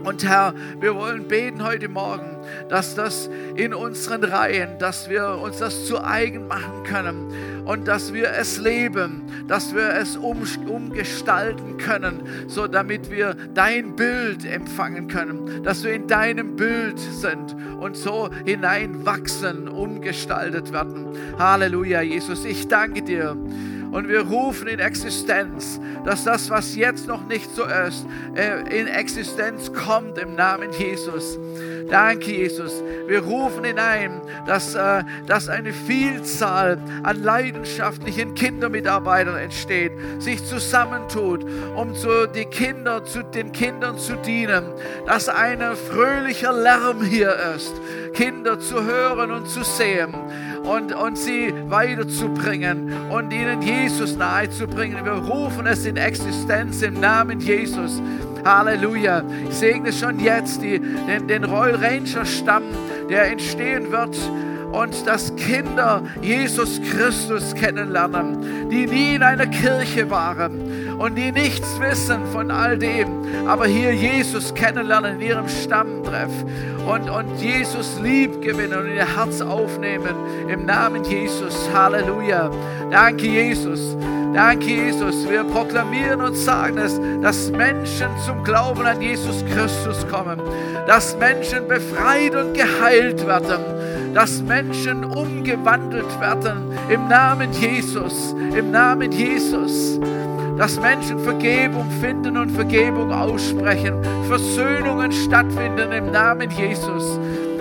Und 0.04 0.22
Herr, 0.22 0.52
wir 0.80 0.94
wollen 0.94 1.28
beten 1.28 1.64
heute 1.64 1.88
Morgen, 1.88 2.36
dass 2.68 2.94
das 2.94 3.30
in 3.56 3.72
unseren 3.72 4.22
Reihen, 4.22 4.78
dass 4.78 5.08
wir 5.08 5.38
uns 5.42 5.58
das 5.58 5.86
zu 5.86 6.02
eigen 6.04 6.46
machen 6.46 6.84
können 6.84 7.64
und 7.64 7.88
dass 7.88 8.12
wir 8.12 8.30
es 8.30 8.58
leben, 8.58 9.22
dass 9.48 9.74
wir 9.74 9.94
es 9.94 10.16
um, 10.16 10.42
umgestalten 10.68 11.78
können, 11.78 12.22
so 12.48 12.66
damit 12.66 13.10
wir 13.10 13.34
dein 13.54 13.96
Bild 13.96 14.44
empfangen 14.44 15.08
können, 15.08 15.62
dass 15.62 15.84
wir 15.84 15.94
in 15.94 16.06
deinem 16.06 16.56
Bild 16.56 16.98
sind 16.98 17.56
und 17.80 17.96
so 17.96 18.28
hineinwachsen, 18.44 19.68
umgestaltet 19.68 20.72
werden. 20.72 21.06
Halleluja, 21.38 22.02
Jesus, 22.02 22.44
ich 22.44 22.68
danke 22.68 23.02
dir 23.02 23.36
und 23.94 24.08
wir 24.08 24.22
rufen 24.22 24.66
in 24.66 24.80
Existenz, 24.80 25.80
dass 26.04 26.24
das, 26.24 26.50
was 26.50 26.74
jetzt 26.74 27.06
noch 27.06 27.24
nicht 27.28 27.48
so 27.54 27.62
ist, 27.62 28.04
äh, 28.34 28.80
in 28.80 28.88
Existenz 28.88 29.72
kommt 29.72 30.18
im 30.18 30.34
Namen 30.34 30.72
Jesus. 30.72 31.38
Danke, 31.88 32.32
Jesus. 32.32 32.82
Wir 33.06 33.20
rufen 33.20 33.62
hinein, 33.62 34.20
dass, 34.48 34.74
äh, 34.74 35.04
dass 35.28 35.48
eine 35.48 35.72
Vielzahl 35.72 36.78
an 37.04 37.22
leidenschaftlichen 37.22 38.34
Kindermitarbeitern 38.34 39.36
entsteht, 39.36 39.92
sich 40.18 40.44
zusammentut, 40.44 41.46
um 41.76 41.94
zu, 41.94 42.26
die 42.26 42.46
Kinder, 42.46 43.04
zu 43.04 43.22
den 43.22 43.52
Kindern 43.52 43.96
zu 43.96 44.16
dienen, 44.16 44.64
dass 45.06 45.28
ein 45.28 45.60
fröhlicher 45.76 46.52
Lärm 46.52 47.04
hier 47.04 47.32
ist, 47.54 47.72
Kinder 48.12 48.58
zu 48.58 48.82
hören 48.82 49.30
und 49.30 49.48
zu 49.48 49.62
sehen 49.62 50.14
und, 50.64 50.94
und 50.94 51.16
sie 51.16 51.52
weiterzubringen 51.68 53.10
und 53.10 53.32
ihnen 53.32 53.62
Jesus 53.62 54.16
nahezubringen. 54.16 55.04
Wir 55.04 55.12
rufen 55.12 55.66
es 55.66 55.84
in 55.84 55.96
Existenz 55.96 56.82
im 56.82 57.00
Namen 57.00 57.40
Jesus. 57.40 58.00
Halleluja. 58.44 59.22
Ich 59.48 59.54
segne 59.54 59.92
schon 59.92 60.20
jetzt 60.20 60.62
die, 60.62 60.78
den, 60.78 61.28
den 61.28 61.44
Royal 61.44 61.76
Ranger 61.76 62.24
Stamm, 62.24 62.64
der 63.08 63.30
entstehen 63.30 63.90
wird 63.90 64.16
und 64.72 65.06
dass 65.06 65.34
Kinder 65.36 66.02
Jesus 66.20 66.80
Christus 66.82 67.54
kennenlernen, 67.54 68.68
die 68.70 68.86
nie 68.86 69.14
in 69.14 69.22
einer 69.22 69.46
Kirche 69.46 70.10
waren 70.10 70.60
und 70.98 71.16
die 71.16 71.32
nichts 71.32 71.80
wissen 71.80 72.20
von 72.32 72.50
all 72.50 72.78
dem, 72.78 73.08
aber 73.46 73.66
hier 73.66 73.92
Jesus 73.94 74.54
kennenlernen 74.54 75.20
in 75.20 75.28
ihrem 75.28 75.48
Stammtreff 75.48 76.30
und, 76.86 77.08
und 77.08 77.40
Jesus 77.40 77.98
lieb 78.00 78.42
gewinnen 78.42 78.78
und 78.78 78.94
ihr 78.94 79.16
Herz 79.16 79.40
aufnehmen 79.40 80.14
im 80.48 80.66
Namen 80.66 81.04
Jesus. 81.04 81.68
Halleluja. 81.72 82.50
Danke, 82.90 83.26
Jesus. 83.26 83.96
Danke, 84.34 84.66
Jesus. 84.66 85.28
Wir 85.28 85.44
proklamieren 85.44 86.20
und 86.20 86.36
sagen 86.36 86.78
es, 86.78 87.00
dass 87.22 87.50
Menschen 87.50 88.08
zum 88.26 88.42
Glauben 88.44 88.84
an 88.84 89.00
Jesus 89.00 89.44
Christus 89.46 90.06
kommen, 90.08 90.40
dass 90.86 91.16
Menschen 91.16 91.68
befreit 91.68 92.34
und 92.34 92.52
geheilt 92.52 93.26
werden, 93.26 93.60
dass 94.12 94.42
Menschen 94.42 95.04
umgewandelt 95.04 96.20
werden 96.20 96.72
im 96.88 97.08
Namen 97.08 97.52
Jesus, 97.52 98.34
im 98.56 98.70
Namen 98.70 99.10
Jesus 99.10 99.98
dass 100.56 100.78
Menschen 100.80 101.18
Vergebung 101.18 101.90
finden 102.00 102.36
und 102.36 102.50
Vergebung 102.50 103.12
aussprechen, 103.12 103.94
Versöhnungen 104.28 105.12
stattfinden 105.12 105.92
im 105.92 106.10
Namen 106.10 106.50
Jesus. 106.50 107.18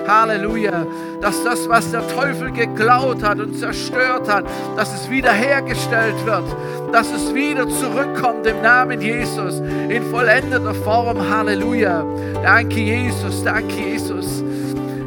Halleluja. 0.07 0.85
Dass 1.21 1.43
das, 1.43 1.69
was 1.69 1.91
der 1.91 2.05
Teufel 2.07 2.51
geklaut 2.51 3.23
hat 3.23 3.39
und 3.39 3.57
zerstört 3.57 4.27
hat, 4.27 4.45
dass 4.75 4.93
es 4.93 5.09
wiederhergestellt 5.09 6.25
wird, 6.25 6.43
dass 6.91 7.11
es 7.11 7.33
wieder 7.33 7.67
zurückkommt 7.69 8.45
im 8.45 8.61
Namen 8.61 9.01
Jesus 9.01 9.59
in 9.89 10.03
vollendeter 10.11 10.73
Form. 10.73 11.29
Halleluja. 11.29 12.05
Danke, 12.43 12.79
Jesus. 12.79 13.43
Danke, 13.43 13.73
Jesus. 13.73 14.43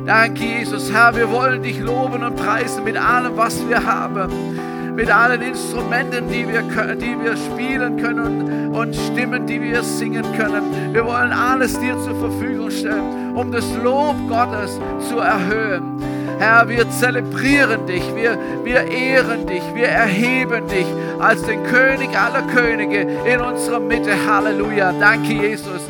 Danke, 0.07 0.45
Jesus. 0.45 0.93
Herr, 0.93 1.15
wir 1.15 1.31
wollen 1.31 1.63
dich 1.63 1.79
loben 1.81 2.25
und 2.25 2.37
preisen 2.37 2.85
mit 2.85 2.97
allem, 2.97 3.37
was 3.37 3.69
wir 3.69 3.85
haben 3.85 4.57
mit 4.97 5.11
allen 5.11 5.43
Instrumenten, 5.43 6.29
die 6.31 6.49
wir, 6.49 6.63
die 6.95 7.17
wir 7.23 7.37
spielen 7.37 7.99
können 7.99 8.75
und 8.75 8.97
Stimmen, 8.97 9.47
die 9.47 9.61
wir 9.61 9.83
singen 9.83 10.25
können. 10.37 10.95
Wir 10.95 11.05
wollen 11.05 11.33
alles 11.33 11.79
dir 11.79 11.99
zur 12.01 12.19
Verfügung 12.19 12.71
stellen, 12.71 13.37
um 13.37 13.53
das 13.53 13.65
Lob 13.85 14.17
Gottes 14.27 14.81
zu 15.09 15.19
erhöhen. 15.19 16.03
Herr, 16.39 16.69
wir 16.69 16.91
zelebrieren 16.91 17.87
dich, 17.87 18.03
wir, 18.15 18.39
wir 18.65 18.91
ehren 18.91 19.47
dich, 19.47 19.63
wir 19.75 19.89
erheben 19.89 20.67
dich 20.67 20.87
als 21.19 21.43
den 21.43 21.63
König 21.65 22.11
aller 22.19 22.43
Könige 22.55 23.01
in 23.01 23.41
unserer 23.41 23.81
Mitte. 23.81 24.13
Halleluja. 24.27 24.93
Danke, 24.99 25.33
Jesus. 25.33 25.83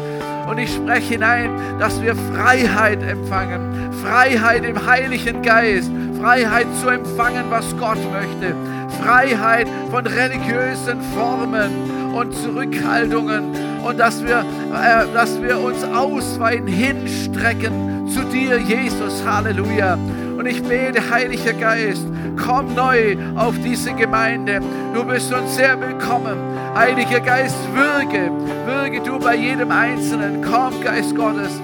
Und 0.48 0.58
ich 0.58 0.72
spreche 0.72 1.14
hinein, 1.14 1.50
dass 1.78 2.00
wir 2.00 2.14
Freiheit 2.14 3.02
empfangen. 3.02 3.92
Freiheit 4.04 4.64
im 4.64 4.86
Heiligen 4.86 5.42
Geist. 5.42 5.90
Freiheit 6.20 6.66
zu 6.80 6.88
empfangen, 6.88 7.44
was 7.50 7.76
Gott 7.76 7.98
möchte. 8.12 8.54
Freiheit 9.02 9.68
von 9.90 10.06
religiösen 10.06 11.00
Formen 11.14 12.12
und 12.14 12.34
Zurückhaltungen 12.34 13.54
und 13.86 13.98
dass 13.98 14.24
wir, 14.24 14.40
äh, 14.40 15.06
dass 15.14 15.40
wir 15.40 15.60
uns 15.60 15.84
ausweiten, 15.84 16.66
hinstrecken 16.66 18.08
zu 18.08 18.22
dir, 18.24 18.58
Jesus. 18.58 19.24
Halleluja. 19.24 19.98
Und 20.38 20.46
ich 20.46 20.62
bete, 20.62 21.10
Heiliger 21.10 21.52
Geist, 21.52 22.06
komm 22.36 22.74
neu 22.74 23.16
auf 23.36 23.54
diese 23.64 23.92
Gemeinde. 23.92 24.60
Du 24.94 25.04
bist 25.04 25.32
uns 25.32 25.56
sehr 25.56 25.80
willkommen. 25.80 26.36
Heiliger 26.74 27.20
Geist, 27.20 27.56
wirke, 27.74 28.30
wirke 28.66 29.00
du 29.00 29.18
bei 29.18 29.36
jedem 29.36 29.70
Einzelnen. 29.70 30.42
Komm, 30.42 30.80
Geist 30.82 31.16
Gottes, 31.16 31.60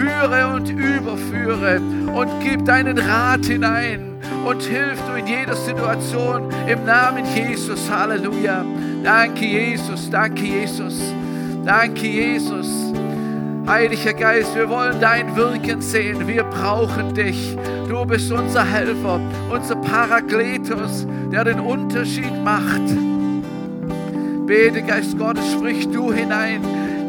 führe 0.00 0.54
und 0.54 0.70
überführe 0.70 1.80
und 2.14 2.28
gib 2.42 2.64
deinen 2.64 2.98
Rat 2.98 3.44
hinein 3.44 4.18
und 4.46 4.62
hilf 4.62 4.98
du 5.06 5.18
in 5.18 5.26
jeder 5.26 5.54
Situation 5.54 6.48
im 6.66 6.84
Namen 6.86 7.24
Jesus. 7.34 7.90
Halleluja. 7.90 8.64
Danke, 9.04 9.44
Jesus. 9.44 10.08
Danke, 10.08 10.42
Jesus. 10.42 10.98
Danke, 11.66 12.06
Jesus. 12.06 12.68
Heiliger 13.66 14.14
Geist, 14.14 14.56
wir 14.56 14.68
wollen 14.70 14.98
dein 15.00 15.36
Wirken 15.36 15.82
sehen. 15.82 16.26
Wir 16.26 16.44
brauchen 16.44 17.14
dich. 17.14 17.56
Du 17.86 18.04
bist 18.06 18.32
unser 18.32 18.64
Helfer, 18.64 19.20
unser 19.50 19.76
Parakletos, 19.76 21.06
der 21.30 21.44
den 21.44 21.60
Unterschied 21.60 22.42
macht. 22.42 22.80
Bete, 24.46 24.82
Geist 24.82 25.18
Gottes, 25.18 25.52
sprich 25.52 25.88
du 25.90 26.10
hinein 26.10 26.62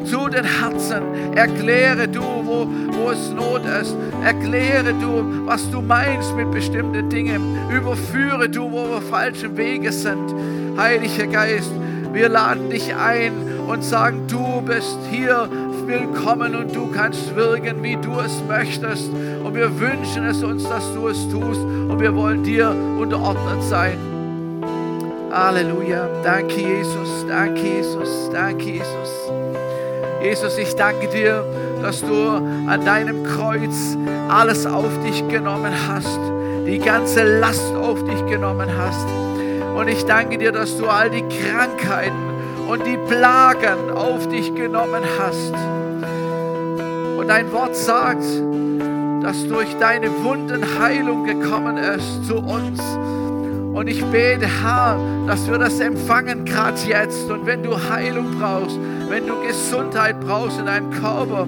zu 0.05 0.27
den 0.29 0.43
Herzen. 0.43 1.35
Erkläre 1.35 2.07
du, 2.07 2.21
wo, 2.21 2.67
wo 2.91 3.09
es 3.11 3.31
Not 3.31 3.61
ist. 3.81 3.95
Erkläre 4.23 4.93
du, 4.93 5.45
was 5.45 5.69
du 5.71 5.81
meinst 5.81 6.35
mit 6.35 6.51
bestimmten 6.51 7.09
Dingen. 7.09 7.57
Überführe 7.69 8.49
du, 8.49 8.71
wo 8.71 8.89
wir 8.89 9.01
falschen 9.01 9.57
Wege 9.57 9.91
sind. 9.91 10.33
Heiliger 10.77 11.27
Geist, 11.27 11.71
wir 12.13 12.29
laden 12.29 12.69
dich 12.69 12.93
ein 12.95 13.33
und 13.67 13.83
sagen, 13.83 14.27
du 14.27 14.61
bist 14.61 14.97
hier 15.09 15.47
willkommen 15.85 16.55
und 16.55 16.75
du 16.75 16.91
kannst 16.91 17.35
wirken, 17.35 17.83
wie 17.83 17.95
du 17.95 18.19
es 18.19 18.41
möchtest. 18.47 19.09
Und 19.43 19.55
wir 19.55 19.79
wünschen 19.79 20.25
es 20.25 20.43
uns, 20.43 20.63
dass 20.63 20.93
du 20.93 21.07
es 21.07 21.27
tust 21.29 21.61
und 21.61 21.99
wir 21.99 22.15
wollen 22.15 22.43
dir 22.43 22.69
unterordnet 22.97 23.63
sein. 23.63 24.10
Halleluja. 25.31 26.09
Danke, 26.23 26.59
Jesus. 26.59 27.25
Danke, 27.27 27.61
Jesus. 27.61 28.29
Danke, 28.33 28.65
Jesus. 28.65 29.31
Jesus, 30.21 30.57
ich 30.57 30.75
danke 30.75 31.07
dir, 31.07 31.43
dass 31.81 32.01
du 32.01 32.27
an 32.67 32.85
deinem 32.85 33.23
Kreuz 33.23 33.97
alles 34.29 34.65
auf 34.65 34.91
dich 35.03 35.27
genommen 35.29 35.73
hast, 35.87 36.19
die 36.67 36.79
ganze 36.79 37.39
Last 37.39 37.73
auf 37.75 38.03
dich 38.03 38.25
genommen 38.27 38.69
hast. 38.77 39.07
Und 39.75 39.87
ich 39.87 40.05
danke 40.05 40.37
dir, 40.37 40.51
dass 40.51 40.77
du 40.77 40.87
all 40.87 41.09
die 41.09 41.23
Krankheiten 41.23 42.67
und 42.67 42.85
die 42.85 42.97
Plagen 42.97 43.89
auf 43.95 44.27
dich 44.27 44.53
genommen 44.53 45.03
hast. 45.17 45.53
Und 47.17 47.27
dein 47.29 47.51
Wort 47.51 47.75
sagt, 47.75 48.25
dass 49.23 49.47
durch 49.47 49.75
deine 49.79 50.09
Wunden 50.23 50.79
Heilung 50.79 51.23
gekommen 51.23 51.77
ist 51.77 52.25
zu 52.27 52.35
uns. 52.35 52.81
Und 53.73 53.87
ich 53.87 54.03
bete, 54.05 54.47
Herr, 54.61 54.99
dass 55.27 55.49
wir 55.49 55.57
das 55.57 55.79
empfangen 55.79 56.43
gerade 56.43 56.77
jetzt. 56.85 57.29
Und 57.31 57.45
wenn 57.45 57.63
du 57.63 57.71
Heilung 57.89 58.37
brauchst, 58.37 58.77
wenn 59.09 59.25
du 59.27 59.41
Gesundheit 59.47 60.19
brauchst 60.19 60.59
in 60.59 60.65
deinem 60.65 60.91
Körper, 60.91 61.47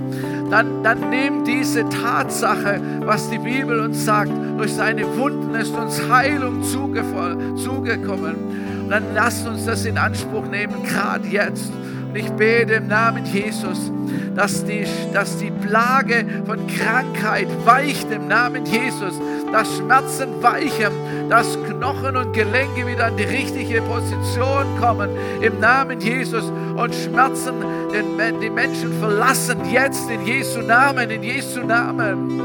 dann, 0.50 0.84
dann 0.84 1.10
nimm 1.10 1.44
diese 1.44 1.88
Tatsache, 1.90 2.80
was 3.06 3.30
die 3.30 3.40
Bibel 3.40 3.80
uns 3.80 4.06
sagt. 4.06 4.32
Durch 4.58 4.74
seine 4.74 5.06
Wunden 5.18 5.54
ist 5.56 5.76
uns 5.76 6.02
Heilung 6.10 6.64
zugekommen. 6.64 8.36
Und 8.84 8.90
dann 8.90 9.04
lasst 9.14 9.46
uns 9.48 9.66
das 9.66 9.86
in 9.86 9.98
Anspruch 9.98 10.46
nehmen, 10.48 10.84
gerade 10.84 11.28
jetzt. 11.28 11.72
Und 12.10 12.16
ich 12.16 12.30
bete 12.32 12.74
im 12.74 12.88
Namen 12.88 13.26
Jesus, 13.26 13.92
dass 14.36 14.66
die, 14.66 14.86
dass 15.14 15.38
die 15.38 15.52
Plage 15.52 16.26
von 16.46 16.68
Krankheit 16.68 17.48
weicht 17.66 18.12
im 18.12 18.28
Namen 18.28 18.66
Jesus, 18.66 19.20
dass 19.54 19.78
Schmerzen 19.78 20.42
weichen, 20.42 21.30
dass 21.30 21.58
Knochen 21.64 22.18
und 22.18 22.34
Gelenke 22.34 22.88
wieder 22.88 23.08
in 23.10 23.18
die 23.18 23.24
richtige 23.24 23.82
Position 23.84 24.66
kommen 24.80 25.10
im 25.42 25.60
Namen 25.60 26.02
Jesus 26.02 26.44
und 26.76 26.94
Schmerzen 26.94 27.54
den, 27.92 28.42
die 28.42 28.50
Menschen 28.50 28.92
verlassen 29.00 29.60
jetzt 29.72 30.10
in 30.10 30.26
Jesu 30.26 30.62
Namen, 30.62 31.10
in 31.12 31.22
Jesu 31.22 31.62
Namen. 31.62 32.42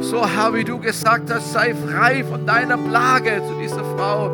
So, 0.00 0.26
Herr, 0.28 0.52
wie 0.52 0.64
du 0.64 0.78
gesagt 0.78 1.32
hast, 1.32 1.52
sei 1.52 1.74
frei 1.74 2.22
von 2.22 2.44
deiner 2.44 2.76
Plage 2.76 3.42
zu 3.48 3.54
dieser 3.54 3.84
Frau 3.96 4.30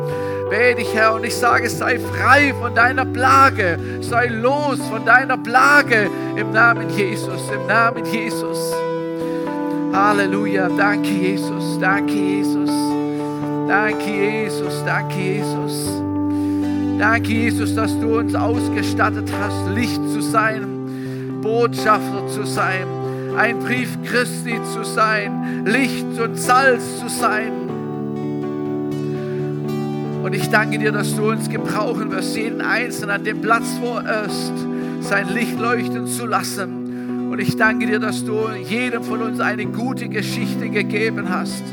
bete 0.49 0.81
ich, 0.81 0.93
Herr, 0.93 1.13
und 1.13 1.23
ich 1.23 1.35
sage, 1.35 1.69
sei 1.69 1.99
frei 1.99 2.53
von 2.59 2.73
deiner 2.73 3.05
Plage, 3.05 3.79
sei 4.01 4.25
los 4.25 4.79
von 4.89 5.05
deiner 5.05 5.37
Plage 5.37 6.09
im 6.35 6.51
Namen 6.51 6.89
Jesus, 6.89 7.49
im 7.51 7.67
Namen 7.67 8.03
Jesus. 8.05 8.73
Halleluja, 9.91 10.69
danke 10.69 11.09
Jesus, 11.09 11.79
danke 11.79 12.13
Jesus, 12.13 12.69
danke 13.67 14.09
Jesus, 14.09 14.83
danke 14.85 15.15
Jesus. 15.15 16.09
Danke 16.99 17.31
Jesus, 17.31 17.75
dass 17.75 17.97
du 17.97 18.19
uns 18.19 18.35
ausgestattet 18.35 19.31
hast, 19.39 19.73
Licht 19.73 20.01
zu 20.09 20.19
sein, 20.19 21.39
Botschafter 21.41 22.27
zu 22.27 22.45
sein, 22.45 22.85
ein 23.37 23.57
Brief 23.59 23.97
Christi 24.03 24.59
zu 24.73 24.83
sein, 24.83 25.65
Licht 25.65 26.19
und 26.19 26.35
Salz 26.35 26.99
zu 26.99 27.07
sein. 27.07 27.53
Und 30.21 30.35
ich 30.35 30.49
danke 30.49 30.77
dir, 30.77 30.91
dass 30.91 31.15
du 31.15 31.29
uns 31.29 31.49
gebrauchen 31.49 32.11
wirst, 32.11 32.35
jeden 32.35 32.59
Einzelnen 32.59 33.11
an 33.11 33.23
dem 33.23 33.39
Platz, 33.39 33.79
wo 33.79 33.95
er 33.95 34.25
ist, 34.25 34.51
sein 34.99 35.33
Licht 35.33 35.57
leuchten 35.57 36.05
zu 36.05 36.25
lassen. 36.25 36.78
Und 37.39 37.47
ich 37.47 37.55
danke 37.55 37.85
dir, 37.85 37.99
dass 37.99 38.25
du 38.25 38.49
jedem 38.49 39.01
von 39.01 39.21
uns 39.21 39.39
eine 39.39 39.65
gute 39.65 40.09
Geschichte 40.09 40.67
gegeben 40.67 41.29
hast. 41.29 41.63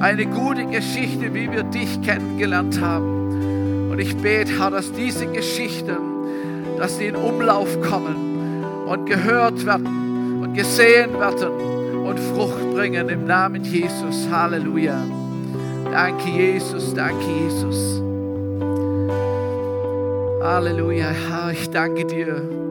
Eine 0.00 0.26
gute 0.26 0.66
Geschichte, 0.66 1.32
wie 1.32 1.48
wir 1.52 1.62
dich 1.62 2.02
kennengelernt 2.02 2.80
haben. 2.80 3.92
Und 3.92 4.00
ich 4.00 4.16
bete, 4.16 4.58
Herr, 4.58 4.72
dass 4.72 4.90
diese 4.92 5.26
Geschichten, 5.28 5.96
dass 6.80 6.98
sie 6.98 7.06
in 7.06 7.14
Umlauf 7.14 7.80
kommen 7.82 8.64
und 8.88 9.06
gehört 9.06 9.64
werden 9.64 10.42
und 10.42 10.54
gesehen 10.54 11.12
werden 11.16 11.52
und 12.04 12.18
Frucht 12.18 12.72
bringen 12.74 13.08
im 13.08 13.24
Namen 13.24 13.62
Jesus. 13.62 14.26
Halleluja. 14.32 15.00
Danke, 15.92 16.28
Jesus, 16.28 16.92
danke, 16.92 17.24
Jesus. 17.24 18.02
Halleluja, 20.42 21.10
Herr, 21.28 21.52
ich 21.52 21.70
danke 21.70 22.04
dir. 22.04 22.63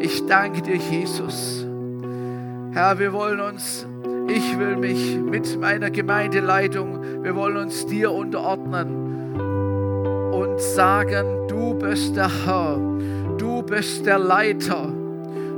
Ich 0.00 0.26
danke 0.26 0.62
dir, 0.62 0.76
Jesus. 0.76 1.66
Herr, 2.72 2.98
wir 2.98 3.12
wollen 3.12 3.40
uns, 3.40 3.86
ich 4.28 4.56
will 4.58 4.76
mich 4.76 5.18
mit 5.18 5.58
meiner 5.60 5.90
Gemeindeleitung, 5.90 7.24
wir 7.24 7.34
wollen 7.34 7.56
uns 7.56 7.84
dir 7.86 8.12
unterordnen 8.12 9.34
und 10.32 10.60
sagen, 10.60 11.48
du 11.48 11.74
bist 11.74 12.14
der 12.14 12.30
Herr, 12.46 12.78
du 13.38 13.62
bist 13.62 14.06
der 14.06 14.20
Leiter, 14.20 14.92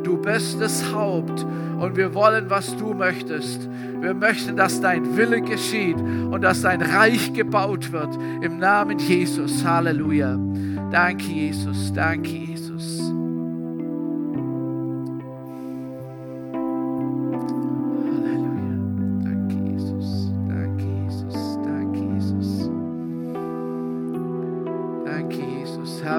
du 0.03 0.17
bist 0.17 0.61
das 0.61 0.91
Haupt 0.93 1.45
und 1.79 1.97
wir 1.97 2.15
wollen, 2.15 2.49
was 2.49 2.75
du 2.77 2.95
möchtest. 2.95 3.69
Wir 4.01 4.15
möchten, 4.15 4.57
dass 4.57 4.81
dein 4.81 5.19
Wille 5.19 5.43
geschieht 5.43 5.99
und 5.99 6.41
dass 6.41 6.63
dein 6.63 6.81
Reich 6.81 7.35
gebaut 7.35 7.93
wird. 7.93 8.17
Im 8.41 8.59
Namen 8.59 8.99
Jesus. 8.99 9.63
Halleluja. 9.63 10.39
Danke, 10.91 11.25
Jesus. 11.25 11.93
Danke, 11.93 12.31
Jesus. 12.31 12.50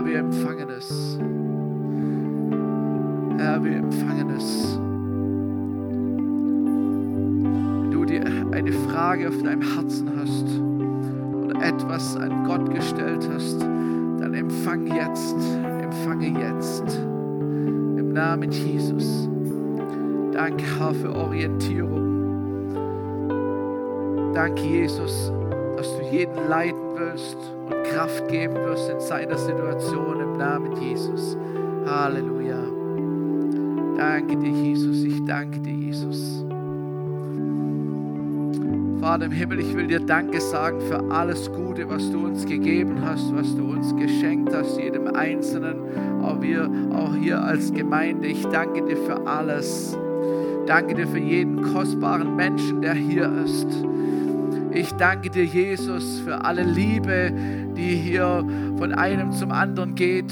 Herr, 0.02 0.08
wir 0.08 0.18
empfangen 0.18 0.70
es. 0.72 1.20
Herr, 3.38 3.64
wir 3.64 3.76
empfangen 3.76 4.30
es. 4.36 4.80
eine 8.52 8.72
Frage 8.74 9.30
auf 9.30 9.42
deinem 9.44 9.62
Herzen 9.62 10.12
hast 10.20 10.46
oder 11.46 11.64
etwas 11.64 12.18
an 12.18 12.44
Gott 12.46 12.74
gestellt 12.74 13.30
hast, 13.34 13.62
dann 13.62 14.34
empfang 14.34 14.88
jetzt, 14.88 15.36
empfange 15.82 16.28
jetzt 16.28 16.98
im 17.98 18.14
Namen 18.14 18.52
Jesus. 18.52 19.30
Danke, 20.32 20.64
Herr, 20.80 20.94
für 20.94 21.16
Orientierung. 21.16 22.12
Danke, 24.34 24.62
Jesus, 24.62 25.32
dass 25.82 25.98
du 25.98 26.04
jeden 26.16 26.48
leiten 26.48 26.80
willst 26.96 27.38
und 27.66 27.84
Kraft 27.86 28.28
geben 28.28 28.54
wirst 28.54 28.88
in 28.92 29.00
seiner 29.00 29.36
Situation 29.36 30.22
im 30.22 30.38
Namen 30.38 30.80
Jesus. 30.80 31.36
Halleluja. 31.88 32.60
Danke 33.98 34.38
dir, 34.38 34.52
Jesus. 34.52 35.04
Ich 35.04 35.26
danke 35.26 35.60
dir, 35.60 35.74
Jesus. 35.74 36.46
Vater 39.00 39.26
im 39.26 39.32
Himmel, 39.32 39.60
ich 39.62 39.76
will 39.76 39.88
dir 39.88 40.00
Danke 40.00 40.40
sagen 40.40 40.82
für 40.82 41.00
alles 41.10 41.52
Gute, 41.52 41.90
was 41.90 42.12
du 42.12 42.26
uns 42.26 42.46
gegeben 42.46 43.02
hast, 43.04 43.36
was 43.36 43.56
du 43.56 43.72
uns 43.72 43.96
geschenkt 43.96 44.54
hast, 44.54 44.78
jedem 44.78 45.08
Einzelnen, 45.16 45.78
auch 46.22 46.40
wir, 46.44 46.70
auch 46.94 47.16
hier 47.16 47.42
als 47.42 47.74
Gemeinde. 47.74 48.28
Ich 48.28 48.46
danke 48.50 48.86
dir 48.86 48.98
für 48.98 49.26
alles. 49.26 49.98
Danke 50.68 50.94
dir 50.94 51.08
für 51.08 51.18
jeden 51.18 51.64
kostbaren 51.74 52.36
Menschen, 52.36 52.84
der 52.84 52.94
hier 52.94 53.32
ist. 53.44 53.66
Ich 54.74 54.94
danke 54.94 55.30
dir, 55.30 55.44
Jesus, 55.44 56.20
für 56.20 56.46
alle 56.46 56.64
Liebe, 56.64 57.32
die 57.76 57.96
hier 57.96 58.46
von 58.78 58.94
einem 58.94 59.34
zum 59.34 59.52
anderen 59.52 59.96
geht, 59.96 60.32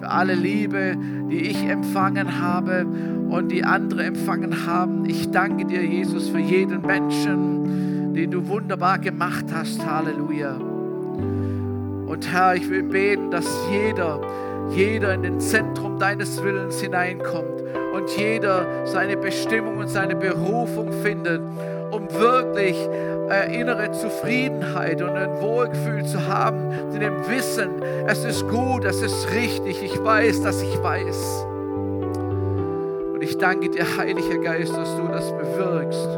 für 0.00 0.10
alle 0.10 0.34
Liebe, 0.34 0.96
die 1.30 1.42
ich 1.42 1.62
empfangen 1.68 2.40
habe 2.40 2.84
und 3.28 3.52
die 3.52 3.62
andere 3.62 4.04
empfangen 4.04 4.66
haben. 4.66 5.04
Ich 5.08 5.30
danke 5.30 5.66
dir, 5.66 5.84
Jesus, 5.84 6.28
für 6.28 6.40
jeden 6.40 6.82
Menschen, 6.82 8.12
den 8.12 8.32
du 8.32 8.48
wunderbar 8.48 8.98
gemacht 8.98 9.46
hast. 9.54 9.86
Halleluja. 9.86 10.56
Und 10.56 12.32
Herr, 12.32 12.56
ich 12.56 12.68
will 12.68 12.82
beten, 12.82 13.30
dass 13.30 13.46
jeder, 13.70 14.20
jeder 14.70 15.14
in 15.14 15.22
den 15.22 15.40
Zentrum 15.40 15.98
deines 16.00 16.42
Willens 16.42 16.80
hineinkommt 16.80 17.62
und 17.94 18.10
jeder 18.16 18.84
seine 18.84 19.16
Bestimmung 19.16 19.78
und 19.78 19.88
seine 19.88 20.16
Berufung 20.16 20.92
findet, 21.02 21.40
um 21.92 22.10
wirklich 22.10 22.76
äh, 23.30 23.60
innere 23.60 23.92
Zufriedenheit 23.92 25.02
und 25.02 25.10
ein 25.10 25.40
Wohlgefühl 25.40 26.04
zu 26.04 26.26
haben, 26.26 26.70
in 26.92 27.00
dem 27.00 27.26
Wissen, 27.28 27.82
es 28.06 28.24
ist 28.24 28.48
gut, 28.48 28.84
es 28.84 29.02
ist 29.02 29.30
richtig, 29.32 29.82
ich 29.82 30.02
weiß, 30.02 30.42
dass 30.42 30.62
ich 30.62 30.82
weiß. 30.82 31.46
Und 33.14 33.22
ich 33.22 33.38
danke 33.38 33.70
dir, 33.70 33.84
Heiliger 33.96 34.38
Geist, 34.38 34.76
dass 34.76 34.96
du 34.96 35.08
das 35.08 35.32
bewirkst 35.32 36.08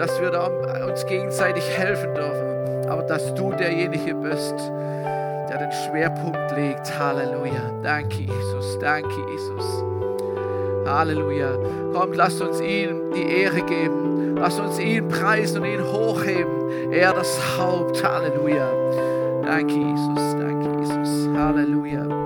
dass 0.00 0.18
wir 0.18 0.30
da 0.30 0.46
uns 0.86 1.04
gegenseitig 1.04 1.68
helfen 1.76 2.14
dürfen, 2.14 2.88
aber 2.88 3.02
dass 3.02 3.34
du 3.34 3.52
derjenige 3.52 4.14
bist, 4.14 4.54
der 5.50 5.58
den 5.58 5.72
Schwerpunkt 5.72 6.56
legt. 6.56 6.98
Halleluja. 6.98 7.70
Danke, 7.82 8.22
Jesus. 8.22 8.78
Danke, 8.78 9.14
Jesus. 9.30 9.84
Halleluja. 10.86 11.50
Kommt, 11.92 12.16
lasst 12.16 12.40
uns 12.40 12.62
ihm 12.62 13.12
die 13.14 13.42
Ehre 13.42 13.60
geben. 13.60 14.19
Lasst 14.40 14.58
uns 14.58 14.78
ihn 14.78 15.06
preisen 15.08 15.58
und 15.62 15.68
ihn 15.68 15.82
hochheben. 15.82 16.92
Er 16.92 17.12
das 17.12 17.38
Haupt. 17.58 18.02
Halleluja. 18.02 18.70
Danke, 19.42 19.74
Jesus. 19.74 20.36
Danke, 20.38 20.80
Jesus. 20.80 21.28
Halleluja. 21.36 22.19